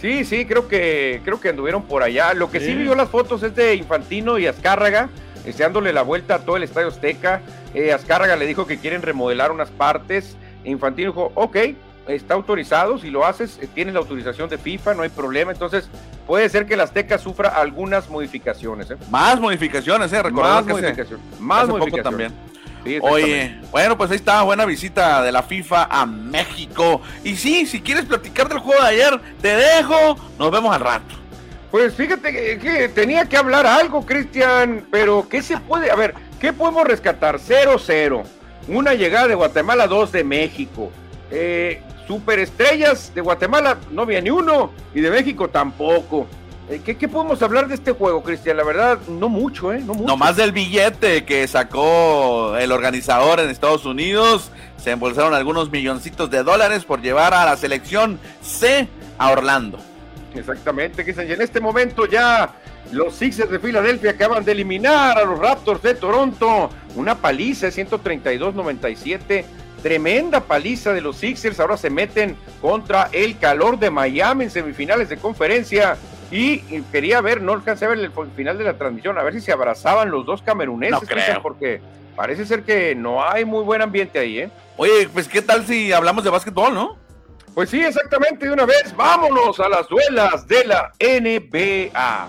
Sí, 0.00 0.24
sí, 0.24 0.46
creo 0.46 0.68
que 0.68 1.20
creo 1.24 1.40
que 1.40 1.50
anduvieron 1.50 1.82
por 1.82 2.02
allá. 2.02 2.32
Lo 2.32 2.50
que 2.50 2.60
sí, 2.60 2.74
vio 2.74 2.94
las 2.94 3.10
fotos 3.10 3.42
es 3.42 3.54
de 3.54 3.74
Infantino 3.74 4.38
y 4.38 4.46
Azcárraga, 4.46 5.10
dándole 5.58 5.92
la 5.92 6.02
vuelta 6.02 6.36
a 6.36 6.38
todo 6.38 6.56
el 6.56 6.62
Estadio 6.62 6.88
Azteca. 6.88 7.42
Eh, 7.74 7.92
Azcárraga 7.92 8.36
le 8.36 8.46
dijo 8.46 8.66
que 8.66 8.78
quieren 8.78 9.02
remodelar 9.02 9.50
unas 9.50 9.70
partes. 9.70 10.36
Infantino 10.64 11.10
dijo, 11.10 11.32
ok, 11.34 11.56
está 12.08 12.34
autorizado, 12.34 12.98
si 12.98 13.10
lo 13.10 13.24
haces, 13.26 13.58
eh, 13.60 13.68
tienes 13.72 13.94
la 13.94 14.00
autorización 14.00 14.48
de 14.48 14.58
FIFA, 14.58 14.94
no 14.94 15.02
hay 15.02 15.10
problema. 15.10 15.52
Entonces, 15.52 15.88
puede 16.26 16.48
ser 16.48 16.66
que 16.66 16.74
el 16.74 16.80
Azteca 16.80 17.18
sufra 17.18 17.50
algunas 17.50 18.08
modificaciones. 18.08 18.90
¿eh? 18.90 18.96
Más 19.10 19.38
modificaciones, 19.40 20.12
¿eh? 20.12 20.22
Más 20.30 20.64
modificaciones. 20.66 21.24
Más 21.38 21.68
modificaciones. 21.68 22.02
también. 22.02 22.48
Oye, 23.02 23.60
bueno, 23.70 23.98
pues 23.98 24.10
ahí 24.10 24.16
está, 24.16 24.42
buena 24.42 24.64
visita 24.64 25.22
de 25.22 25.32
la 25.32 25.42
FIFA 25.42 25.88
a 25.90 26.06
México. 26.06 27.02
Y 27.22 27.36
sí, 27.36 27.66
si 27.66 27.80
quieres 27.80 28.06
platicar 28.06 28.48
del 28.48 28.58
juego 28.58 28.82
de 28.82 28.88
ayer, 28.88 29.20
te 29.42 29.56
dejo. 29.56 30.16
Nos 30.38 30.50
vemos 30.50 30.74
al 30.74 30.80
rato. 30.80 31.14
Pues 31.70 31.94
fíjate 31.94 32.58
que, 32.58 32.88
tenía 32.88 33.26
que 33.26 33.36
hablar 33.36 33.66
algo, 33.66 34.06
Cristian, 34.06 34.86
pero 34.90 35.28
¿qué 35.28 35.42
se 35.42 35.58
puede? 35.58 35.90
A 35.90 35.96
ver, 35.96 36.14
¿qué 36.40 36.52
podemos 36.52 36.86
rescatar? 36.86 37.38
0-0. 37.38 38.22
Una 38.68 38.94
llegada 38.94 39.28
de 39.28 39.34
Guatemala, 39.34 39.86
dos 39.86 40.10
de 40.10 40.24
México. 40.24 40.90
Eh, 41.30 41.82
superestrellas 42.08 43.14
de 43.14 43.20
Guatemala 43.20 43.76
no 43.92 44.02
había 44.02 44.20
ni 44.22 44.30
uno 44.30 44.72
y 44.94 45.00
de 45.02 45.10
México 45.10 45.48
tampoco. 45.48 46.26
Eh, 46.70 46.80
¿Qué, 46.84 47.08
podemos 47.08 47.40
hablar 47.42 47.68
de 47.68 47.74
este 47.74 47.92
juego, 47.92 48.22
Cristian? 48.22 48.56
La 48.56 48.64
verdad, 48.64 48.98
no 49.08 49.28
mucho, 49.28 49.72
¿eh? 49.72 49.80
No 49.84 49.94
mucho. 49.94 50.16
más 50.16 50.36
del 50.36 50.52
billete 50.52 51.24
que 51.24 51.46
sacó 51.46 52.56
el 52.56 52.72
organizador 52.72 53.40
en 53.40 53.50
Estados 53.50 53.84
Unidos. 53.84 54.50
Se 54.78 54.90
embolsaron 54.90 55.34
algunos 55.34 55.70
milloncitos 55.70 56.30
de 56.30 56.42
dólares 56.42 56.84
por 56.84 57.00
llevar 57.02 57.34
a 57.34 57.44
la 57.44 57.56
selección 57.56 58.18
C 58.42 58.88
a 59.18 59.30
Orlando. 59.30 59.78
Exactamente, 60.34 61.04
Cristian. 61.04 61.28
Y 61.28 61.32
en 61.32 61.42
este 61.42 61.60
momento 61.60 62.06
ya 62.06 62.54
los 62.92 63.14
Sixers 63.14 63.50
de 63.50 63.58
Filadelfia 63.58 64.12
acaban 64.12 64.44
de 64.44 64.52
eliminar 64.52 65.18
a 65.18 65.24
los 65.24 65.38
Raptors 65.38 65.82
de 65.82 65.94
Toronto. 65.94 66.70
Una 66.96 67.16
paliza, 67.16 67.68
132-97 67.68 69.44
Tremenda 69.82 70.40
paliza 70.40 70.92
de 70.92 71.00
los 71.00 71.16
Sixers. 71.16 71.60
Ahora 71.60 71.76
se 71.76 71.90
meten 71.90 72.36
contra 72.60 73.08
el 73.12 73.38
calor 73.38 73.78
de 73.78 73.90
Miami 73.90 74.44
en 74.44 74.50
semifinales 74.50 75.08
de 75.08 75.16
conferencia. 75.16 75.96
Y 76.30 76.58
quería 76.92 77.20
ver, 77.20 77.40
no 77.40 77.52
alcancé 77.52 77.86
a 77.86 77.88
ver 77.88 77.98
el 77.98 78.12
final 78.36 78.58
de 78.58 78.64
la 78.64 78.76
transmisión, 78.76 79.16
a 79.16 79.22
ver 79.22 79.32
si 79.32 79.40
se 79.40 79.52
abrazaban 79.52 80.10
los 80.10 80.26
dos 80.26 80.42
cameruneses. 80.42 81.08
Porque 81.42 81.80
parece 82.14 82.44
ser 82.44 82.64
que 82.64 82.94
no 82.94 83.24
hay 83.24 83.44
muy 83.44 83.64
buen 83.64 83.80
ambiente 83.80 84.18
ahí, 84.18 84.40
¿eh? 84.40 84.50
Oye, 84.76 85.08
pues 85.12 85.26
qué 85.26 85.40
tal 85.40 85.66
si 85.66 85.92
hablamos 85.92 86.24
de 86.24 86.30
básquetbol, 86.30 86.74
¿no? 86.74 86.98
Pues 87.54 87.70
sí, 87.70 87.82
exactamente, 87.82 88.46
de 88.46 88.52
una 88.52 88.66
vez, 88.66 88.94
vámonos 88.94 89.58
a 89.58 89.68
las 89.68 89.88
duelas 89.88 90.46
de 90.46 90.64
la 90.64 90.92
NBA. 91.00 92.28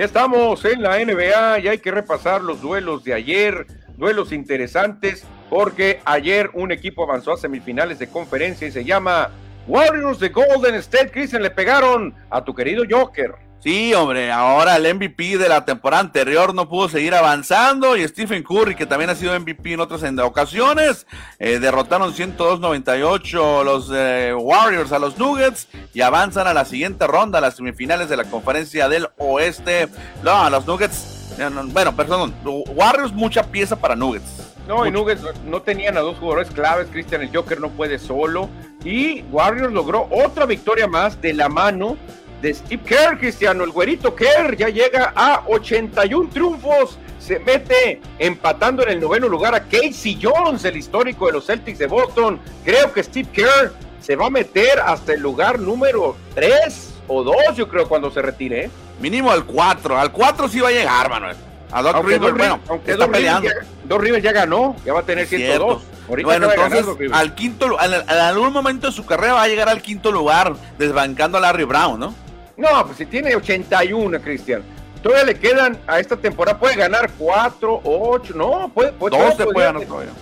Ya 0.00 0.06
estamos 0.06 0.64
en 0.64 0.80
la 0.80 0.98
NBA 0.98 1.58
y 1.58 1.68
hay 1.68 1.76
que 1.76 1.90
repasar 1.90 2.40
los 2.40 2.62
duelos 2.62 3.04
de 3.04 3.12
ayer, 3.12 3.66
duelos 3.98 4.32
interesantes, 4.32 5.26
porque 5.50 6.00
ayer 6.06 6.48
un 6.54 6.72
equipo 6.72 7.02
avanzó 7.02 7.34
a 7.34 7.36
semifinales 7.36 7.98
de 7.98 8.08
conferencia 8.08 8.66
y 8.66 8.72
se 8.72 8.82
llama 8.82 9.30
Warriors 9.68 10.18
de 10.18 10.30
Golden 10.30 10.76
State. 10.76 11.10
Christian 11.10 11.42
le 11.42 11.50
pegaron 11.50 12.14
a 12.30 12.42
tu 12.42 12.54
querido 12.54 12.84
Joker. 12.90 13.49
Sí, 13.62 13.92
hombre, 13.92 14.32
ahora 14.32 14.76
el 14.76 14.94
MVP 14.94 15.36
de 15.36 15.46
la 15.46 15.66
temporada 15.66 16.00
anterior 16.00 16.54
no 16.54 16.66
pudo 16.66 16.88
seguir 16.88 17.14
avanzando 17.14 17.94
y 17.94 18.08
Stephen 18.08 18.42
Curry, 18.42 18.74
que 18.74 18.86
también 18.86 19.10
ha 19.10 19.14
sido 19.14 19.38
MVP 19.38 19.74
en 19.74 19.80
otras 19.80 20.02
ocasiones, 20.22 21.06
eh, 21.38 21.58
derrotaron 21.58 22.14
102-98 22.14 23.62
los 23.62 23.90
eh, 23.92 24.32
Warriors 24.34 24.92
a 24.92 24.98
los 24.98 25.18
Nuggets 25.18 25.68
y 25.92 26.00
avanzan 26.00 26.46
a 26.46 26.54
la 26.54 26.64
siguiente 26.64 27.06
ronda, 27.06 27.36
a 27.36 27.42
las 27.42 27.56
semifinales 27.56 28.08
de 28.08 28.16
la 28.16 28.24
conferencia 28.24 28.88
del 28.88 29.08
oeste. 29.18 29.88
No, 30.22 30.48
los 30.48 30.66
Nuggets, 30.66 31.34
eh, 31.38 31.50
bueno, 31.66 31.94
perdón, 31.94 32.34
Warriors 32.44 33.12
mucha 33.12 33.42
pieza 33.42 33.76
para 33.76 33.94
Nuggets. 33.94 34.54
No, 34.68 34.86
y 34.86 34.90
Nuggets 34.90 35.22
no 35.44 35.60
tenían 35.60 35.98
a 35.98 36.00
dos 36.00 36.16
jugadores 36.16 36.50
claves, 36.50 36.88
Christian 36.90 37.20
el 37.20 37.36
Joker 37.36 37.60
no 37.60 37.68
puede 37.68 37.98
solo 37.98 38.48
y 38.84 39.20
Warriors 39.30 39.72
logró 39.74 40.08
otra 40.10 40.46
victoria 40.46 40.86
más 40.86 41.20
de 41.20 41.34
la 41.34 41.50
mano 41.50 41.98
de 42.40 42.54
Steve 42.54 42.82
Kerr, 42.84 43.18
Cristiano. 43.18 43.64
El 43.64 43.70
güerito 43.70 44.14
Kerr 44.14 44.56
ya 44.56 44.68
llega 44.68 45.12
a 45.14 45.44
81 45.46 46.30
triunfos. 46.30 46.98
Se 47.18 47.38
mete 47.38 48.00
empatando 48.18 48.82
en 48.82 48.90
el 48.90 49.00
noveno 49.00 49.28
lugar 49.28 49.54
a 49.54 49.64
Casey 49.64 50.18
Jones, 50.20 50.64
el 50.64 50.76
histórico 50.76 51.26
de 51.26 51.32
los 51.32 51.46
Celtics 51.46 51.78
de 51.78 51.86
Boston. 51.86 52.40
Creo 52.64 52.92
que 52.92 53.02
Steve 53.02 53.28
Kerr 53.32 53.72
se 54.00 54.16
va 54.16 54.26
a 54.26 54.30
meter 54.30 54.80
hasta 54.80 55.12
el 55.12 55.20
lugar 55.20 55.58
número 55.58 56.16
3 56.34 56.94
o 57.08 57.22
2, 57.22 57.36
yo 57.56 57.68
creo, 57.68 57.88
cuando 57.88 58.10
se 58.10 58.22
retire. 58.22 58.64
¿eh? 58.64 58.70
Mínimo 59.00 59.30
al 59.30 59.44
4. 59.44 59.98
Al 59.98 60.10
4 60.10 60.48
sí 60.48 60.60
va 60.60 60.68
a 60.68 60.72
llegar, 60.72 61.10
Manuel. 61.10 61.36
A 61.72 61.82
Doc 61.82 61.94
aunque 61.94 62.14
Rivers, 62.14 62.36
bueno, 62.36 62.60
aunque 62.68 62.92
está 62.92 63.08
peleando. 63.08 63.48
Dos 63.84 64.00
Rivers 64.00 64.22
ya 64.22 64.32
ganó, 64.32 64.74
ya 64.84 64.92
va 64.92 65.00
a 65.00 65.02
tener 65.04 65.26
102. 65.26 65.82
bueno, 66.24 66.50
entonces, 66.50 66.84
al 67.12 67.34
quinto, 67.34 67.76
en 67.80 68.10
algún 68.10 68.52
momento 68.52 68.88
de 68.88 68.92
su 68.92 69.06
carrera 69.06 69.34
va 69.34 69.42
a 69.42 69.48
llegar 69.48 69.68
al 69.68 69.80
quinto 69.80 70.10
lugar, 70.10 70.54
desbancando 70.78 71.38
a 71.38 71.40
Larry 71.40 71.64
Brown, 71.64 72.00
¿no? 72.00 72.14
No, 72.60 72.84
pues 72.84 72.98
si 72.98 73.06
tiene 73.06 73.34
81, 73.34 74.20
Cristian. 74.20 74.62
Todavía 75.02 75.24
le 75.24 75.34
quedan 75.38 75.78
a 75.86 75.98
esta 75.98 76.14
temporada, 76.14 76.58
puede 76.58 76.76
ganar 76.76 77.10
4, 77.16 77.80
8, 77.82 78.34
no, 78.36 78.70
puede, 78.74 78.92
puede, 78.92 79.16
12 79.16 79.44
puede 79.46 79.66
ganar 79.66 79.84
todavía. 79.86 80.12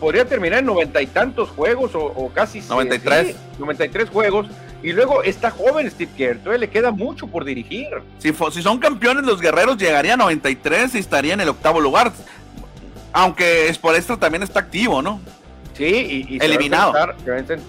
Podría 0.00 0.24
terminar 0.24 0.58
en 0.58 0.66
noventa 0.66 1.00
y 1.00 1.06
tantos 1.06 1.50
juegos 1.50 1.92
o, 1.94 2.30
casi 2.34 2.60
93. 2.60 3.36
93 3.58 4.10
juegos. 4.10 4.48
Y 4.82 4.92
luego 4.92 5.22
está 5.22 5.50
joven 5.50 5.88
Steve 5.90 6.10
Kerr, 6.16 6.38
todavía 6.38 6.58
le 6.58 6.68
queda 6.68 6.90
mucho 6.90 7.28
por 7.28 7.44
dirigir. 7.44 7.88
Si, 8.18 8.34
si 8.50 8.62
son 8.62 8.78
campeones, 8.78 9.24
los 9.24 9.40
guerreros 9.40 9.76
llegarían 9.78 10.20
a 10.20 10.24
93 10.24 10.96
y 10.96 10.98
estarían 10.98 11.40
en 11.40 11.44
el 11.44 11.50
octavo 11.50 11.80
lugar. 11.80 12.12
Aunque 13.12 13.68
es 13.68 13.78
por 13.78 13.94
esto 13.94 14.18
también 14.18 14.42
está 14.42 14.60
activo, 14.60 15.00
¿no? 15.00 15.20
Sí, 15.74 16.26
y, 16.28 16.42
eliminado. 16.42 16.94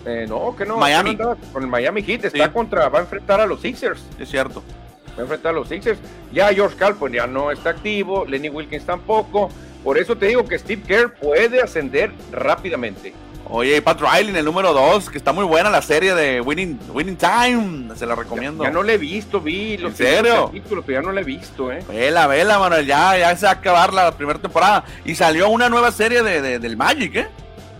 Eh, 0.05 0.25
no, 0.29 0.55
que 0.55 0.65
no. 0.65 0.77
Miami. 0.77 1.17
con 1.17 1.63
el 1.63 1.67
Miami 1.67 2.03
Heat 2.03 2.25
está 2.25 2.51
contra, 2.51 2.87
va 2.89 2.99
a 2.99 3.01
enfrentar 3.01 3.41
a 3.41 3.45
los 3.45 3.61
Sixers. 3.61 4.05
Es 4.19 4.29
cierto. 4.29 4.63
Va 5.17 5.19
a 5.19 5.21
enfrentar 5.21 5.51
a 5.51 5.55
los 5.55 5.67
Sixers. 5.67 5.99
Ya 6.31 6.53
George 6.53 6.75
Karl 6.77 6.95
pues 6.95 7.13
ya 7.13 7.25
no 7.27 7.51
está 7.51 7.71
activo, 7.71 8.25
Lenny 8.25 8.49
Wilkins 8.49 8.85
tampoco. 8.85 9.49
Por 9.83 9.97
eso 9.97 10.17
te 10.17 10.27
digo 10.27 10.45
que 10.45 10.57
Steve 10.57 10.81
Kerr 10.81 11.13
puede 11.13 11.61
ascender 11.61 12.11
rápidamente. 12.31 13.13
Oye, 13.47 13.79
Pat 13.81 14.01
Riley 14.01 14.29
en 14.29 14.35
el 14.37 14.45
número 14.45 14.73
2, 14.73 15.11
que 15.11 15.19
está 15.19 15.31
muy 15.31 15.45
buena 15.45 15.69
la 15.69 15.83
serie 15.83 16.15
de 16.15 16.41
Winning, 16.41 16.79
Winning 16.91 17.17
Time, 17.17 17.95
se 17.95 18.05
la 18.07 18.15
recomiendo. 18.15 18.63
Ya, 18.63 18.71
no 18.71 18.81
le 18.81 18.95
he 18.95 18.97
visto, 18.97 19.39
vi 19.39 19.77
los 19.77 19.91
¿En 19.91 19.97
serio? 19.97 20.51
pero 20.67 20.83
ya 20.87 21.01
no 21.01 21.11
le 21.11 21.21
he 21.21 21.23
visto, 21.23 21.71
eh. 21.71 21.83
Vela, 21.87 22.25
vela, 22.25 22.57
Manuel, 22.57 22.87
ya, 22.87 23.15
ya 23.17 23.35
se 23.37 23.45
va 23.45 23.51
a 23.51 23.55
acabar 23.55 23.93
la 23.93 24.11
primera 24.13 24.39
temporada. 24.39 24.83
Y 25.05 25.13
salió 25.13 25.49
una 25.49 25.69
nueva 25.69 25.91
serie 25.91 26.23
de, 26.23 26.57
del 26.57 26.75
Magic, 26.75 27.15
¿eh? 27.15 27.27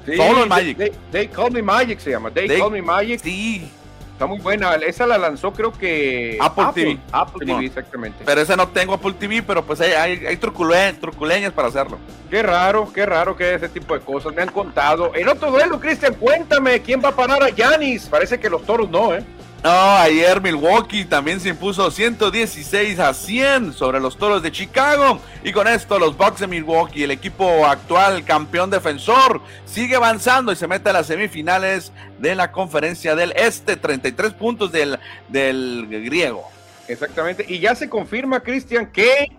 Solo 0.06 0.44
el 0.44 0.50
Magic. 0.50 0.94
They, 1.12 1.28
Call 1.28 1.52
Me 1.52 1.62
Magic 1.62 2.00
se 2.00 2.12
llama. 2.12 2.32
They, 2.32 2.48
Call 2.60 2.72
Me 2.72 2.82
Magic. 2.82 3.22
Sí. 3.22 3.70
Está 4.16 4.28
muy 4.28 4.40
buena. 4.40 4.76
Esa 4.76 5.06
la 5.06 5.18
lanzó, 5.18 5.52
creo 5.52 5.74
que. 5.74 6.38
Apple, 6.40 6.68
TV. 6.74 6.98
Apple 7.12 7.46
TV, 7.46 7.66
exactamente. 7.66 8.24
Pero 8.26 8.40
esa 8.40 8.56
no 8.56 8.70
tengo 8.70 8.94
Apple 8.94 9.12
TV, 9.20 9.44
pero 9.44 9.66
pues 9.66 9.82
hay, 9.82 9.92
hay, 9.92 10.26
hay 10.26 10.38
truculeñas 10.38 11.52
para 11.52 11.68
hacerlo. 11.68 11.98
Qué 12.30 12.42
raro, 12.42 12.90
qué 12.94 13.06
raro 13.06 13.36
que 13.36 13.56
ese 13.56 13.68
tipo 13.68 13.94
de 13.94 14.00
cosas. 14.00 14.34
Me 14.34 14.42
han 14.42 14.52
contado. 14.52 15.14
En 15.16 15.28
otro 15.28 15.52
duelo, 15.52 15.82
Cristian, 15.82 16.14
cuéntame 16.14 16.82
quién 16.82 17.04
va 17.04 17.10
a 17.10 17.16
parar 17.16 17.44
a 17.44 17.50
Yanis. 17.50 18.06
Parece 18.06 18.40
que 18.40 18.50
los 18.50 18.64
toros 18.64 18.90
no, 18.90 19.14
¿eh? 19.14 19.22
No, 19.64 19.98
ayer 19.98 20.42
Milwaukee 20.42 21.06
también 21.06 21.40
se 21.40 21.50
impuso 21.50 21.90
116 21.90 23.00
a 23.00 23.14
100 23.14 23.74
sobre 23.74 24.00
los 24.00 24.16
Toros 24.16 24.44
de 24.44 24.52
Chicago. 24.52 25.20
Y 25.44 25.52
con 25.52 25.68
esto 25.68 25.98
los 25.98 26.16
Bucks 26.16 26.42
de 26.42 26.48
Milwaukee, 26.48 27.04
el 27.04 27.12
equipo 27.12 27.66
actual 27.66 28.24
campeón 28.24 28.70
defensor, 28.70 29.42
sigue 29.66 29.96
avanzando 29.96 30.52
y 30.52 30.56
se 30.56 30.68
mete 30.68 30.92
a 30.92 30.94
las 30.94 31.08
semifinales 31.08 31.92
de 32.20 32.36
la 32.36 32.52
conferencia 32.52 33.16
del 33.16 33.32
Este. 33.36 33.76
33 33.76 34.34
puntos 34.34 34.72
del, 34.72 35.00
del 35.30 35.88
griego. 35.90 36.48
Exactamente. 36.88 37.46
Y 37.48 37.60
ya 37.60 37.74
se 37.74 37.90
confirma, 37.90 38.42
Cristian, 38.42 38.92
que 38.92 39.32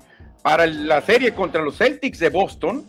para 0.43 0.67
la 0.67 1.03
serie 1.03 1.35
contra 1.35 1.63
los 1.63 1.77
Celtics 1.77 2.19
de 2.19 2.31
Boston, 2.31 2.85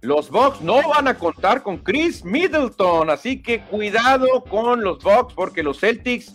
los 0.00 0.30
Bucks 0.30 0.60
no 0.60 0.88
van 0.88 1.06
a 1.06 1.14
contar 1.14 1.62
con 1.62 1.78
Chris 1.78 2.24
Middleton. 2.24 3.08
Así 3.10 3.40
que 3.40 3.60
cuidado 3.62 4.42
con 4.44 4.82
los 4.82 5.02
Bucks 5.02 5.34
porque 5.34 5.62
los 5.62 5.78
Celtics 5.78 6.34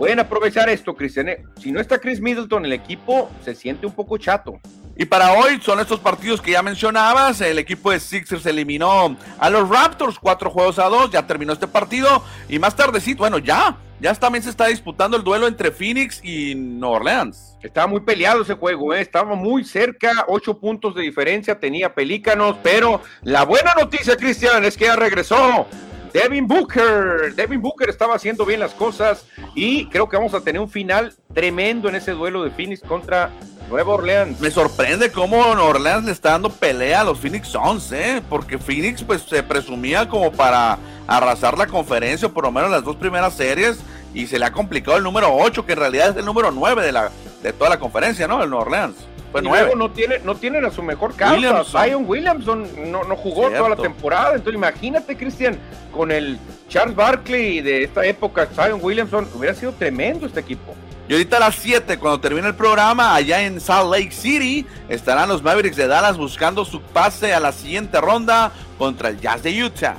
Pueden 0.00 0.18
aprovechar 0.18 0.70
esto, 0.70 0.96
Cristian. 0.96 1.28
Si 1.60 1.70
no 1.70 1.78
está 1.78 1.98
Chris 1.98 2.22
Middleton, 2.22 2.64
el 2.64 2.72
equipo 2.72 3.30
se 3.44 3.54
siente 3.54 3.84
un 3.84 3.92
poco 3.92 4.16
chato. 4.16 4.58
Y 4.96 5.04
para 5.04 5.34
hoy 5.34 5.60
son 5.60 5.78
estos 5.78 6.00
partidos 6.00 6.40
que 6.40 6.52
ya 6.52 6.62
mencionabas. 6.62 7.42
El 7.42 7.58
equipo 7.58 7.90
de 7.90 8.00
Sixers 8.00 8.46
eliminó 8.46 9.14
a 9.38 9.50
los 9.50 9.68
Raptors, 9.68 10.18
cuatro 10.18 10.48
juegos 10.48 10.78
a 10.78 10.84
dos. 10.84 11.10
Ya 11.10 11.26
terminó 11.26 11.52
este 11.52 11.66
partido. 11.66 12.24
Y 12.48 12.58
más 12.58 12.74
tardecito, 12.74 13.18
bueno, 13.18 13.36
ya. 13.36 13.76
Ya 14.00 14.14
también 14.14 14.42
se 14.42 14.48
está 14.48 14.68
disputando 14.68 15.18
el 15.18 15.22
duelo 15.22 15.46
entre 15.46 15.70
Phoenix 15.70 16.24
y 16.24 16.54
New 16.54 16.88
Orleans. 16.88 17.58
Estaba 17.62 17.86
muy 17.86 18.00
peleado 18.00 18.40
ese 18.40 18.54
juego, 18.54 18.94
¿eh? 18.94 19.02
estaba 19.02 19.34
muy 19.34 19.64
cerca, 19.64 20.24
ocho 20.28 20.58
puntos 20.58 20.94
de 20.94 21.02
diferencia, 21.02 21.60
tenía 21.60 21.94
Pelícanos, 21.94 22.56
pero 22.62 23.02
la 23.20 23.44
buena 23.44 23.74
noticia, 23.78 24.16
Cristian, 24.16 24.64
es 24.64 24.78
que 24.78 24.86
ya 24.86 24.96
regresó 24.96 25.66
Devin 26.12 26.46
Booker. 26.46 27.34
Devin 27.34 27.60
Booker 27.60 27.88
estaba 27.88 28.14
haciendo 28.14 28.44
bien 28.44 28.60
las 28.60 28.72
cosas 28.72 29.24
y 29.54 29.86
creo 29.86 30.08
que 30.08 30.16
vamos 30.16 30.34
a 30.34 30.40
tener 30.40 30.60
un 30.60 30.68
final 30.68 31.14
tremendo 31.32 31.88
en 31.88 31.94
ese 31.94 32.12
duelo 32.12 32.42
de 32.42 32.50
Phoenix 32.50 32.80
contra 32.80 33.30
Nueva 33.68 33.94
Orleans. 33.94 34.40
Me 34.40 34.50
sorprende 34.50 35.12
cómo 35.12 35.36
Nueva 35.54 35.70
Orleans 35.70 36.04
le 36.04 36.12
está 36.12 36.30
dando 36.30 36.50
pelea 36.50 37.02
a 37.02 37.04
los 37.04 37.18
Phoenix 37.18 37.48
Suns, 37.48 37.92
¿eh? 37.92 38.20
porque 38.28 38.58
Phoenix 38.58 39.02
pues 39.02 39.22
se 39.22 39.42
presumía 39.42 40.08
como 40.08 40.32
para 40.32 40.78
arrasar 41.06 41.56
la 41.56 41.66
conferencia, 41.66 42.28
por 42.28 42.44
lo 42.44 42.52
menos 42.52 42.70
las 42.70 42.84
dos 42.84 42.96
primeras 42.96 43.34
series, 43.34 43.78
y 44.12 44.26
se 44.26 44.38
le 44.38 44.44
ha 44.44 44.52
complicado 44.52 44.96
el 44.96 45.04
número 45.04 45.32
8, 45.32 45.64
que 45.64 45.72
en 45.72 45.78
realidad 45.78 46.10
es 46.10 46.16
el 46.16 46.24
número 46.24 46.50
9 46.50 46.82
de, 46.84 46.92
la, 46.92 47.10
de 47.42 47.52
toda 47.52 47.70
la 47.70 47.78
conferencia, 47.78 48.26
¿no? 48.26 48.42
El 48.42 48.50
Nueva 48.50 48.64
Orleans. 48.64 48.96
Pues 49.32 49.44
nuevo 49.44 49.76
no, 49.76 49.90
tiene, 49.90 50.18
no 50.20 50.34
tienen 50.34 50.64
a 50.64 50.70
su 50.70 50.82
mejor 50.82 51.14
carta. 51.14 51.64
Zion 51.64 52.04
Williamson 52.06 52.66
no, 52.90 53.04
no 53.04 53.16
jugó 53.16 53.48
toda 53.50 53.68
la 53.68 53.76
temporada. 53.76 54.34
Entonces 54.34 54.54
imagínate, 54.54 55.16
Cristian, 55.16 55.58
con 55.92 56.10
el 56.10 56.38
Charles 56.68 56.96
Barkley 56.96 57.60
de 57.60 57.84
esta 57.84 58.04
época, 58.04 58.48
Zion 58.54 58.80
Williamson, 58.82 59.28
hubiera 59.34 59.54
sido 59.54 59.72
tremendo 59.72 60.26
este 60.26 60.40
equipo. 60.40 60.74
Y 61.08 61.12
ahorita 61.12 61.38
a 61.38 61.40
las 61.40 61.56
7, 61.56 61.98
cuando 61.98 62.20
termine 62.20 62.46
el 62.46 62.54
programa, 62.54 63.14
allá 63.14 63.42
en 63.42 63.60
Salt 63.60 63.90
Lake 63.90 64.12
City, 64.12 64.64
estarán 64.88 65.28
los 65.28 65.42
Mavericks 65.42 65.76
de 65.76 65.88
Dallas 65.88 66.16
buscando 66.16 66.64
su 66.64 66.80
pase 66.80 67.34
a 67.34 67.40
la 67.40 67.50
siguiente 67.50 68.00
ronda 68.00 68.52
contra 68.78 69.08
el 69.08 69.20
Jazz 69.20 69.42
de 69.42 69.64
Utah. 69.64 69.96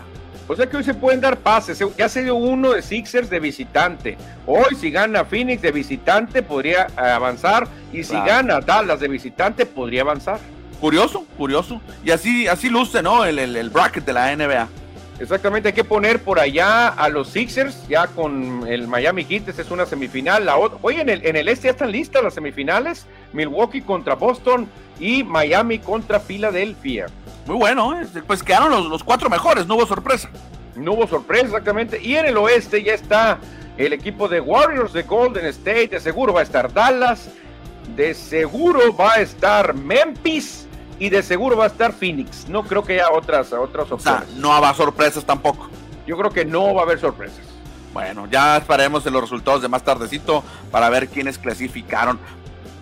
O 0.52 0.56
sea 0.58 0.68
que 0.68 0.76
hoy 0.76 0.84
se 0.84 0.94
pueden 0.94 1.22
dar 1.22 1.38
pases. 1.38 1.82
Ya 1.98 2.10
se 2.10 2.24
dio 2.24 2.36
uno 2.36 2.74
de 2.74 2.82
Sixers 2.82 3.30
de 3.30 3.40
visitante. 3.40 4.18
Hoy, 4.46 4.76
si 4.78 4.92
gana 4.92 5.24
Phoenix 5.24 5.62
de 5.62 5.72
visitante, 5.72 6.44
podría 6.44 6.88
eh, 6.88 7.00
avanzar. 7.00 7.70
Y 7.94 8.04
si 8.04 8.16
gana 8.16 8.60
Dallas 8.60 9.00
de 9.00 9.08
visitante, 9.08 9.66
podría 9.66 10.02
avanzar. 10.02 10.42
Curioso, 10.82 11.26
curioso. 11.38 11.80
Y 12.04 12.12
así, 12.12 12.50
así 12.50 12.68
luce, 12.70 13.02
¿no? 13.02 13.24
El, 13.24 13.40
el, 13.40 13.70
bracket 13.70 14.04
de 14.04 14.12
la 14.12 14.36
NBA. 14.36 14.68
Exactamente, 15.22 15.70
hay 15.70 15.74
que 15.74 15.86
poner 15.86 16.22
por 16.22 16.38
allá 16.38 16.90
a 16.90 17.08
los 17.08 17.30
Sixers, 17.30 17.88
ya 17.88 18.08
con 18.08 18.68
el 18.68 18.90
Miami 18.90 19.24
Heat, 19.24 19.48
esa 19.48 19.62
es 19.62 19.72
una 19.72 19.86
semifinal. 19.86 20.46
La 20.46 20.58
otra, 20.58 20.80
oye, 20.82 21.00
en 21.00 21.08
el, 21.08 21.26
en 21.26 21.38
el 21.38 21.48
este 21.48 21.68
ya 21.68 21.72
están 21.72 21.94
listas 21.94 22.24
las 22.24 22.34
semifinales, 22.34 23.06
Milwaukee 23.32 23.82
contra 23.82 24.16
Boston 24.16 24.68
y 25.02 25.24
Miami 25.24 25.80
contra 25.80 26.20
Filadelfia. 26.20 27.08
Muy 27.48 27.58
bueno, 27.58 28.00
¿eh? 28.00 28.06
pues 28.26 28.44
quedaron 28.44 28.70
los, 28.70 28.86
los, 28.86 29.04
cuatro 29.04 29.30
mejores, 29.30 29.66
no 29.66 29.76
hubo 29.76 29.86
sorpresa. 29.88 30.30
No 30.76 30.94
hubo 30.94 31.08
sorpresa, 31.08 31.46
exactamente. 31.48 32.00
Y 32.02 32.16
en 32.16 32.28
el 32.28 32.38
oeste 32.38 32.82
ya 32.84 32.94
está 32.94 33.40
el 33.78 33.94
equipo 33.94 34.28
de 34.28 34.40
Warriors 34.40 34.94
de 34.94 35.04
Golden 35.04 35.46
State, 35.48 35.88
de 35.88 36.00
seguro 36.00 36.34
va 36.34 36.42
a 36.42 36.44
estar 36.44 36.72
Dallas, 36.72 37.30
de 37.96 38.14
seguro 38.14 38.96
va 38.96 39.14
a 39.14 39.22
estar 39.22 39.74
Memphis 39.74 40.68
y 41.00 41.10
de 41.10 41.24
seguro 41.24 41.58
va 41.58 41.64
a 41.66 41.68
estar 41.68 41.92
Phoenix. 41.92 42.48
No 42.48 42.64
creo 42.64 42.84
que 42.84 42.94
haya 42.94 43.12
otras, 43.12 43.52
otras 43.54 43.92
opciones. 43.92 44.30
no 44.36 44.54
habrá 44.54 44.74
sorpresas 44.76 45.26
tampoco. 45.26 45.68
Yo 46.06 46.16
creo 46.16 46.30
que 46.30 46.46
no 46.46 46.76
va 46.76 46.82
a 46.82 46.84
haber 46.84 47.00
sorpresas. 47.00 47.42
Bueno, 47.92 48.28
ya 48.30 48.58
esperaremos 48.58 49.06
en 49.06 49.14
los 49.14 49.22
resultados 49.24 49.62
de 49.62 49.68
más 49.68 49.84
tardecito 49.84 50.44
para 50.70 50.90
ver 50.90 51.10
quiénes 51.10 51.38
clasificaron 51.38 52.20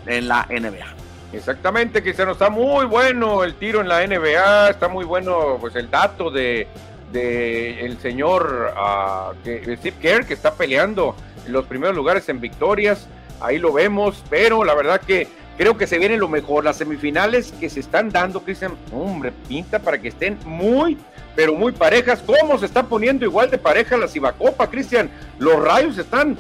en 0.06 0.28
la 0.28 0.46
NBA. 0.50 1.09
Exactamente, 1.32 2.02
Cristiano, 2.02 2.32
está 2.32 2.50
muy 2.50 2.86
bueno 2.86 3.44
el 3.44 3.54
tiro 3.54 3.82
en 3.82 3.88
la 3.88 4.06
NBA, 4.06 4.72
está 4.72 4.88
muy 4.88 5.06
bueno 5.06 5.58
pues 5.60 5.76
el 5.76 5.90
dato 5.92 6.32
de, 6.32 6.68
de 7.12 7.86
el 7.86 8.00
señor 8.00 8.74
uh, 8.76 9.34
Steve 9.44 9.96
Kerr 10.02 10.26
que 10.26 10.34
está 10.34 10.56
peleando 10.56 11.16
en 11.46 11.54
los 11.54 11.66
primeros 11.66 11.96
lugares 11.96 12.28
en 12.30 12.42
victorias, 12.42 13.08
ahí 13.42 13.60
lo 13.60 13.72
vemos, 13.72 14.24
pero 14.28 14.64
la 14.64 14.74
verdad 14.74 15.02
que 15.02 15.28
creo 15.56 15.78
que 15.78 15.86
se 15.86 16.00
viene 16.00 16.18
lo 16.18 16.30
mejor, 16.30 16.64
las 16.64 16.78
semifinales 16.78 17.52
que 17.60 17.70
se 17.70 17.82
están 17.82 18.10
dando, 18.10 18.42
Cristian, 18.42 18.74
hombre, 18.92 19.32
pinta 19.48 19.78
para 19.78 20.00
que 20.00 20.08
estén 20.08 20.40
muy, 20.46 20.98
pero 21.36 21.54
muy 21.54 21.74
parejas, 21.74 22.24
¿cómo 22.26 22.58
se 22.58 22.66
está 22.66 22.84
poniendo 22.84 23.24
igual 23.24 23.52
de 23.52 23.60
pareja 23.60 23.98
la 23.98 24.08
Cibacopa, 24.08 24.68
Cristian? 24.70 25.12
Los 25.38 25.62
rayos 25.62 25.98
están 25.98 26.38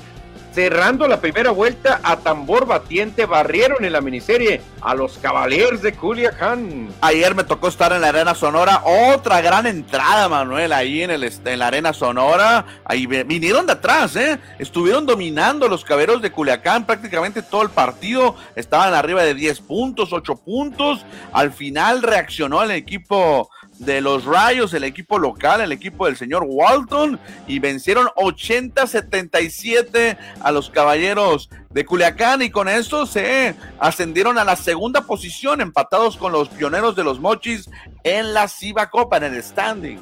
cerrando 0.59 1.07
la 1.07 1.21
primera 1.21 1.51
vuelta 1.51 2.01
a 2.03 2.17
tambor 2.17 2.65
batiente, 2.65 3.25
barrieron 3.25 3.85
en 3.85 3.93
la 3.93 4.01
miniserie 4.01 4.59
a 4.81 4.93
los 4.93 5.17
Cavaliers 5.17 5.81
de 5.81 5.93
Culiacán. 5.93 6.89
Ayer 6.99 7.33
me 7.33 7.45
tocó 7.45 7.69
estar 7.69 7.93
en 7.93 8.01
la 8.01 8.09
Arena 8.09 8.35
Sonora, 8.35 8.83
otra 8.83 9.39
gran 9.39 9.67
entrada, 9.67 10.27
Manuel, 10.27 10.73
ahí 10.73 11.01
en, 11.01 11.11
el, 11.11 11.23
en 11.23 11.59
la 11.59 11.67
Arena 11.67 11.93
Sonora. 11.93 12.65
Ahí 12.83 13.05
vinieron 13.05 13.67
de 13.67 13.71
atrás, 13.71 14.17
¿eh? 14.17 14.37
Estuvieron 14.59 15.05
dominando 15.05 15.69
los 15.69 15.85
Caballeros 15.85 16.21
de 16.21 16.29
Culiacán 16.29 16.85
prácticamente 16.85 17.41
todo 17.41 17.61
el 17.61 17.69
partido. 17.69 18.35
Estaban 18.57 18.93
arriba 18.93 19.23
de 19.23 19.35
10 19.35 19.61
puntos, 19.61 20.11
8 20.11 20.35
puntos. 20.43 21.05
Al 21.31 21.53
final 21.53 22.03
reaccionó 22.03 22.61
el 22.63 22.71
equipo 22.71 23.49
de 23.79 24.01
los 24.01 24.25
Rayos, 24.25 24.73
el 24.73 24.83
equipo 24.83 25.17
local, 25.17 25.61
el 25.61 25.71
equipo 25.71 26.05
del 26.05 26.17
señor 26.17 26.45
Walton, 26.47 27.19
y 27.47 27.59
vencieron 27.59 28.07
80-77 28.15 30.17
a 30.41 30.51
los 30.51 30.69
Caballeros 30.69 31.49
de 31.69 31.85
Culiacán 31.85 32.41
y 32.41 32.49
con 32.49 32.67
esto 32.67 33.05
se 33.05 33.55
ascendieron 33.79 34.37
a 34.37 34.43
la 34.43 34.55
segunda 34.55 35.01
posición, 35.01 35.61
empatados 35.61 36.17
con 36.17 36.31
los 36.31 36.49
pioneros 36.49 36.95
de 36.95 37.03
los 37.03 37.19
Mochis 37.19 37.69
en 38.03 38.33
la 38.33 38.47
Ciba 38.47 38.89
Copa, 38.89 39.17
en 39.17 39.23
el 39.23 39.43
standing. 39.43 39.99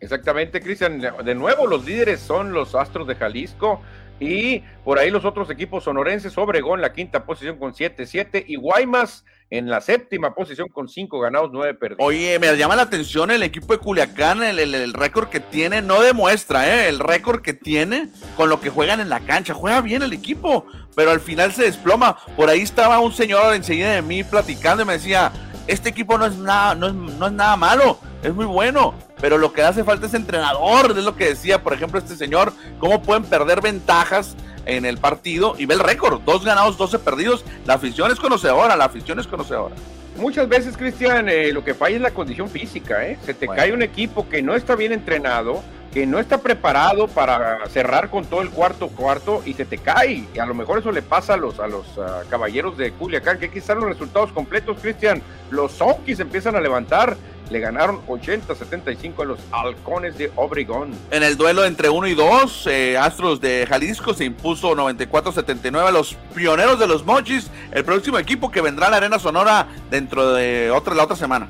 Exactamente, 0.00 0.60
Cristian. 0.60 1.00
De 1.00 1.34
nuevo, 1.34 1.66
los 1.66 1.84
líderes 1.84 2.20
son 2.20 2.52
los 2.52 2.74
Astros 2.74 3.06
de 3.06 3.16
Jalisco. 3.16 3.82
Y 4.20 4.60
por 4.84 4.98
ahí 4.98 5.10
los 5.10 5.24
otros 5.24 5.50
equipos 5.50 5.84
sonorenses, 5.84 6.36
Obregón 6.38 6.80
la 6.80 6.92
quinta 6.92 7.24
posición 7.24 7.56
con 7.56 7.72
7-7 7.72 8.44
y 8.46 8.56
Guaymas 8.56 9.24
en 9.50 9.70
la 9.70 9.80
séptima 9.80 10.34
posición 10.34 10.68
con 10.68 10.88
cinco 10.88 11.20
ganados, 11.20 11.50
nueve 11.52 11.74
perdidos. 11.74 12.06
Oye, 12.06 12.38
me 12.38 12.54
llama 12.56 12.76
la 12.76 12.82
atención 12.82 13.30
el 13.30 13.42
equipo 13.42 13.72
de 13.72 13.78
Culiacán, 13.78 14.42
el, 14.42 14.92
récord 14.92 15.28
que 15.28 15.40
tiene, 15.40 15.80
no 15.80 16.02
demuestra, 16.02 16.68
¿eh? 16.68 16.88
el 16.88 16.98
récord 16.98 17.40
que 17.40 17.54
tiene 17.54 18.08
con 18.36 18.50
lo 18.50 18.60
que 18.60 18.68
juegan 18.68 19.00
en 19.00 19.08
la 19.08 19.20
cancha. 19.20 19.54
Juega 19.54 19.80
bien 19.80 20.02
el 20.02 20.12
equipo, 20.12 20.66
pero 20.94 21.10
al 21.10 21.20
final 21.20 21.52
se 21.52 21.64
desploma. 21.64 22.18
Por 22.36 22.50
ahí 22.50 22.60
estaba 22.60 23.00
un 23.00 23.12
señor 23.12 23.54
enseguida 23.54 23.94
de 23.94 24.02
mí 24.02 24.22
platicando 24.22 24.82
y 24.82 24.86
me 24.86 24.94
decía, 24.94 25.32
este 25.66 25.88
equipo 25.88 26.18
no 26.18 26.26
es 26.26 26.36
nada, 26.36 26.74
no 26.74 26.88
es, 26.88 26.94
no 26.94 27.26
es 27.26 27.32
nada 27.32 27.56
malo, 27.56 27.98
es 28.22 28.34
muy 28.34 28.46
bueno, 28.46 28.94
pero 29.20 29.38
lo 29.38 29.52
que 29.52 29.62
hace 29.62 29.82
falta 29.82 30.06
es 30.06 30.14
entrenador, 30.14 30.90
es 30.90 31.04
lo 31.04 31.16
que 31.16 31.26
decía, 31.26 31.62
por 31.62 31.72
ejemplo, 31.72 31.98
este 31.98 32.16
señor, 32.16 32.52
cómo 32.78 33.02
pueden 33.02 33.24
perder 33.24 33.62
ventajas 33.62 34.36
en 34.66 34.84
el 34.84 34.98
partido 34.98 35.54
y 35.58 35.66
ve 35.66 35.74
el 35.74 35.80
récord, 35.80 36.20
dos 36.22 36.44
ganados, 36.44 36.76
12 36.76 36.98
perdidos. 36.98 37.44
La 37.64 37.74
afición 37.74 38.10
es 38.10 38.18
conocedora, 38.18 38.76
la 38.76 38.84
afición 38.84 39.18
es 39.18 39.26
conocedora. 39.26 39.74
Muchas 40.16 40.48
veces, 40.48 40.76
Cristian, 40.76 41.28
eh, 41.28 41.52
lo 41.52 41.64
que 41.64 41.74
falla 41.74 41.96
es 41.96 42.02
la 42.02 42.10
condición 42.10 42.48
física, 42.48 43.06
¿eh? 43.06 43.16
Se 43.24 43.34
te 43.34 43.46
cae 43.46 43.72
un 43.72 43.82
equipo 43.82 44.28
que 44.28 44.42
no 44.42 44.56
está 44.56 44.74
bien 44.74 44.92
entrenado, 44.92 45.62
que 45.92 46.06
no 46.06 46.18
está 46.18 46.38
preparado 46.38 47.06
para 47.06 47.64
cerrar 47.68 48.10
con 48.10 48.24
todo 48.24 48.42
el 48.42 48.50
cuarto 48.50 48.88
cuarto 48.88 49.42
y 49.46 49.54
se 49.54 49.64
te 49.64 49.78
cae. 49.78 50.24
Y 50.34 50.38
a 50.38 50.46
lo 50.46 50.54
mejor 50.54 50.80
eso 50.80 50.90
le 50.90 51.02
pasa 51.02 51.34
a 51.34 51.36
los, 51.36 51.60
a 51.60 51.68
los 51.68 51.86
ah, 51.98 52.22
caballeros 52.28 52.76
de 52.76 52.90
Culiacán, 52.92 53.38
que 53.38 53.48
quizás 53.48 53.76
los 53.76 53.86
resultados 53.86 54.32
completos, 54.32 54.78
Cristian. 54.80 55.22
Los 55.50 55.72
Sonkis 55.72 56.20
empiezan 56.20 56.56
a 56.56 56.60
levantar 56.60 57.16
le 57.50 57.60
ganaron 57.60 58.04
80-75 58.06 59.22
a 59.22 59.24
los 59.24 59.38
Halcones 59.50 60.16
de 60.18 60.30
Obregón. 60.36 60.92
En 61.10 61.22
el 61.22 61.36
duelo 61.36 61.64
entre 61.64 61.88
1 61.88 62.06
y 62.08 62.14
2, 62.14 62.66
eh, 62.66 62.98
Astros 62.98 63.40
de 63.40 63.66
Jalisco 63.68 64.14
se 64.14 64.24
impuso 64.24 64.74
94-79 64.74 65.86
a 65.86 65.90
los 65.90 66.14
Pioneros 66.34 66.78
de 66.78 66.86
los 66.86 67.04
Mochis, 67.04 67.50
el 67.72 67.84
próximo 67.84 68.18
equipo 68.18 68.50
que 68.50 68.60
vendrá 68.60 68.88
a 68.88 68.90
la 68.90 68.96
Arena 68.98 69.18
Sonora 69.18 69.68
dentro 69.90 70.32
de 70.32 70.70
otra, 70.70 70.94
la 70.94 71.04
otra 71.04 71.16
semana. 71.16 71.48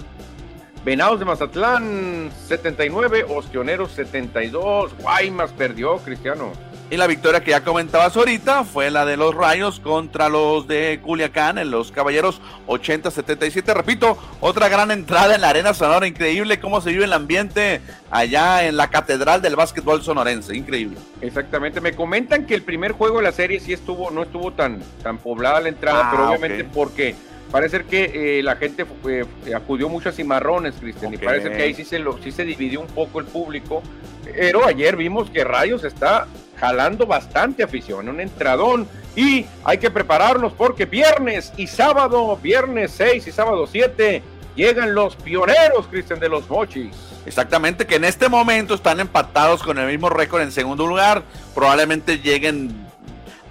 Venados 0.85 1.19
de 1.19 1.25
Mazatlán 1.25 2.31
79, 2.47 3.27
Ostioneros 3.29 3.93
72, 3.93 4.97
Guaymas 4.99 5.53
perdió, 5.53 5.99
Cristiano. 5.99 6.53
Y 6.91 6.97
la 6.97 7.07
victoria 7.07 7.43
que 7.43 7.51
ya 7.51 7.63
comentabas 7.63 8.17
ahorita 8.17 8.65
fue 8.65 8.91
la 8.91 9.05
de 9.05 9.19
los 9.19 9.35
Rayos 9.35 9.79
contra 9.79 10.31
los 10.31 10.67
de 10.67 11.01
Culiacán 11.03 11.59
en 11.59 11.71
los 11.71 11.93
Caballeros 11.93 12.41
80-77. 12.67 13.75
Repito, 13.75 14.17
otra 14.41 14.71
gran 14.71 14.91
entrada 14.91 15.35
en 15.35 15.43
la 15.43 15.51
Arena 15.51 15.75
Sonora. 15.75 16.07
Increíble 16.07 16.61
cómo 16.61 16.81
se 16.81 16.89
vive 16.89 17.05
el 17.05 17.13
ambiente 17.13 17.83
allá 18.11 18.67
en 18.67 18.79
la 18.79 18.89
Catedral 18.89 19.43
del 19.43 19.55
Básquetbol 19.55 20.03
Sonorense. 20.03 20.57
Increíble. 20.57 20.97
Exactamente. 21.21 21.83
Me 21.83 21.93
comentan 21.93 22.47
que 22.47 22.55
el 22.55 22.63
primer 22.63 22.93
juego 22.93 23.19
de 23.19 23.25
la 23.25 23.33
serie 23.33 23.61
sí 23.61 23.75
estuvo, 23.75 24.11
no 24.11 24.23
estuvo 24.23 24.55
tan, 24.55 24.81
tan 25.03 25.19
poblada 25.19 25.61
la 25.61 25.69
entrada, 25.69 26.07
ah, 26.07 26.09
pero 26.11 26.29
obviamente 26.29 26.65
porque 26.65 27.15
parece 27.51 27.85
que 27.85 28.39
eh, 28.39 28.43
la 28.43 28.57
gente 28.57 28.87
eh, 29.09 29.27
acudió 29.55 29.91
mucho 29.91 30.09
a 30.09 30.13
cimarrones, 30.13 30.77
Cristian, 30.81 31.13
y 31.13 31.19
parece 31.19 31.51
que 31.51 31.63
ahí 31.63 31.75
sí 31.75 31.85
se, 31.85 31.99
lo, 31.99 32.17
sí 32.23 32.33
se 32.33 32.45
dividió 32.45 32.81
un 32.81 32.87
poco 32.87 33.21
el 33.21 33.27
público. 33.27 33.83
Pero 34.25 34.67
ayer 34.67 34.97
vimos 34.97 35.29
que 35.31 35.45
Rayos 35.45 35.85
está 35.85 36.27
jalando 36.59 37.07
bastante 37.07 37.63
afición, 37.63 38.09
un 38.09 38.21
entradón. 38.21 38.89
Y 39.17 39.47
hay 39.65 39.79
que 39.79 39.91
prepararnos 39.91 40.53
porque 40.53 40.85
viernes 40.85 41.53
y 41.57 41.67
sábado, 41.67 42.37
viernes 42.41 42.93
6 42.97 43.27
y 43.27 43.33
sábado 43.33 43.67
7, 43.67 44.23
llegan 44.55 44.95
los 44.95 45.17
pioneros, 45.17 45.87
Cristian, 45.89 46.21
de 46.21 46.29
los 46.29 46.49
Mochis. 46.49 46.95
Exactamente, 47.27 47.87
que 47.87 47.97
en 47.97 48.05
este 48.05 48.29
momento 48.29 48.75
están 48.75 49.01
empatados 49.01 49.63
con 49.63 49.79
el 49.79 49.87
mismo 49.87 50.09
récord 50.09 50.43
en 50.43 50.53
segundo 50.53 50.87
lugar. 50.87 51.23
Probablemente 51.55 52.19
lleguen 52.19 52.88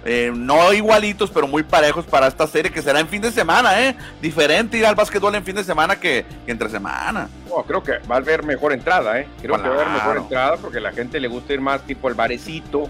eh, 0.04 0.32
no 0.34 0.72
igualitos, 0.72 1.30
pero 1.30 1.46
muy 1.46 1.62
parejos 1.62 2.04
para 2.04 2.26
esta 2.26 2.46
serie 2.46 2.70
que 2.70 2.82
será 2.82 3.00
en 3.00 3.08
fin 3.08 3.20
de 3.20 3.30
semana, 3.30 3.88
¿eh? 3.88 3.96
Diferente 4.22 4.78
ir 4.78 4.86
al 4.86 4.94
básquetbol 4.94 5.34
en 5.34 5.44
fin 5.44 5.56
de 5.56 5.64
semana 5.64 5.96
que, 5.96 6.24
entre 6.46 6.68
semana. 6.68 7.28
creo 7.66 7.82
que 7.82 7.98
va 8.10 8.16
a 8.16 8.18
haber 8.18 8.44
mejor 8.44 8.72
entrada, 8.72 9.20
¿eh? 9.20 9.26
Creo 9.42 9.56
que 9.56 9.68
va 9.68 9.74
a 9.74 9.80
haber 9.82 9.88
mejor 9.88 10.16
entrada 10.18 10.56
porque 10.56 10.78
a 10.78 10.82
la 10.82 10.92
gente 10.92 11.20
le 11.20 11.28
gusta 11.28 11.52
ir 11.52 11.60
más 11.60 11.82
tipo 11.82 12.08
el 12.08 12.14
barecito. 12.14 12.88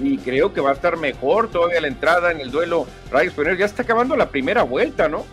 Y 0.00 0.18
creo 0.18 0.52
que 0.52 0.60
va 0.60 0.70
a 0.70 0.72
estar 0.72 0.96
mejor 0.96 1.50
todavía 1.50 1.80
la 1.80 1.86
entrada 1.86 2.32
en 2.32 2.40
el 2.40 2.50
duelo 2.50 2.86
Rayos 3.12 3.32
Pioneros. 3.34 3.58
Ya 3.58 3.66
está 3.66 3.82
acabando 3.82 4.16
la 4.16 4.28
primera 4.28 4.62
vuelta, 4.62 5.08
¿no? 5.08 5.24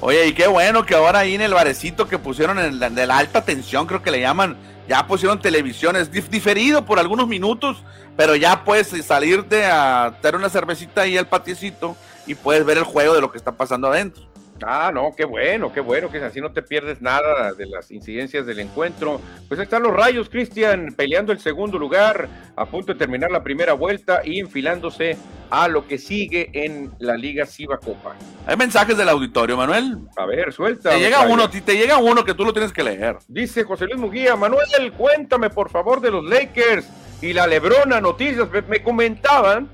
Oye, 0.00 0.26
y 0.26 0.32
qué 0.32 0.48
bueno 0.48 0.84
que 0.84 0.96
ahora 0.96 1.20
ahí 1.20 1.36
en 1.36 1.42
el 1.42 1.54
barecito 1.54 2.08
que 2.08 2.18
pusieron 2.18 2.58
en 2.58 2.80
la, 2.80 2.90
de 2.90 3.06
la 3.06 3.18
alta 3.18 3.44
tensión, 3.44 3.86
creo 3.86 4.02
que 4.02 4.10
le 4.10 4.20
llaman, 4.20 4.56
ya 4.88 5.06
pusieron 5.06 5.40
televisiones, 5.40 6.10
diferido 6.10 6.84
por 6.84 6.98
algunos 6.98 7.28
minutos, 7.28 7.82
pero 8.16 8.36
ya 8.36 8.64
puedes 8.64 8.88
salirte 9.04 9.64
a 9.64 10.18
tener 10.20 10.36
una 10.36 10.48
cervecita 10.48 11.02
ahí 11.02 11.16
al 11.16 11.28
patiecito 11.28 11.96
y 12.26 12.34
puedes 12.34 12.64
ver 12.64 12.78
el 12.78 12.84
juego 12.84 13.14
de 13.14 13.20
lo 13.20 13.30
que 13.30 13.38
está 13.38 13.52
pasando 13.52 13.88
adentro. 13.88 14.31
Ah, 14.66 14.90
no, 14.92 15.12
qué 15.16 15.24
bueno, 15.24 15.72
qué 15.72 15.80
bueno, 15.80 16.10
que 16.10 16.18
así 16.18 16.40
no 16.40 16.52
te 16.52 16.62
pierdes 16.62 17.00
nada 17.00 17.52
de 17.52 17.66
las 17.66 17.90
incidencias 17.90 18.46
del 18.46 18.60
encuentro. 18.60 19.20
Pues 19.48 19.60
están 19.60 19.82
los 19.82 19.92
rayos, 19.92 20.28
Cristian, 20.28 20.94
peleando 20.96 21.32
el 21.32 21.40
segundo 21.40 21.78
lugar, 21.78 22.28
a 22.56 22.66
punto 22.66 22.92
de 22.92 22.98
terminar 22.98 23.30
la 23.30 23.42
primera 23.42 23.72
vuelta 23.72 24.22
y 24.24 24.40
enfilándose 24.40 25.16
a 25.50 25.68
lo 25.68 25.86
que 25.86 25.98
sigue 25.98 26.50
en 26.52 26.92
la 26.98 27.16
Liga 27.16 27.44
Ciba 27.44 27.78
Copa. 27.78 28.14
Hay 28.46 28.56
mensajes 28.56 28.96
del 28.96 29.08
auditorio, 29.08 29.56
Manuel. 29.56 29.98
A 30.16 30.24
ver, 30.24 30.52
suelta. 30.52 30.90
Te 30.90 30.98
llega 30.98 31.20
uno, 31.22 31.50
te 31.50 31.76
llega 31.76 31.98
uno 31.98 32.24
que 32.24 32.34
tú 32.34 32.44
lo 32.44 32.52
tienes 32.52 32.72
que 32.72 32.82
leer. 32.82 33.18
Dice 33.28 33.64
José 33.64 33.84
Luis 33.86 33.98
Muguía, 33.98 34.34
Manuel, 34.34 34.92
cuéntame 34.96 35.50
por 35.50 35.70
favor 35.70 36.00
de 36.00 36.10
los 36.10 36.24
Lakers 36.24 36.88
y 37.20 37.32
la 37.32 37.46
Lebrona 37.46 38.00
Noticias. 38.00 38.48
me 38.68 38.82
comentaban 38.82 39.68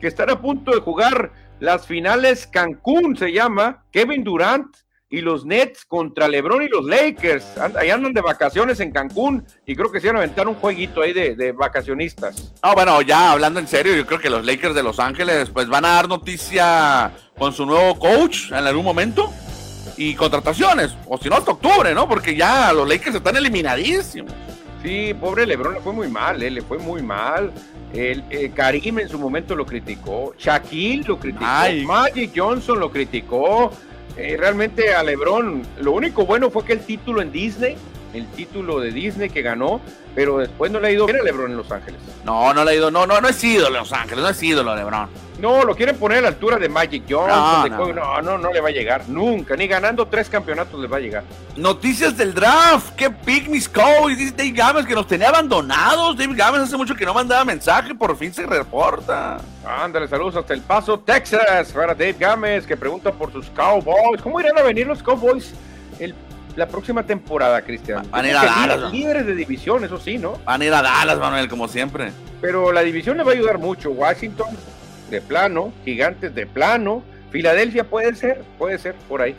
que 0.00 0.08
están 0.08 0.30
a 0.30 0.40
punto 0.40 0.70
de 0.70 0.80
jugar 0.80 1.32
las 1.60 1.86
finales 1.86 2.46
Cancún 2.46 3.16
se 3.16 3.32
llama, 3.32 3.84
Kevin 3.90 4.24
Durant 4.24 4.76
y 5.08 5.20
los 5.20 5.46
Nets 5.46 5.84
contra 5.84 6.26
LeBron 6.26 6.62
y 6.62 6.68
los 6.68 6.84
Lakers. 6.84 7.46
ahí 7.76 7.90
andan 7.90 8.12
de 8.12 8.20
vacaciones 8.20 8.80
en 8.80 8.90
Cancún 8.90 9.46
y 9.64 9.76
creo 9.76 9.92
que 9.92 10.00
se 10.00 10.08
van 10.08 10.16
a 10.16 10.18
aventar 10.20 10.48
un 10.48 10.54
jueguito 10.54 11.02
ahí 11.02 11.12
de, 11.12 11.52
vacacionistas. 11.52 12.52
Ah, 12.62 12.74
bueno, 12.74 13.00
ya 13.02 13.30
hablando 13.30 13.60
en 13.60 13.68
serio, 13.68 13.94
yo 13.94 14.06
creo 14.06 14.18
que 14.18 14.30
los 14.30 14.44
Lakers 14.44 14.74
de 14.74 14.82
Los 14.82 14.98
Ángeles 14.98 15.50
pues 15.50 15.68
van 15.68 15.84
a 15.84 15.90
dar 15.90 16.08
noticia 16.08 17.12
con 17.38 17.52
su 17.52 17.64
nuevo 17.64 17.98
coach 17.98 18.50
en 18.50 18.66
algún 18.66 18.84
momento 18.84 19.32
y 19.96 20.14
contrataciones, 20.16 20.96
o 21.06 21.16
si 21.18 21.28
no 21.28 21.36
hasta 21.36 21.52
octubre, 21.52 21.94
¿no? 21.94 22.08
Porque 22.08 22.34
ya 22.34 22.72
los 22.72 22.88
Lakers 22.88 23.14
están 23.14 23.36
eliminadísimos. 23.36 24.32
Sí, 24.82 25.14
pobre 25.14 25.46
LeBron 25.46 25.74
le 25.74 25.80
fue 25.80 25.92
muy 25.92 26.08
mal, 26.08 26.42
¿eh? 26.42 26.50
le 26.50 26.62
fue 26.62 26.78
muy 26.78 27.02
mal. 27.02 27.52
El, 27.94 28.24
eh, 28.30 28.50
Karim 28.52 28.98
en 28.98 29.08
su 29.08 29.20
momento 29.20 29.54
lo 29.54 29.64
criticó, 29.64 30.34
Shaquille 30.36 31.04
lo 31.06 31.18
criticó, 31.18 31.46
Magic 31.86 32.32
Johnson 32.34 32.80
lo 32.80 32.90
criticó. 32.90 33.70
Eh, 34.16 34.36
realmente 34.38 34.94
a 34.94 35.02
LeBron, 35.02 35.62
lo 35.80 35.92
único 35.92 36.26
bueno 36.26 36.50
fue 36.50 36.64
que 36.64 36.72
el 36.72 36.80
título 36.80 37.22
en 37.22 37.30
Disney, 37.30 37.76
el 38.12 38.26
título 38.28 38.80
de 38.80 38.90
Disney 38.90 39.30
que 39.30 39.42
ganó, 39.42 39.80
pero 40.14 40.38
después 40.38 40.72
no 40.72 40.80
le 40.80 40.88
ha 40.88 40.90
ido 40.90 41.06
bien 41.06 41.20
a 41.20 41.22
LeBron 41.22 41.52
en 41.52 41.56
Los 41.56 41.70
Ángeles. 41.70 42.00
No, 42.24 42.52
no 42.52 42.64
le 42.64 42.72
ha 42.72 42.74
ido, 42.74 42.90
no, 42.90 43.06
no, 43.06 43.20
no 43.20 43.28
es 43.28 43.42
ídolo 43.42 43.68
en 43.68 43.74
Los 43.74 43.92
Ángeles, 43.92 44.24
no 44.24 44.30
es 44.30 44.42
ídolo 44.42 44.74
LeBron. 44.74 45.08
No, 45.38 45.64
lo 45.64 45.74
quieren 45.74 45.96
poner 45.96 46.18
a 46.18 46.22
la 46.22 46.28
altura 46.28 46.58
de 46.58 46.68
Magic 46.68 47.04
Johnson. 47.08 47.94
No, 47.94 48.22
no. 48.22 48.38
no, 48.38 48.52
le 48.52 48.60
va 48.60 48.68
a 48.68 48.72
llegar. 48.72 49.08
Nunca. 49.08 49.56
Ni 49.56 49.66
ganando 49.66 50.06
tres 50.06 50.28
campeonatos 50.28 50.80
le 50.80 50.86
va 50.86 50.98
a 50.98 51.00
llegar. 51.00 51.24
Noticias 51.56 52.16
del 52.16 52.32
draft. 52.32 52.94
¿Qué 52.94 53.10
pick 53.10 53.48
mis 53.48 53.68
Cowboys? 53.68 54.16
Dice 54.16 54.34
Dave 54.36 54.52
Games 54.52 54.86
que 54.86 54.94
nos 54.94 55.06
tenía 55.06 55.28
abandonados. 55.28 56.16
Dave 56.16 56.34
Games 56.34 56.62
hace 56.62 56.76
mucho 56.76 56.94
que 56.94 57.04
no 57.04 57.12
mandaba 57.12 57.44
mensaje. 57.44 57.94
Por 57.94 58.16
fin 58.16 58.32
se 58.32 58.46
reporta. 58.46 59.38
Ándale, 59.66 60.06
saludos 60.08 60.36
hasta 60.36 60.54
El 60.54 60.60
Paso, 60.60 60.98
Texas. 61.00 61.72
Para 61.72 61.94
Dave 61.94 62.16
Games 62.18 62.66
que 62.66 62.76
pregunta 62.76 63.12
por 63.12 63.32
sus 63.32 63.50
Cowboys. 63.50 64.22
¿Cómo 64.22 64.40
irán 64.40 64.56
a 64.56 64.62
venir 64.62 64.86
los 64.86 65.02
Cowboys 65.02 65.52
el 65.98 66.14
la 66.56 66.68
próxima 66.68 67.02
temporada, 67.02 67.60
Cristian. 67.62 68.08
Van 68.10 68.24
a 68.24 68.28
ir 68.28 68.36
a 68.36 68.44
Dallas. 68.44 68.92
Líderes 68.92 69.26
de 69.26 69.34
división, 69.34 69.84
eso 69.84 69.98
sí, 69.98 70.18
¿no? 70.18 70.38
Van 70.44 70.60
a 70.60 70.64
ir 70.64 70.72
a 70.72 70.82
Dallas, 70.82 71.18
Manuel, 71.18 71.48
como 71.48 71.68
siempre. 71.68 72.12
Pero 72.40 72.72
la 72.72 72.82
división 72.82 73.16
le 73.16 73.24
va 73.24 73.32
a 73.32 73.34
ayudar 73.34 73.58
mucho. 73.58 73.90
Washington, 73.90 74.48
de 75.10 75.20
plano, 75.20 75.72
Gigantes 75.84 76.34
de 76.34 76.46
plano, 76.46 77.02
Filadelfia 77.30 77.84
puede 77.84 78.14
ser, 78.14 78.42
puede 78.58 78.78
ser 78.78 78.94
por 79.08 79.22
ahí. 79.22 79.34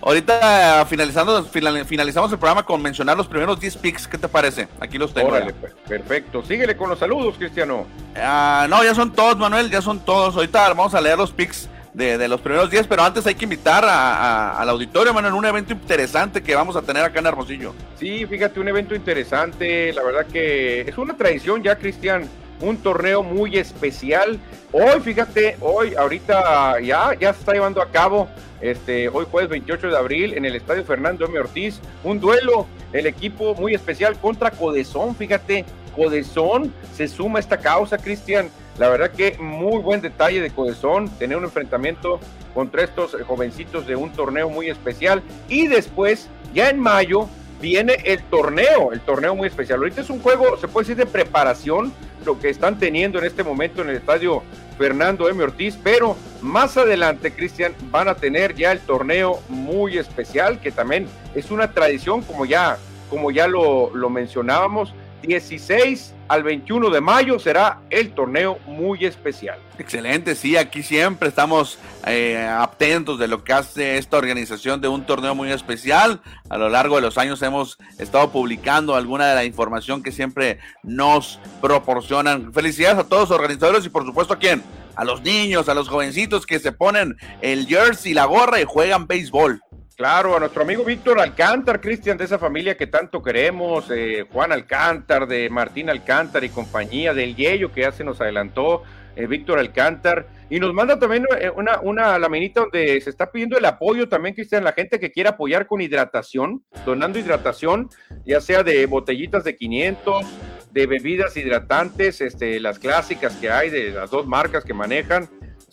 Ahorita 0.00 0.86
finalizando, 0.86 1.44
finalizamos 1.44 2.30
el 2.30 2.38
programa 2.38 2.64
con 2.64 2.80
mencionar 2.80 3.16
los 3.16 3.26
primeros 3.26 3.58
10 3.58 3.76
picks, 3.78 4.06
¿qué 4.06 4.16
te 4.16 4.28
parece? 4.28 4.68
Aquí 4.78 4.96
los 4.96 5.12
tengo. 5.12 5.28
Órale, 5.28 5.52
pues, 5.54 5.74
perfecto. 5.88 6.42
Síguele 6.44 6.76
con 6.76 6.88
los 6.88 7.00
saludos, 7.00 7.34
Cristiano. 7.36 7.86
Ah, 8.16 8.66
no, 8.70 8.84
ya 8.84 8.94
son 8.94 9.12
todos, 9.12 9.36
Manuel, 9.36 9.70
ya 9.70 9.82
son 9.82 10.04
todos. 10.04 10.36
Ahorita 10.36 10.68
vamos 10.68 10.94
a 10.94 11.00
leer 11.00 11.18
los 11.18 11.32
picks 11.32 11.68
de, 11.94 12.28
los 12.28 12.40
primeros 12.40 12.70
10, 12.70 12.86
pero 12.86 13.02
antes 13.02 13.26
hay 13.26 13.34
que 13.34 13.44
invitar 13.44 13.84
al 13.84 14.68
auditorio, 14.68 15.12
Manuel, 15.12 15.34
un 15.34 15.44
evento 15.44 15.72
interesante 15.72 16.42
que 16.42 16.54
vamos 16.54 16.76
a 16.76 16.82
tener 16.82 17.02
acá 17.02 17.18
en 17.18 17.26
Hermosillo. 17.26 17.74
Sí, 17.98 18.24
fíjate, 18.24 18.60
un 18.60 18.68
evento 18.68 18.94
interesante, 18.94 19.92
la 19.92 20.02
verdad 20.04 20.26
que 20.26 20.82
es 20.82 20.96
una 20.96 21.16
tradición 21.16 21.62
ya, 21.62 21.76
Cristian 21.76 22.28
un 22.60 22.76
torneo 22.78 23.22
muy 23.22 23.56
especial. 23.56 24.38
Hoy, 24.72 25.00
fíjate, 25.00 25.56
hoy, 25.60 25.94
ahorita 25.94 26.80
ya, 26.80 27.14
ya 27.18 27.32
se 27.32 27.40
está 27.40 27.52
llevando 27.52 27.80
a 27.80 27.90
cabo, 27.90 28.28
este, 28.60 29.08
hoy 29.08 29.26
jueves 29.30 29.50
28 29.50 29.88
de 29.88 29.96
abril, 29.96 30.34
en 30.34 30.44
el 30.44 30.56
Estadio 30.56 30.84
Fernando 30.84 31.24
M. 31.26 31.38
Ortiz, 31.38 31.80
un 32.04 32.20
duelo, 32.20 32.66
el 32.92 33.06
equipo 33.06 33.54
muy 33.54 33.74
especial 33.74 34.18
contra 34.18 34.50
Codezón, 34.50 35.14
fíjate, 35.14 35.64
Codezón 35.94 36.72
se 36.94 37.08
suma 37.08 37.38
a 37.38 37.40
esta 37.40 37.58
causa, 37.58 37.98
Cristian. 37.98 38.48
La 38.78 38.88
verdad 38.88 39.10
que 39.10 39.36
muy 39.38 39.82
buen 39.82 40.00
detalle 40.00 40.40
de 40.40 40.50
Codezón, 40.50 41.08
tener 41.18 41.36
un 41.36 41.44
enfrentamiento 41.44 42.20
contra 42.54 42.84
estos 42.84 43.16
jovencitos 43.26 43.86
de 43.88 43.96
un 43.96 44.12
torneo 44.12 44.48
muy 44.48 44.70
especial. 44.70 45.22
Y 45.48 45.66
después, 45.66 46.28
ya 46.54 46.70
en 46.70 46.78
mayo, 46.78 47.28
viene 47.60 47.94
el 48.04 48.22
torneo, 48.22 48.92
el 48.92 49.00
torneo 49.00 49.34
muy 49.34 49.48
especial. 49.48 49.80
Ahorita 49.80 50.02
es 50.02 50.10
un 50.10 50.20
juego, 50.20 50.56
se 50.58 50.68
puede 50.68 50.84
decir, 50.84 50.96
de 50.96 51.10
preparación 51.10 51.92
lo 52.28 52.38
que 52.38 52.50
están 52.50 52.78
teniendo 52.78 53.18
en 53.18 53.24
este 53.24 53.42
momento 53.42 53.80
en 53.80 53.88
el 53.88 53.96
estadio 53.96 54.42
Fernando 54.76 55.30
M. 55.30 55.42
Ortiz, 55.42 55.78
pero 55.82 56.14
más 56.42 56.76
adelante, 56.76 57.32
Cristian, 57.32 57.72
van 57.90 58.06
a 58.06 58.16
tener 58.16 58.54
ya 58.54 58.70
el 58.70 58.80
torneo 58.80 59.40
muy 59.48 59.96
especial, 59.96 60.60
que 60.60 60.70
también 60.70 61.06
es 61.34 61.50
una 61.50 61.72
tradición, 61.72 62.20
como 62.20 62.44
ya, 62.44 62.76
como 63.08 63.30
ya 63.30 63.48
lo, 63.48 63.90
lo 63.94 64.10
mencionábamos, 64.10 64.92
16 65.22 66.14
al 66.28 66.42
21 66.42 66.90
de 66.90 67.00
mayo 67.00 67.38
será 67.38 67.80
el 67.90 68.12
torneo 68.12 68.58
muy 68.66 69.04
especial. 69.04 69.58
Excelente, 69.78 70.34
sí, 70.34 70.56
aquí 70.56 70.82
siempre 70.82 71.28
estamos 71.28 71.78
eh, 72.06 72.36
atentos 72.38 73.18
de 73.18 73.28
lo 73.28 73.44
que 73.44 73.52
hace 73.52 73.98
esta 73.98 74.18
organización 74.18 74.80
de 74.80 74.88
un 74.88 75.04
torneo 75.04 75.34
muy 75.34 75.50
especial. 75.50 76.20
A 76.50 76.58
lo 76.58 76.68
largo 76.68 76.96
de 76.96 77.02
los 77.02 77.18
años 77.18 77.40
hemos 77.42 77.78
estado 77.98 78.30
publicando 78.30 78.94
alguna 78.94 79.26
de 79.28 79.34
la 79.34 79.44
información 79.44 80.02
que 80.02 80.12
siempre 80.12 80.58
nos 80.82 81.40
proporcionan. 81.60 82.52
Felicidades 82.52 82.98
a 82.98 83.08
todos 83.08 83.30
los 83.30 83.38
organizadores 83.38 83.84
y 83.86 83.88
por 83.88 84.04
supuesto 84.04 84.34
a 84.34 84.38
quién, 84.38 84.62
a 84.96 85.04
los 85.04 85.22
niños, 85.22 85.68
a 85.68 85.74
los 85.74 85.88
jovencitos 85.88 86.44
que 86.44 86.58
se 86.58 86.72
ponen 86.72 87.16
el 87.40 87.66
jersey, 87.66 88.14
la 88.14 88.24
gorra 88.24 88.60
y 88.60 88.64
juegan 88.64 89.06
béisbol. 89.06 89.62
Claro, 89.98 90.36
a 90.36 90.38
nuestro 90.38 90.62
amigo 90.62 90.84
Víctor 90.84 91.18
Alcántar, 91.18 91.80
Cristian, 91.80 92.16
de 92.16 92.22
esa 92.22 92.38
familia 92.38 92.76
que 92.76 92.86
tanto 92.86 93.20
queremos, 93.20 93.90
eh, 93.90 94.24
Juan 94.32 94.52
Alcántar, 94.52 95.26
de 95.26 95.50
Martín 95.50 95.90
Alcántar 95.90 96.44
y 96.44 96.50
compañía, 96.50 97.12
del 97.12 97.34
Yello 97.34 97.72
que 97.72 97.80
ya 97.80 97.90
se 97.90 98.04
nos 98.04 98.20
adelantó, 98.20 98.84
eh, 99.16 99.26
Víctor 99.26 99.58
Alcántar, 99.58 100.28
y 100.48 100.60
nos 100.60 100.72
manda 100.72 101.00
también 101.00 101.26
eh, 101.40 101.50
una, 101.50 101.80
una 101.80 102.16
laminita 102.16 102.60
donde 102.60 103.00
se 103.00 103.10
está 103.10 103.32
pidiendo 103.32 103.58
el 103.58 103.64
apoyo 103.64 104.08
también, 104.08 104.36
Cristian, 104.36 104.62
la 104.62 104.70
gente 104.70 105.00
que 105.00 105.10
quiera 105.10 105.30
apoyar 105.30 105.66
con 105.66 105.80
hidratación, 105.80 106.62
donando 106.86 107.18
hidratación, 107.18 107.88
ya 108.24 108.40
sea 108.40 108.62
de 108.62 108.86
botellitas 108.86 109.42
de 109.42 109.56
500, 109.56 110.26
de 110.70 110.86
bebidas 110.86 111.36
hidratantes, 111.36 112.20
este, 112.20 112.60
las 112.60 112.78
clásicas 112.78 113.34
que 113.34 113.50
hay, 113.50 113.68
de 113.68 113.90
las 113.90 114.12
dos 114.12 114.28
marcas 114.28 114.64
que 114.64 114.74
manejan, 114.74 115.28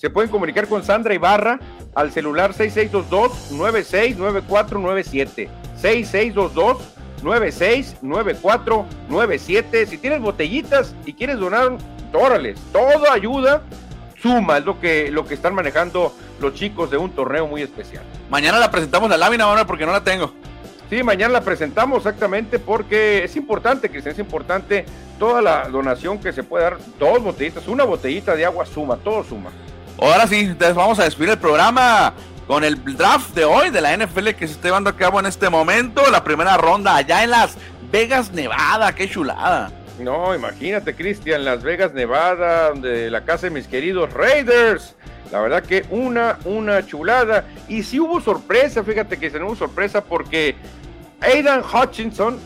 se 0.05 0.11
pueden 0.11 0.29
comunicar 0.29 0.67
con 0.67 0.83
Sandra 0.83 1.15
Ibarra 1.15 1.59
al 1.95 2.11
celular 2.11 2.53
6622-969497. 2.53 5.49
6622-969497. 7.23 9.87
Si 9.87 9.97
tienes 9.97 10.21
botellitas 10.21 10.93
y 11.07 11.13
quieres 11.13 11.39
donar, 11.39 11.75
órale, 12.13 12.53
todo 12.71 13.11
ayuda, 13.11 13.63
suma, 14.21 14.59
es 14.59 14.65
lo 14.65 14.79
que, 14.79 15.09
lo 15.09 15.25
que 15.25 15.33
están 15.33 15.55
manejando 15.55 16.13
los 16.39 16.53
chicos 16.53 16.91
de 16.91 16.97
un 16.97 17.09
torneo 17.09 17.47
muy 17.47 17.63
especial. 17.63 18.03
Mañana 18.29 18.59
la 18.59 18.69
presentamos 18.69 19.09
la 19.09 19.17
lámina, 19.17 19.45
ahora 19.45 19.65
porque 19.65 19.87
no 19.87 19.91
la 19.91 20.03
tengo. 20.03 20.31
Sí, 20.87 21.01
mañana 21.01 21.33
la 21.33 21.41
presentamos 21.41 21.97
exactamente 21.97 22.59
porque 22.59 23.23
es 23.23 23.35
importante, 23.35 23.89
Cristian, 23.89 24.13
es 24.13 24.19
importante 24.19 24.85
toda 25.17 25.41
la 25.41 25.67
donación 25.67 26.19
que 26.19 26.31
se 26.31 26.43
puede 26.43 26.65
dar, 26.65 26.77
dos 26.99 27.23
botellitas, 27.23 27.67
una 27.67 27.85
botellita 27.85 28.35
de 28.35 28.45
agua 28.45 28.67
suma, 28.67 28.97
todo 28.97 29.23
suma. 29.23 29.49
Ahora 30.01 30.27
sí, 30.27 30.39
entonces 30.39 30.75
vamos 30.75 30.99
a 30.99 31.03
despedir 31.05 31.31
el 31.31 31.37
programa 31.37 32.13
con 32.47 32.63
el 32.65 32.83
draft 32.97 33.33
de 33.33 33.45
hoy 33.45 33.69
de 33.69 33.79
la 33.79 33.95
NFL 33.95 34.29
que 34.31 34.45
se 34.45 34.53
está 34.53 34.67
llevando 34.67 34.89
a 34.89 34.95
cabo 34.95 35.19
en 35.19 35.25
este 35.25 35.49
momento. 35.49 36.01
La 36.11 36.23
primera 36.23 36.57
ronda 36.57 36.97
allá 36.97 37.23
en 37.23 37.29
Las 37.31 37.55
Vegas, 37.91 38.31
Nevada. 38.31 38.93
Qué 38.93 39.09
chulada. 39.09 39.71
No, 39.99 40.35
imagínate, 40.35 40.93
Cristian, 40.95 41.45
Las 41.45 41.63
Vegas, 41.63 41.93
Nevada, 41.93 42.69
donde 42.69 43.09
la 43.09 43.23
casa 43.23 43.47
de 43.47 43.51
mis 43.51 43.67
queridos 43.67 44.11
Raiders. 44.11 44.95
La 45.31 45.39
verdad 45.39 45.63
que 45.63 45.85
una, 45.89 46.39
una 46.43 46.85
chulada. 46.85 47.45
Y 47.69 47.83
sí 47.83 47.97
hubo 47.97 48.19
sorpresa, 48.19 48.83
fíjate 48.83 49.17
que 49.17 49.29
se 49.29 49.41
hubo 49.41 49.55
sorpresa 49.55 50.03
porque 50.03 50.55
Aidan 51.21 51.63
Hutchinson 51.63 52.37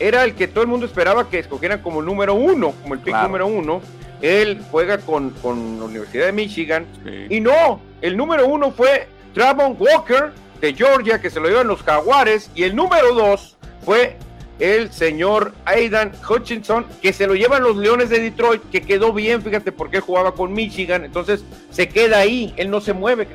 era 0.00 0.24
el 0.24 0.34
que 0.34 0.48
todo 0.48 0.62
el 0.62 0.68
mundo 0.68 0.84
esperaba 0.84 1.30
que 1.30 1.38
escogieran 1.38 1.80
como 1.80 2.02
número 2.02 2.34
uno, 2.34 2.72
como 2.82 2.94
el 2.94 3.00
pick 3.00 3.14
número 3.14 3.46
uno 3.46 3.80
él 4.22 4.60
juega 4.70 4.98
con, 4.98 5.32
la 5.42 5.84
Universidad 5.84 6.26
de 6.26 6.32
Michigan. 6.32 6.86
Y 7.28 7.40
no, 7.40 7.80
el 8.00 8.16
número 8.16 8.46
uno 8.46 8.70
fue 8.70 9.08
Travon 9.34 9.76
Walker 9.78 10.32
de 10.60 10.74
Georgia, 10.74 11.20
que 11.20 11.30
se 11.30 11.40
lo 11.40 11.48
llevan 11.48 11.68
los 11.68 11.82
Jaguares. 11.82 12.50
Y 12.54 12.64
el 12.64 12.74
número 12.74 13.14
dos 13.14 13.56
fue 13.84 14.16
el 14.58 14.92
señor 14.92 15.52
Aidan 15.64 16.12
Hutchinson, 16.28 16.86
que 17.00 17.12
se 17.12 17.26
lo 17.26 17.34
llevan 17.34 17.62
los 17.62 17.76
Leones 17.76 18.10
de 18.10 18.20
Detroit, 18.20 18.62
que 18.70 18.80
quedó 18.80 19.12
bien, 19.12 19.42
fíjate, 19.42 19.70
porque 19.70 20.00
jugaba 20.00 20.32
con 20.32 20.52
Michigan. 20.52 21.04
Entonces 21.04 21.44
se 21.70 21.88
queda 21.88 22.18
ahí, 22.18 22.52
él 22.56 22.70
no 22.70 22.80
se 22.80 22.92
mueve, 22.92 23.28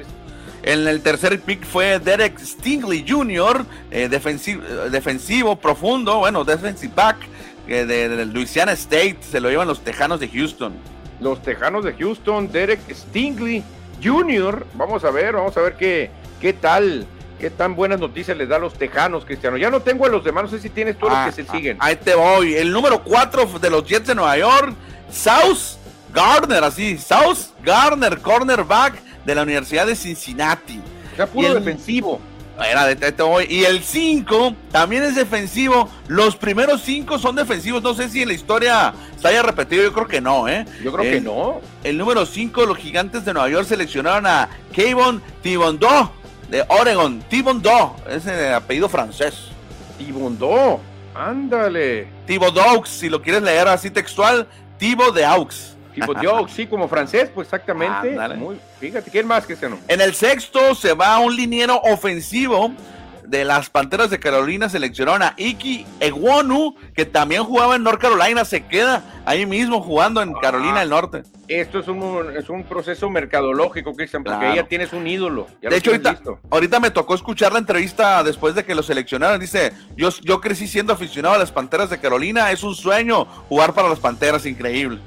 En 0.64 0.88
el 0.88 1.02
tercer 1.02 1.40
pick 1.40 1.64
fue 1.66 2.00
Derek 2.00 2.40
Stingley 2.40 3.06
Jr., 3.08 3.66
eh, 3.92 4.10
defensivo, 4.10 4.64
defensivo, 4.92 5.56
profundo, 5.56 6.20
bueno, 6.20 6.44
defensive 6.44 6.92
back 6.94 7.18
de, 7.68 8.26
Louisiana 8.26 8.74
State, 8.74 9.18
se 9.22 9.40
lo 9.40 9.50
llevan 9.50 9.68
los 9.68 9.84
Tejanos 9.84 10.20
de 10.20 10.28
Houston. 10.30 10.74
Los 11.20 11.42
Tejanos 11.42 11.86
de 11.86 11.94
Houston, 11.94 12.52
Derek 12.52 12.80
Stingley 12.94 13.64
Jr., 14.04 14.66
vamos 14.74 15.04
a 15.04 15.12
ver, 15.12 15.36
vamos 15.36 15.56
a 15.56 15.62
ver 15.62 15.76
qué, 15.76 16.12
qué 16.42 16.54
tal, 16.54 17.06
qué 17.40 17.50
tan 17.50 17.76
buenas 17.76 18.00
noticias 18.00 18.36
les 18.38 18.50
da 18.50 18.58
a 18.58 18.60
los 18.60 18.74
Tejanos, 18.74 19.26
Cristiano. 19.26 19.58
Ya 19.58 19.70
no 19.70 19.82
tengo 19.82 20.06
a 20.06 20.10
los 20.10 20.24
demás, 20.24 20.44
no 20.44 20.50
sé 20.50 20.60
si 20.60 20.70
tienes 20.70 20.98
todos 20.98 21.14
los 21.14 21.20
ah, 21.20 21.26
que 21.28 21.44
se 21.44 21.50
siguen. 21.50 21.78
Ahí 21.80 21.96
te 21.96 22.16
voy, 22.16 22.56
el 22.56 22.72
número 22.72 23.04
4 23.04 23.60
de 23.60 23.70
los 23.70 23.86
Jets 23.86 24.08
de 24.08 24.16
Nueva 24.16 24.38
York, 24.38 24.74
South 25.10 25.78
Gardner, 26.14 26.64
así, 26.64 26.98
South 26.98 27.54
Gardner, 27.64 28.20
cornerback 28.20 28.96
de 29.26 29.36
la 29.36 29.44
Universidad 29.44 29.88
de 29.88 29.96
Cincinnati. 29.96 30.82
Ya 31.18 31.28
puro 31.28 31.54
defensivo. 31.54 32.20
Era 32.58 32.86
de 32.86 32.94
este 32.94 33.24
hoy. 33.24 33.48
Y 33.50 33.64
el 33.66 33.84
5 33.84 34.56
también 34.72 35.04
es 35.04 35.16
defensivo. 35.16 35.90
Los 36.08 36.36
primeros 36.36 36.82
5 36.82 37.18
son 37.18 37.36
defensivos. 37.36 37.82
No 37.82 37.94
sé 37.94 38.10
si 38.10 38.22
en 38.22 38.28
la 38.28 38.34
historia 38.34 38.94
se 39.20 39.28
haya 39.28 39.42
repetido. 39.42 39.84
Yo 39.84 39.94
creo 39.94 40.08
que 40.08 40.22
no, 40.22 40.48
¿eh? 40.48 40.66
Yo 40.84 40.92
creo 40.92 41.12
que 41.12 41.22
no. 41.22 41.62
El 41.84 41.98
número 41.98 42.26
5, 42.26 42.66
los 42.66 42.78
gigantes 42.78 43.26
de 43.26 43.34
Nueva 43.34 43.50
York 43.50 43.68
seleccionaron 43.68 44.28
a 44.28 44.50
Kayvon 44.76 45.22
Thibodeau 45.42 46.10
de 46.54 46.64
Oregon. 46.68 47.24
Thibodeau, 47.30 47.96
es 48.08 48.28
el 48.28 48.54
apellido 48.54 48.88
francés. 48.88 49.50
Thibodeau, 49.98 50.80
ándale. 51.16 52.08
Thibodeau, 52.28 52.86
si 52.86 53.10
lo 53.10 53.22
quieres 53.22 53.42
leer 53.42 53.68
así 53.68 53.90
textual, 53.90 54.48
Thibodeaux. 54.78 55.73
Tipo 55.94 56.14
Dios, 56.14 56.52
sí, 56.56 56.68
como 56.68 56.88
francés, 56.88 57.30
pues 57.34 57.48
exactamente. 57.48 58.18
Muy, 58.36 58.60
fíjate, 58.80 59.12
¿quién 59.12 59.28
más 59.28 59.46
que 59.46 59.56
no? 59.70 59.78
En 59.88 60.02
el 60.02 60.14
sexto 60.14 60.76
se 60.76 60.94
va 60.94 61.20
un 61.20 61.36
liniero 61.36 61.80
ofensivo 61.82 62.72
de 63.34 63.44
las 63.44 63.70
Panteras 63.70 64.10
de 64.10 64.20
Carolina. 64.20 64.70
Seleccionaron 64.70 65.24
a 65.24 65.34
Iki 65.38 65.86
Eguonu, 66.00 66.76
que 66.96 67.06
también 67.06 67.44
jugaba 67.44 67.76
en 67.76 67.84
North 67.84 68.00
Carolina. 68.00 68.46
Se 68.46 68.66
queda 68.66 69.04
ahí 69.26 69.46
mismo 69.46 69.82
jugando 69.82 70.22
en 70.22 70.34
Carolina 70.34 70.82
del 70.82 70.90
Norte. 70.90 71.24
Esto 71.48 71.80
es 71.80 71.88
un, 71.88 72.36
es 72.36 72.50
un 72.50 72.64
proceso 72.64 73.10
mercadológico, 73.10 73.94
Cristian, 73.94 74.24
porque 74.24 74.46
ahí 74.46 74.56
ya 74.56 74.64
tienes 74.64 74.94
un 74.94 75.06
ídolo. 75.08 75.48
de 75.62 75.76
hecho, 75.76 75.92
ahorita, 75.92 76.20
ahorita, 76.50 76.80
me 76.80 76.92
tocó 76.92 77.16
escuchar 77.16 77.52
la 77.52 77.60
entrevista 77.60 78.24
después 78.24 78.56
de 78.56 78.64
que 78.64 78.76
lo 78.76 78.84
seleccionaron. 78.84 79.40
Dice, 79.40 79.74
yo, 79.96 80.10
yo 80.22 80.40
crecí 80.40 80.68
siendo 80.68 80.94
aficionado 80.94 81.36
a 81.36 81.40
las 81.40 81.52
Panteras 81.52 81.90
de 81.90 82.00
Carolina. 82.00 82.52
Es 82.52 82.64
un 82.64 82.76
sueño 82.76 83.26
jugar 83.50 83.74
para 83.74 83.90
las 83.90 84.00
Panteras, 84.00 84.46
increíble. 84.46 85.00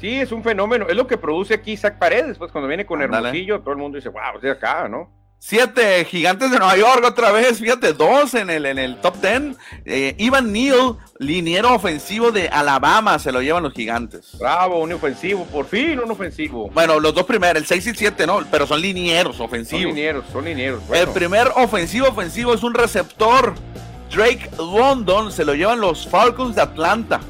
Sí, 0.00 0.20
es 0.20 0.32
un 0.32 0.42
fenómeno. 0.42 0.86
Es 0.88 0.96
lo 0.96 1.06
que 1.06 1.16
produce 1.16 1.54
aquí 1.54 1.72
Isaac 1.72 1.98
Paredes. 1.98 2.38
Pues 2.38 2.52
cuando 2.52 2.68
viene 2.68 2.86
con 2.86 3.00
Hermosillo, 3.02 3.60
todo 3.60 3.72
el 3.72 3.78
mundo 3.78 3.96
dice, 3.96 4.08
wow, 4.08 4.36
es 4.36 4.42
de 4.42 4.50
acá, 4.50 4.88
¿no? 4.88 5.10
Siete 5.46 6.06
gigantes 6.06 6.50
de 6.50 6.58
Nueva 6.58 6.74
York 6.74 7.04
otra 7.04 7.30
vez, 7.30 7.58
fíjate, 7.58 7.92
dos 7.92 8.32
en 8.32 8.48
el, 8.48 8.64
en 8.64 8.78
el 8.78 8.96
top 8.96 9.20
ten. 9.20 9.54
Eh, 9.84 10.14
Ivan 10.16 10.50
Neal, 10.52 10.96
liniero 11.18 11.74
ofensivo 11.74 12.32
de 12.32 12.48
Alabama, 12.48 13.18
se 13.18 13.30
lo 13.30 13.42
llevan 13.42 13.62
los 13.62 13.74
gigantes. 13.74 14.38
Bravo, 14.38 14.80
un 14.80 14.94
ofensivo, 14.94 15.44
por 15.44 15.66
fin 15.66 16.00
un 16.00 16.10
ofensivo. 16.10 16.70
Bueno, 16.70 16.98
los 16.98 17.12
dos 17.12 17.24
primeros, 17.24 17.60
el 17.60 17.66
6 17.66 17.88
y 17.88 17.94
7 17.94 18.26
no, 18.26 18.40
pero 18.50 18.66
son 18.66 18.80
linieros 18.80 19.38
ofensivos. 19.38 19.82
Son 19.82 19.90
linieros, 19.90 20.24
son 20.32 20.44
linieros. 20.46 20.82
El 20.90 21.08
primer 21.08 21.48
ofensivo 21.56 22.08
ofensivo 22.08 22.54
es 22.54 22.62
un 22.62 22.72
receptor. 22.72 23.52
Drake 24.10 24.48
London 24.56 25.30
se 25.30 25.44
lo 25.44 25.52
llevan 25.52 25.78
los 25.78 26.08
Falcons 26.08 26.56
de 26.56 26.62
Atlanta. 26.62 27.20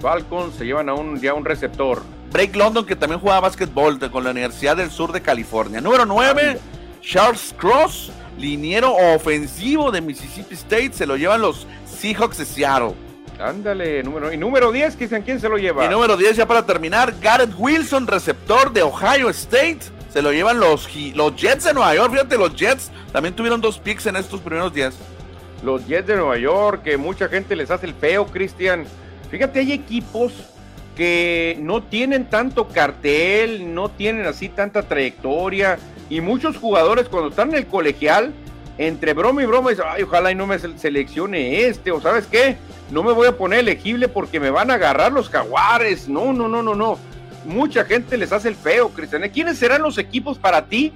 Falcons 0.00 0.54
se 0.54 0.64
llevan 0.64 0.88
a 0.88 0.94
un, 0.94 1.20
ya 1.20 1.34
un 1.34 1.44
receptor. 1.44 2.02
Drake 2.30 2.56
London, 2.56 2.84
que 2.84 2.96
también 2.96 3.20
juega 3.20 3.40
básquetbol 3.40 3.98
con 4.10 4.24
la 4.24 4.30
Universidad 4.30 4.76
del 4.76 4.90
Sur 4.90 5.12
de 5.12 5.22
California. 5.22 5.80
Número 5.80 6.04
9, 6.04 6.58
Charles 7.00 7.54
Cross, 7.56 8.10
liniero 8.38 8.94
ofensivo 9.14 9.90
de 9.90 10.00
Mississippi 10.00 10.54
State, 10.54 10.92
se 10.92 11.06
lo 11.06 11.16
llevan 11.16 11.40
los 11.40 11.66
Seahawks 11.86 12.38
de 12.38 12.44
Seattle. 12.44 12.94
Ándale, 13.38 14.02
número, 14.02 14.32
y 14.32 14.36
número 14.36 14.72
10, 14.72 14.96
¿quién 14.96 15.40
se 15.40 15.48
lo 15.48 15.58
lleva? 15.58 15.84
Y 15.84 15.88
número 15.88 16.16
10, 16.16 16.36
ya 16.36 16.46
para 16.46 16.64
terminar, 16.64 17.14
Garrett 17.20 17.52
Wilson, 17.56 18.06
receptor 18.06 18.72
de 18.72 18.82
Ohio 18.82 19.28
State. 19.30 19.80
Se 20.10 20.22
lo 20.22 20.32
llevan 20.32 20.58
los, 20.58 20.88
los 21.14 21.36
Jets 21.36 21.64
de 21.64 21.74
Nueva 21.74 21.94
York. 21.94 22.12
Fíjate, 22.12 22.38
los 22.38 22.56
Jets 22.56 22.90
también 23.12 23.34
tuvieron 23.34 23.60
dos 23.60 23.78
picks 23.78 24.06
en 24.06 24.16
estos 24.16 24.40
primeros 24.40 24.72
días. 24.72 24.96
Los 25.62 25.86
Jets 25.86 26.06
de 26.06 26.16
Nueva 26.16 26.38
York, 26.38 26.82
que 26.82 26.96
mucha 26.96 27.28
gente 27.28 27.54
les 27.54 27.70
hace 27.70 27.86
el 27.86 27.94
feo, 27.94 28.26
Cristian 28.26 28.86
Fíjate, 29.30 29.60
hay 29.60 29.72
equipos 29.72 30.32
que 30.96 31.56
no 31.60 31.82
tienen 31.82 32.26
tanto 32.26 32.68
cartel, 32.68 33.74
no 33.74 33.90
tienen 33.90 34.26
así 34.26 34.48
tanta 34.48 34.82
trayectoria 34.82 35.78
y 36.08 36.20
muchos 36.20 36.56
jugadores 36.56 37.08
cuando 37.08 37.30
están 37.30 37.50
en 37.50 37.56
el 37.56 37.66
colegial, 37.66 38.32
entre 38.78 39.12
broma 39.12 39.42
y 39.42 39.46
broma, 39.46 39.70
dicen, 39.70 39.86
ay, 39.88 40.02
ojalá 40.02 40.30
y 40.30 40.34
no 40.34 40.46
me 40.46 40.58
seleccione 40.58 41.66
este, 41.66 41.90
o 41.90 42.00
sabes 42.00 42.26
qué, 42.26 42.56
no 42.90 43.02
me 43.02 43.12
voy 43.12 43.26
a 43.26 43.36
poner 43.36 43.60
elegible 43.60 44.08
porque 44.08 44.38
me 44.38 44.50
van 44.50 44.70
a 44.70 44.74
agarrar 44.74 45.12
los 45.12 45.28
jaguares. 45.28 46.08
No, 46.08 46.32
no, 46.32 46.48
no, 46.48 46.62
no, 46.62 46.74
no. 46.74 46.98
Mucha 47.44 47.84
gente 47.84 48.16
les 48.16 48.32
hace 48.32 48.48
el 48.48 48.54
feo, 48.54 48.90
Cristian. 48.90 49.28
¿Quiénes 49.30 49.58
serán 49.58 49.82
los 49.82 49.98
equipos 49.98 50.38
para 50.38 50.66
ti 50.66 50.92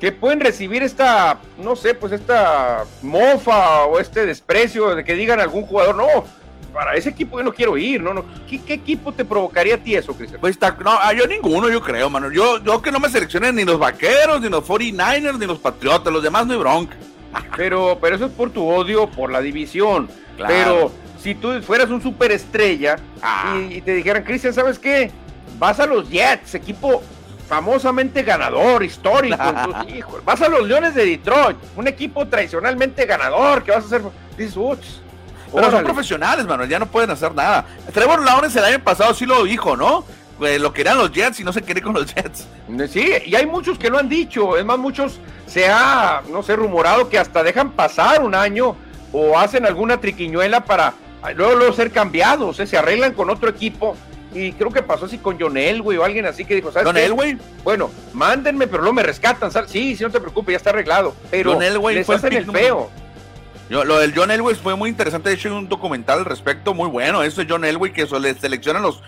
que 0.00 0.10
pueden 0.10 0.40
recibir 0.40 0.82
esta, 0.82 1.38
no 1.58 1.76
sé, 1.76 1.94
pues 1.94 2.12
esta 2.12 2.84
mofa 3.02 3.84
o 3.84 4.00
este 4.00 4.26
desprecio 4.26 4.94
de 4.94 5.04
que 5.04 5.14
digan 5.14 5.40
algún 5.40 5.64
jugador, 5.64 5.94
no, 5.94 6.24
para 6.72 6.94
ese 6.94 7.10
equipo 7.10 7.38
yo 7.38 7.44
no 7.44 7.52
quiero 7.52 7.76
ir, 7.76 8.02
¿no? 8.02 8.14
no 8.14 8.24
¿Qué, 8.48 8.74
equipo 8.74 9.12
te 9.12 9.24
provocaría 9.24 9.76
a 9.76 9.78
ti 9.78 9.94
eso, 9.94 10.14
Cristian? 10.14 10.40
Pues 10.40 10.58
no, 10.60 10.90
ah, 10.90 11.12
yo 11.12 11.26
ninguno, 11.26 11.68
yo 11.68 11.80
creo, 11.80 12.08
mano. 12.10 12.30
Yo, 12.30 12.62
yo 12.62 12.80
que 12.80 12.90
no 12.90 13.00
me 13.00 13.08
seleccionen 13.08 13.54
ni 13.54 13.64
los 13.64 13.78
vaqueros, 13.78 14.40
ni 14.40 14.48
los 14.48 14.64
49ers, 14.64 15.38
ni 15.38 15.46
los 15.46 15.58
patriotas, 15.58 16.12
los 16.12 16.22
demás 16.22 16.46
no 16.46 16.54
hay 16.54 16.58
bronca. 16.58 16.96
Pero, 17.56 17.96
pero 17.98 18.16
eso 18.16 18.26
es 18.26 18.32
por 18.32 18.50
tu 18.50 18.68
odio 18.68 19.08
por 19.08 19.32
la 19.32 19.40
división. 19.40 20.10
Pero 20.36 20.92
si 21.18 21.34
tú 21.34 21.62
fueras 21.62 21.88
un 21.88 22.02
superestrella 22.02 22.96
ah. 23.22 23.58
y, 23.70 23.76
y, 23.76 23.80
te 23.80 23.94
dijeran, 23.94 24.22
Cristian, 24.22 24.52
¿sabes 24.52 24.78
qué? 24.78 25.10
Vas 25.58 25.80
a 25.80 25.86
los 25.86 26.10
Jets, 26.10 26.54
equipo 26.54 27.02
famosamente 27.52 28.22
ganador, 28.22 28.82
histórico. 28.82 29.36
vas 30.24 30.40
a 30.40 30.48
los 30.48 30.66
Leones 30.66 30.94
de 30.94 31.04
Detroit, 31.04 31.58
un 31.76 31.86
equipo 31.86 32.26
tradicionalmente 32.26 33.04
ganador, 33.04 33.62
que 33.62 33.72
vas 33.72 33.84
a 33.84 33.86
hacer? 33.86 34.02
Dices, 34.38 35.01
Pero 35.54 35.70
son 35.70 35.84
profesionales, 35.84 36.46
Manuel, 36.46 36.68
ya 36.68 36.78
no 36.78 36.86
pueden 36.86 37.10
hacer 37.10 37.34
nada. 37.34 37.64
Trevor 37.92 38.24
Lawrence 38.24 38.58
el 38.58 38.64
año 38.64 38.78
pasado 38.82 39.14
sí 39.14 39.26
lo 39.26 39.44
dijo, 39.44 39.76
¿no? 39.76 40.04
Pues 40.38 40.60
lo 40.60 40.72
querían 40.72 40.98
los 40.98 41.12
Jets 41.12 41.40
y 41.40 41.44
no 41.44 41.52
se 41.52 41.62
quiere 41.62 41.82
con 41.82 41.92
los 41.94 42.12
Jets. 42.14 42.46
Sí, 42.90 43.12
y 43.26 43.34
hay 43.34 43.46
muchos 43.46 43.78
que 43.78 43.90
lo 43.90 43.98
han 43.98 44.08
dicho. 44.08 44.56
Es 44.56 44.64
más, 44.64 44.78
muchos 44.78 45.20
se 45.46 45.68
ha, 45.68 46.22
no 46.30 46.42
sé, 46.42 46.56
rumorado 46.56 47.08
que 47.08 47.18
hasta 47.18 47.42
dejan 47.42 47.72
pasar 47.72 48.22
un 48.22 48.34
año 48.34 48.74
o 49.12 49.38
hacen 49.38 49.66
alguna 49.66 50.00
triquiñuela 50.00 50.64
para 50.64 50.94
luego, 51.36 51.54
luego 51.54 51.72
ser 51.72 51.90
cambiados, 51.90 52.58
¿eh? 52.58 52.66
se 52.66 52.76
arreglan 52.76 53.12
con 53.12 53.30
otro 53.30 53.48
equipo. 53.48 53.96
Y 54.34 54.52
creo 54.52 54.70
que 54.70 54.82
pasó 54.82 55.04
así 55.04 55.18
con 55.18 55.38
John 55.38 55.58
Elway 55.58 55.98
o 55.98 56.04
alguien 56.04 56.24
así 56.24 56.46
que 56.46 56.54
dijo, 56.54 56.72
¿sabes? 56.72 56.86
John 56.86 56.96
Elway. 56.96 57.36
Bueno, 57.64 57.90
mándenme, 58.14 58.66
pero 58.66 58.78
luego 58.78 58.94
me 58.94 59.02
rescatan. 59.02 59.50
Sí, 59.68 59.94
sí, 59.94 60.02
no 60.02 60.10
te 60.10 60.20
preocupes, 60.20 60.54
ya 60.54 60.56
está 60.56 60.70
arreglado. 60.70 61.14
Pero 61.30 61.52
John 61.52 61.62
Elway 61.62 61.96
les 61.96 62.06
fue 62.06 62.14
hacen 62.16 62.32
el 62.32 62.50
feo. 62.50 62.90
Lo 63.72 63.98
del 63.98 64.12
John 64.14 64.30
Elway 64.30 64.54
fue 64.54 64.76
muy 64.76 64.90
interesante. 64.90 65.30
De 65.30 65.34
hecho, 65.34 65.48
hay 65.48 65.54
un 65.54 65.68
documental 65.68 66.18
al 66.18 66.24
respecto 66.26 66.74
muy 66.74 66.88
bueno. 66.88 67.22
Eso 67.22 67.40
es 67.40 67.46
John 67.48 67.64
Elway 67.64 67.92
que 67.92 68.06
le 68.20 68.34
seleccionan 68.34 68.82
los 68.82 69.02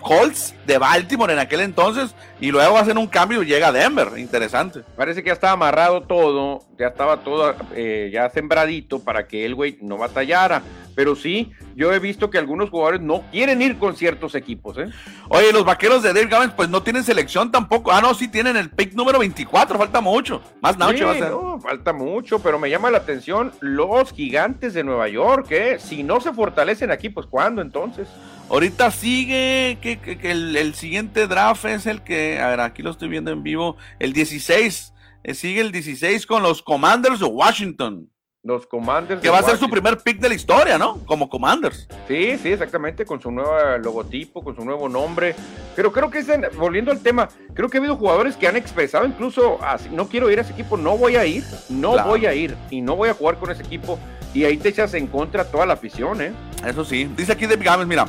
Colts 0.00 0.54
de 0.66 0.78
Baltimore 0.78 1.32
en 1.32 1.38
aquel 1.38 1.60
entonces 1.60 2.14
y 2.40 2.50
luego 2.50 2.78
hacen 2.78 2.98
un 2.98 3.06
cambio 3.06 3.42
y 3.42 3.46
llega 3.46 3.68
a 3.68 3.72
Denver. 3.72 4.18
Interesante. 4.18 4.82
Parece 4.96 5.22
que 5.22 5.28
ya 5.28 5.34
estaba 5.34 5.52
amarrado 5.52 6.02
todo, 6.02 6.62
ya 6.78 6.88
estaba 6.88 7.18
todo 7.18 7.54
eh, 7.74 8.10
ya 8.12 8.30
sembradito 8.30 9.00
para 9.00 9.26
que 9.26 9.44
el 9.44 9.54
güey 9.54 9.78
no 9.82 9.96
batallara. 9.98 10.62
Pero 10.94 11.14
sí, 11.14 11.52
yo 11.76 11.92
he 11.92 12.00
visto 12.00 12.28
que 12.28 12.38
algunos 12.38 12.70
jugadores 12.70 13.00
no 13.00 13.22
quieren 13.30 13.62
ir 13.62 13.78
con 13.78 13.94
ciertos 13.94 14.34
equipos. 14.34 14.76
¿eh? 14.78 14.90
Oye, 15.28 15.52
los 15.52 15.64
vaqueros 15.64 16.02
de 16.02 16.12
Dave 16.12 16.26
Gavin 16.26 16.50
pues 16.50 16.68
no 16.68 16.82
tienen 16.82 17.04
selección 17.04 17.52
tampoco. 17.52 17.92
Ah, 17.92 18.00
no, 18.00 18.14
sí 18.14 18.26
tienen 18.26 18.56
el 18.56 18.70
pick 18.70 18.94
número 18.94 19.20
24, 19.20 19.78
falta 19.78 20.00
mucho. 20.00 20.42
Más 20.60 20.76
noche 20.76 21.04
va 21.04 21.12
a 21.12 21.14
ser. 21.14 21.30
No, 21.30 21.60
falta 21.60 21.92
mucho, 21.92 22.40
pero 22.40 22.58
me 22.58 22.68
llama 22.68 22.90
la 22.90 22.98
atención 22.98 23.52
los 23.60 24.12
gigantes 24.12 24.74
de 24.74 24.82
Nueva 24.82 25.08
York, 25.08 25.46
¿eh? 25.52 25.78
Si 25.78 26.02
no 26.02 26.20
se 26.20 26.32
fortalecen 26.32 26.90
aquí, 26.90 27.10
pues 27.10 27.28
¿cuándo 27.28 27.62
entonces? 27.62 28.08
Ahorita 28.50 28.90
sigue 28.90 29.78
que, 29.82 29.98
el, 30.22 30.74
siguiente 30.74 31.26
draft 31.26 31.66
es 31.66 31.86
el 31.86 32.02
que, 32.02 32.40
a 32.40 32.48
ver, 32.48 32.60
aquí 32.60 32.82
lo 32.82 32.90
estoy 32.90 33.08
viendo 33.08 33.30
en 33.30 33.42
vivo, 33.42 33.76
el 33.98 34.14
16. 34.14 34.94
Eh, 35.24 35.34
sigue 35.34 35.60
el 35.60 35.70
16 35.70 36.26
con 36.26 36.42
los 36.42 36.62
Commanders 36.62 37.20
de 37.20 37.26
Washington. 37.26 38.10
Los 38.42 38.66
Commanders. 38.66 39.20
Que 39.20 39.28
va 39.28 39.40
a 39.40 39.42
ser 39.42 39.58
su 39.58 39.68
primer 39.68 39.98
pick 39.98 40.20
de 40.20 40.30
la 40.30 40.34
historia, 40.34 40.78
¿no? 40.78 41.04
Como 41.04 41.28
Commanders. 41.28 41.86
Sí, 42.06 42.38
sí, 42.38 42.48
exactamente, 42.48 43.04
con 43.04 43.20
su 43.20 43.30
nuevo 43.30 43.52
logotipo, 43.82 44.42
con 44.42 44.56
su 44.56 44.64
nuevo 44.64 44.88
nombre. 44.88 45.34
Pero 45.76 45.92
creo 45.92 46.10
que, 46.10 46.20
es 46.20 46.56
volviendo 46.56 46.90
al 46.90 47.00
tema, 47.00 47.28
creo 47.52 47.68
que 47.68 47.76
ha 47.76 47.80
habido 47.80 47.96
jugadores 47.96 48.36
que 48.36 48.48
han 48.48 48.56
expresado 48.56 49.04
incluso, 49.04 49.62
así, 49.62 49.90
no 49.90 50.08
quiero 50.08 50.30
ir 50.30 50.38
a 50.38 50.42
ese 50.42 50.52
equipo, 50.52 50.78
no 50.78 50.96
voy 50.96 51.16
a 51.16 51.26
ir, 51.26 51.44
no 51.68 52.02
voy 52.04 52.24
a 52.24 52.32
ir 52.32 52.56
y 52.70 52.80
no 52.80 52.96
voy 52.96 53.10
a 53.10 53.14
jugar 53.14 53.38
con 53.38 53.50
ese 53.50 53.62
equipo. 53.62 53.98
Y 54.32 54.44
ahí 54.44 54.56
te 54.56 54.70
echas 54.70 54.94
en 54.94 55.08
contra 55.08 55.44
toda 55.50 55.66
la 55.66 55.74
afición, 55.74 56.22
¿eh? 56.22 56.32
Eso 56.64 56.84
sí. 56.84 57.10
Dice 57.16 57.32
aquí 57.32 57.46
de 57.46 57.56
Gámez, 57.56 57.86
mira, 57.86 58.06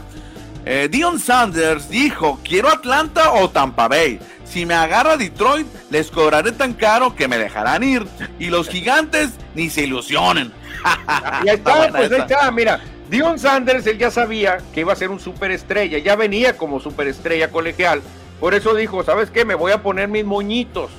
eh, 0.65 0.87
Dion 0.91 1.19
Sanders 1.19 1.89
dijo, 1.89 2.39
quiero 2.43 2.69
Atlanta 2.69 3.33
o 3.33 3.49
Tampa 3.49 3.87
Bay. 3.87 4.19
Si 4.45 4.65
me 4.65 4.73
agarra 4.73 5.15
Detroit, 5.15 5.67
les 5.89 6.09
cobraré 6.09 6.51
tan 6.51 6.73
caro 6.73 7.15
que 7.15 7.27
me 7.27 7.37
dejarán 7.37 7.83
ir. 7.83 8.05
Y 8.39 8.47
los 8.47 8.67
gigantes 8.69 9.31
ni 9.55 9.69
se 9.69 9.83
ilusionen. 9.83 10.51
y 11.45 11.49
ahí 11.49 11.55
está, 11.55 11.89
pues 11.89 12.11
ahí 12.11 12.19
está, 12.21 12.51
mira. 12.51 12.79
Dion 13.09 13.39
Sanders, 13.39 13.87
él 13.87 13.97
ya 13.97 14.11
sabía 14.11 14.59
que 14.73 14.81
iba 14.81 14.93
a 14.93 14.95
ser 14.95 15.09
un 15.09 15.19
superestrella, 15.19 15.97
ya 15.97 16.15
venía 16.15 16.57
como 16.57 16.79
superestrella 16.79 17.49
colegial. 17.49 18.01
Por 18.39 18.53
eso 18.53 18.75
dijo, 18.75 19.03
¿sabes 19.03 19.31
qué? 19.31 19.45
Me 19.45 19.55
voy 19.55 19.71
a 19.71 19.81
poner 19.81 20.07
mis 20.07 20.25
moñitos. 20.25 20.91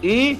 Y 0.00 0.38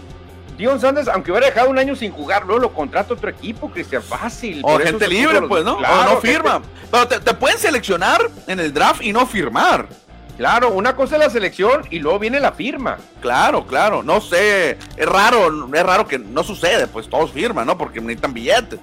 Dion 0.60 0.78
Sanders, 0.78 1.08
aunque 1.08 1.30
hubiera 1.30 1.46
dejado 1.46 1.70
un 1.70 1.78
año 1.78 1.96
sin 1.96 2.12
jugar, 2.12 2.44
luego 2.44 2.60
lo 2.60 2.74
contrata 2.74 3.14
otro 3.14 3.30
equipo, 3.30 3.70
Cristian, 3.70 4.02
fácil. 4.02 4.60
O 4.62 4.78
gente 4.78 5.08
libre, 5.08 5.40
pues, 5.40 5.64
¿no? 5.64 5.76
o 5.76 6.04
no 6.04 6.20
firma. 6.20 6.60
Pero 6.90 7.08
te, 7.08 7.32
pueden 7.32 7.58
seleccionar 7.58 8.30
en 8.46 8.60
el 8.60 8.70
draft 8.70 9.00
y 9.02 9.10
no 9.10 9.26
firmar. 9.26 9.88
Claro, 10.36 10.70
una 10.72 10.94
cosa 10.94 11.16
es 11.16 11.20
la 11.22 11.30
selección 11.30 11.84
y 11.88 11.98
luego 11.98 12.18
viene 12.18 12.40
la 12.40 12.52
firma. 12.52 12.98
Claro, 13.22 13.66
claro, 13.66 14.02
no 14.02 14.20
sé, 14.20 14.76
es 14.98 15.06
raro, 15.06 15.66
es 15.72 15.82
raro 15.82 16.06
que 16.06 16.18
no 16.18 16.44
sucede, 16.44 16.86
pues 16.86 17.08
todos 17.08 17.32
firman, 17.32 17.66
¿no? 17.66 17.78
Porque 17.78 17.98
necesitan 17.98 18.34
billetes. 18.34 18.80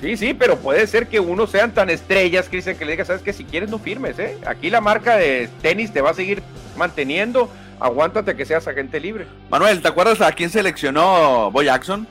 Sí, 0.00 0.16
sí, 0.16 0.32
pero 0.32 0.58
puede 0.58 0.86
ser 0.86 1.08
que 1.08 1.18
uno 1.18 1.48
sean 1.48 1.74
tan 1.74 1.90
estrellas, 1.90 2.46
Cristian, 2.48 2.76
que 2.76 2.84
le 2.84 2.92
diga, 2.92 3.04
sabes 3.04 3.22
que 3.22 3.32
si 3.32 3.44
quieres 3.44 3.68
no 3.68 3.80
firmes, 3.80 4.16
¿eh? 4.20 4.38
Aquí 4.46 4.70
la 4.70 4.80
marca 4.80 5.16
de 5.16 5.48
tenis 5.60 5.92
te 5.92 6.02
va 6.02 6.10
a 6.10 6.14
seguir 6.14 6.40
manteniendo 6.76 7.50
aguántate 7.80 8.36
que 8.36 8.44
seas 8.44 8.68
agente 8.68 9.00
libre. 9.00 9.26
Manuel, 9.50 9.82
¿te 9.82 9.88
acuerdas 9.88 10.20
a 10.20 10.30
quién 10.32 10.50
seleccionó 10.50 11.50
Boy 11.50 11.64
Jackson? 11.64 12.06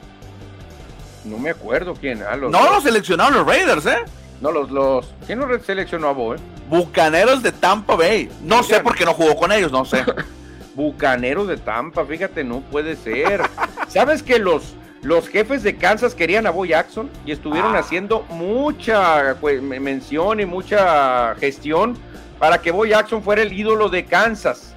No 1.24 1.38
me 1.38 1.52
acuerdo 1.52 1.94
quién. 1.94 2.24
Ah, 2.24 2.36
no, 2.36 2.50
lo 2.50 2.82
seleccionaron 2.82 3.34
los 3.36 3.46
Raiders, 3.46 3.86
¿eh? 3.86 3.98
No, 4.42 4.52
los, 4.52 4.72
los. 4.72 5.14
¿Quién 5.28 5.40
los 5.40 5.66
seleccionó 5.66 6.08
a 6.08 6.14
Boy? 6.14 6.38
Bucaneros 6.70 7.44
de 7.44 7.52
Tampa 7.52 7.96
Bay. 7.96 8.30
No 8.42 8.64
sé 8.64 8.80
por 8.80 8.96
qué 8.96 9.06
no 9.06 9.14
jugó 9.14 9.36
con 9.36 9.52
ellos, 9.52 9.72
no 9.72 9.86
sé. 9.86 10.04
Bucaneros 10.76 11.48
de 11.48 11.58
Tampa, 11.58 12.06
fíjate, 12.06 12.44
no 12.44 12.62
puede 12.62 12.96
ser. 12.96 13.42
¿Sabes 13.90 14.24
que 14.24 14.40
los, 14.40 14.76
los 15.02 15.28
jefes 15.28 15.62
de 15.62 15.76
Kansas 15.76 16.16
querían 16.16 16.48
a 16.48 16.52
Boy 16.52 16.70
Jackson 16.70 17.10
y 17.26 17.34
estuvieron 17.34 17.76
ah. 17.76 17.80
haciendo 17.80 18.22
mucha 18.30 19.36
pues, 19.42 19.62
mención 19.62 20.40
y 20.40 20.46
mucha 20.46 21.36
gestión 21.36 21.98
para 22.40 22.62
que 22.62 22.72
Boy 22.72 22.90
Jackson 22.90 23.22
fuera 23.22 23.42
el 23.42 23.52
ídolo 23.52 23.90
de 23.90 24.06
Kansas? 24.06 24.74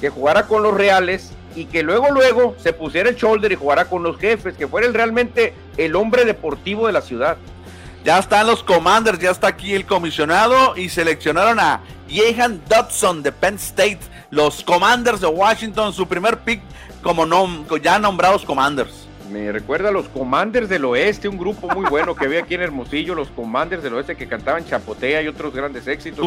Que 0.00 0.10
jugara 0.10 0.46
con 0.46 0.62
los 0.62 0.74
Reales 0.74 1.32
y 1.56 1.66
que 1.66 1.82
luego 1.82 2.10
luego 2.10 2.56
se 2.58 2.72
pusiera 2.72 3.08
el 3.08 3.16
shoulder 3.16 3.52
y 3.52 3.56
jugara 3.56 3.84
con 3.86 4.02
los 4.02 4.18
jefes, 4.18 4.56
que 4.56 4.66
fuera 4.66 4.88
realmente 4.90 5.54
el 5.76 5.94
hombre 5.96 6.24
deportivo 6.24 6.86
de 6.86 6.92
la 6.92 7.00
ciudad. 7.00 7.36
Ya 8.04 8.18
están 8.18 8.46
los 8.46 8.62
Commanders, 8.62 9.18
ya 9.18 9.30
está 9.30 9.48
aquí 9.48 9.74
el 9.74 9.86
comisionado 9.86 10.76
y 10.76 10.88
seleccionaron 10.88 11.58
a 11.58 11.80
Jehan 12.08 12.60
Dodson 12.68 13.22
de 13.22 13.32
Penn 13.32 13.54
State, 13.54 14.00
los 14.30 14.62
Commanders 14.62 15.20
de 15.20 15.28
Washington, 15.28 15.92
su 15.92 16.06
primer 16.06 16.38
pick 16.40 16.60
como 17.02 17.26
ya 17.78 17.98
nombrados 17.98 18.44
Commanders. 18.44 19.03
Me 19.30 19.50
recuerda 19.52 19.88
a 19.88 19.92
los 19.92 20.08
Commanders 20.08 20.68
del 20.68 20.84
Oeste, 20.84 21.28
un 21.28 21.38
grupo 21.38 21.68
muy 21.68 21.88
bueno 21.88 22.14
que 22.14 22.26
había 22.26 22.40
aquí 22.40 22.54
en 22.54 22.60
Hermosillo, 22.60 23.14
los 23.14 23.28
Commanders 23.30 23.82
del 23.82 23.94
Oeste 23.94 24.16
que 24.16 24.26
cantaban 24.26 24.64
Chapotea 24.66 25.22
y 25.22 25.28
otros 25.28 25.54
grandes 25.54 25.86
éxitos. 25.86 26.24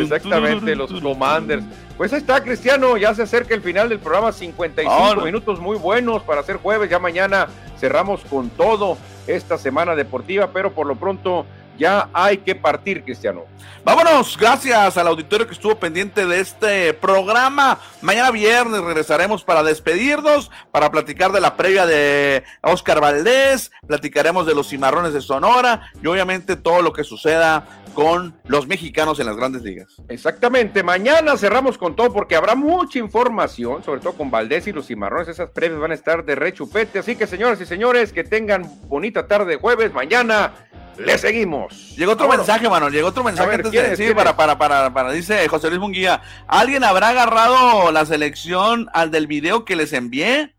exactamente, 0.00 0.74
los 0.74 0.92
Commanders. 1.00 1.64
Pues 1.96 2.12
ahí 2.12 2.18
está, 2.18 2.42
Cristiano, 2.42 2.96
ya 2.96 3.14
se 3.14 3.22
acerca 3.22 3.54
el 3.54 3.60
final 3.60 3.88
del 3.88 4.00
programa, 4.00 4.32
55 4.32 5.20
minutos 5.24 5.60
muy 5.60 5.76
buenos 5.76 6.22
para 6.22 6.40
hacer 6.40 6.56
jueves. 6.56 6.90
Ya 6.90 6.98
mañana 6.98 7.48
cerramos 7.78 8.22
con 8.24 8.50
todo 8.50 8.98
esta 9.26 9.56
semana 9.58 9.94
deportiva, 9.94 10.50
pero 10.52 10.72
por 10.72 10.86
lo 10.86 10.96
pronto 10.96 11.46
ya 11.78 12.08
hay 12.12 12.38
que 12.38 12.54
partir, 12.54 13.04
Cristiano. 13.04 13.44
Vámonos, 13.84 14.36
gracias 14.36 14.98
al 14.98 15.06
auditorio 15.06 15.46
que 15.46 15.54
estuvo 15.54 15.76
pendiente 15.76 16.26
de 16.26 16.40
este 16.40 16.92
programa. 16.92 17.78
Mañana 18.02 18.30
viernes 18.30 18.82
regresaremos 18.82 19.44
para 19.44 19.62
despedirnos, 19.62 20.50
para 20.70 20.90
platicar 20.90 21.32
de 21.32 21.40
la 21.40 21.56
previa 21.56 21.86
de 21.86 22.44
Oscar 22.62 23.00
Valdés, 23.00 23.70
platicaremos 23.86 24.46
de 24.46 24.54
los 24.54 24.68
cimarrones 24.68 25.14
de 25.14 25.20
Sonora 25.20 25.90
y 26.02 26.06
obviamente 26.06 26.56
todo 26.56 26.82
lo 26.82 26.92
que 26.92 27.04
suceda 27.04 27.66
con 27.94 28.34
los 28.44 28.66
mexicanos 28.66 29.18
en 29.20 29.26
las 29.26 29.36
grandes 29.36 29.62
ligas. 29.62 29.96
Exactamente, 30.08 30.82
mañana 30.82 31.36
cerramos 31.36 31.78
con 31.78 31.96
todo 31.96 32.12
porque 32.12 32.36
habrá 32.36 32.54
mucha 32.54 32.98
información, 32.98 33.82
sobre 33.82 34.00
todo 34.00 34.12
con 34.12 34.30
Valdés 34.30 34.66
y 34.66 34.72
los 34.72 34.86
cimarrones, 34.86 35.28
esas 35.28 35.50
previas 35.50 35.80
van 35.80 35.90
a 35.92 35.94
estar 35.94 36.24
de 36.24 36.34
rechupete, 36.34 36.98
así 36.98 37.16
que 37.16 37.26
señoras 37.26 37.60
y 37.60 37.66
señores, 37.66 38.12
que 38.12 38.22
tengan 38.22 38.70
bonita 38.86 39.26
tarde 39.26 39.52
de 39.52 39.56
jueves, 39.56 39.92
mañana 39.92 40.52
le 40.98 41.18
seguimos. 41.18 41.96
Llegó 41.96 42.12
otro 42.12 42.28
mensaje, 42.28 42.68
mano. 42.68 42.88
Llegó 42.88 43.08
otro 43.08 43.24
mensaje 43.24 43.54
antes 43.54 43.72
de 43.72 43.90
decir 43.90 44.14
para, 44.14 44.36
para, 44.36 44.58
para, 44.58 44.92
para, 44.92 45.12
dice 45.12 45.46
José 45.48 45.68
Luis 45.68 45.80
Munguía. 45.80 46.22
¿Alguien 46.46 46.84
habrá 46.84 47.08
agarrado 47.08 47.90
la 47.92 48.04
selección 48.04 48.88
al 48.92 49.10
del 49.10 49.26
video 49.26 49.64
que 49.64 49.76
les 49.76 49.92
envié? 49.92 50.54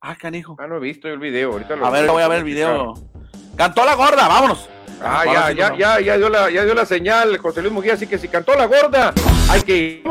Ah, 0.00 0.16
canijo. 0.16 0.56
Ah, 0.58 0.66
no 0.66 0.76
he 0.76 0.80
visto 0.80 1.08
el 1.08 1.18
video. 1.18 1.52
Ahorita 1.52 1.74
a 1.74 1.90
ver, 1.90 2.10
voy 2.10 2.22
a 2.22 2.28
ver 2.28 2.38
el 2.38 2.44
video. 2.44 2.94
Cantó 3.56 3.84
la 3.84 3.94
gorda, 3.94 4.28
vámonos. 4.28 4.68
Ah, 5.00 5.24
ya, 5.24 5.52
ya, 5.52 5.76
ya, 5.76 6.00
ya 6.00 6.16
dio 6.16 6.28
la, 6.28 6.50
ya 6.50 6.64
dio 6.64 6.74
la 6.74 6.86
señal 6.86 7.36
José 7.38 7.60
Luis 7.60 7.72
Munguía, 7.72 7.94
así 7.94 8.06
que 8.06 8.18
si 8.18 8.28
cantó 8.28 8.54
la 8.54 8.66
gorda, 8.66 9.12
hay 9.50 9.62
que 9.62 9.76
ir. 9.76 10.02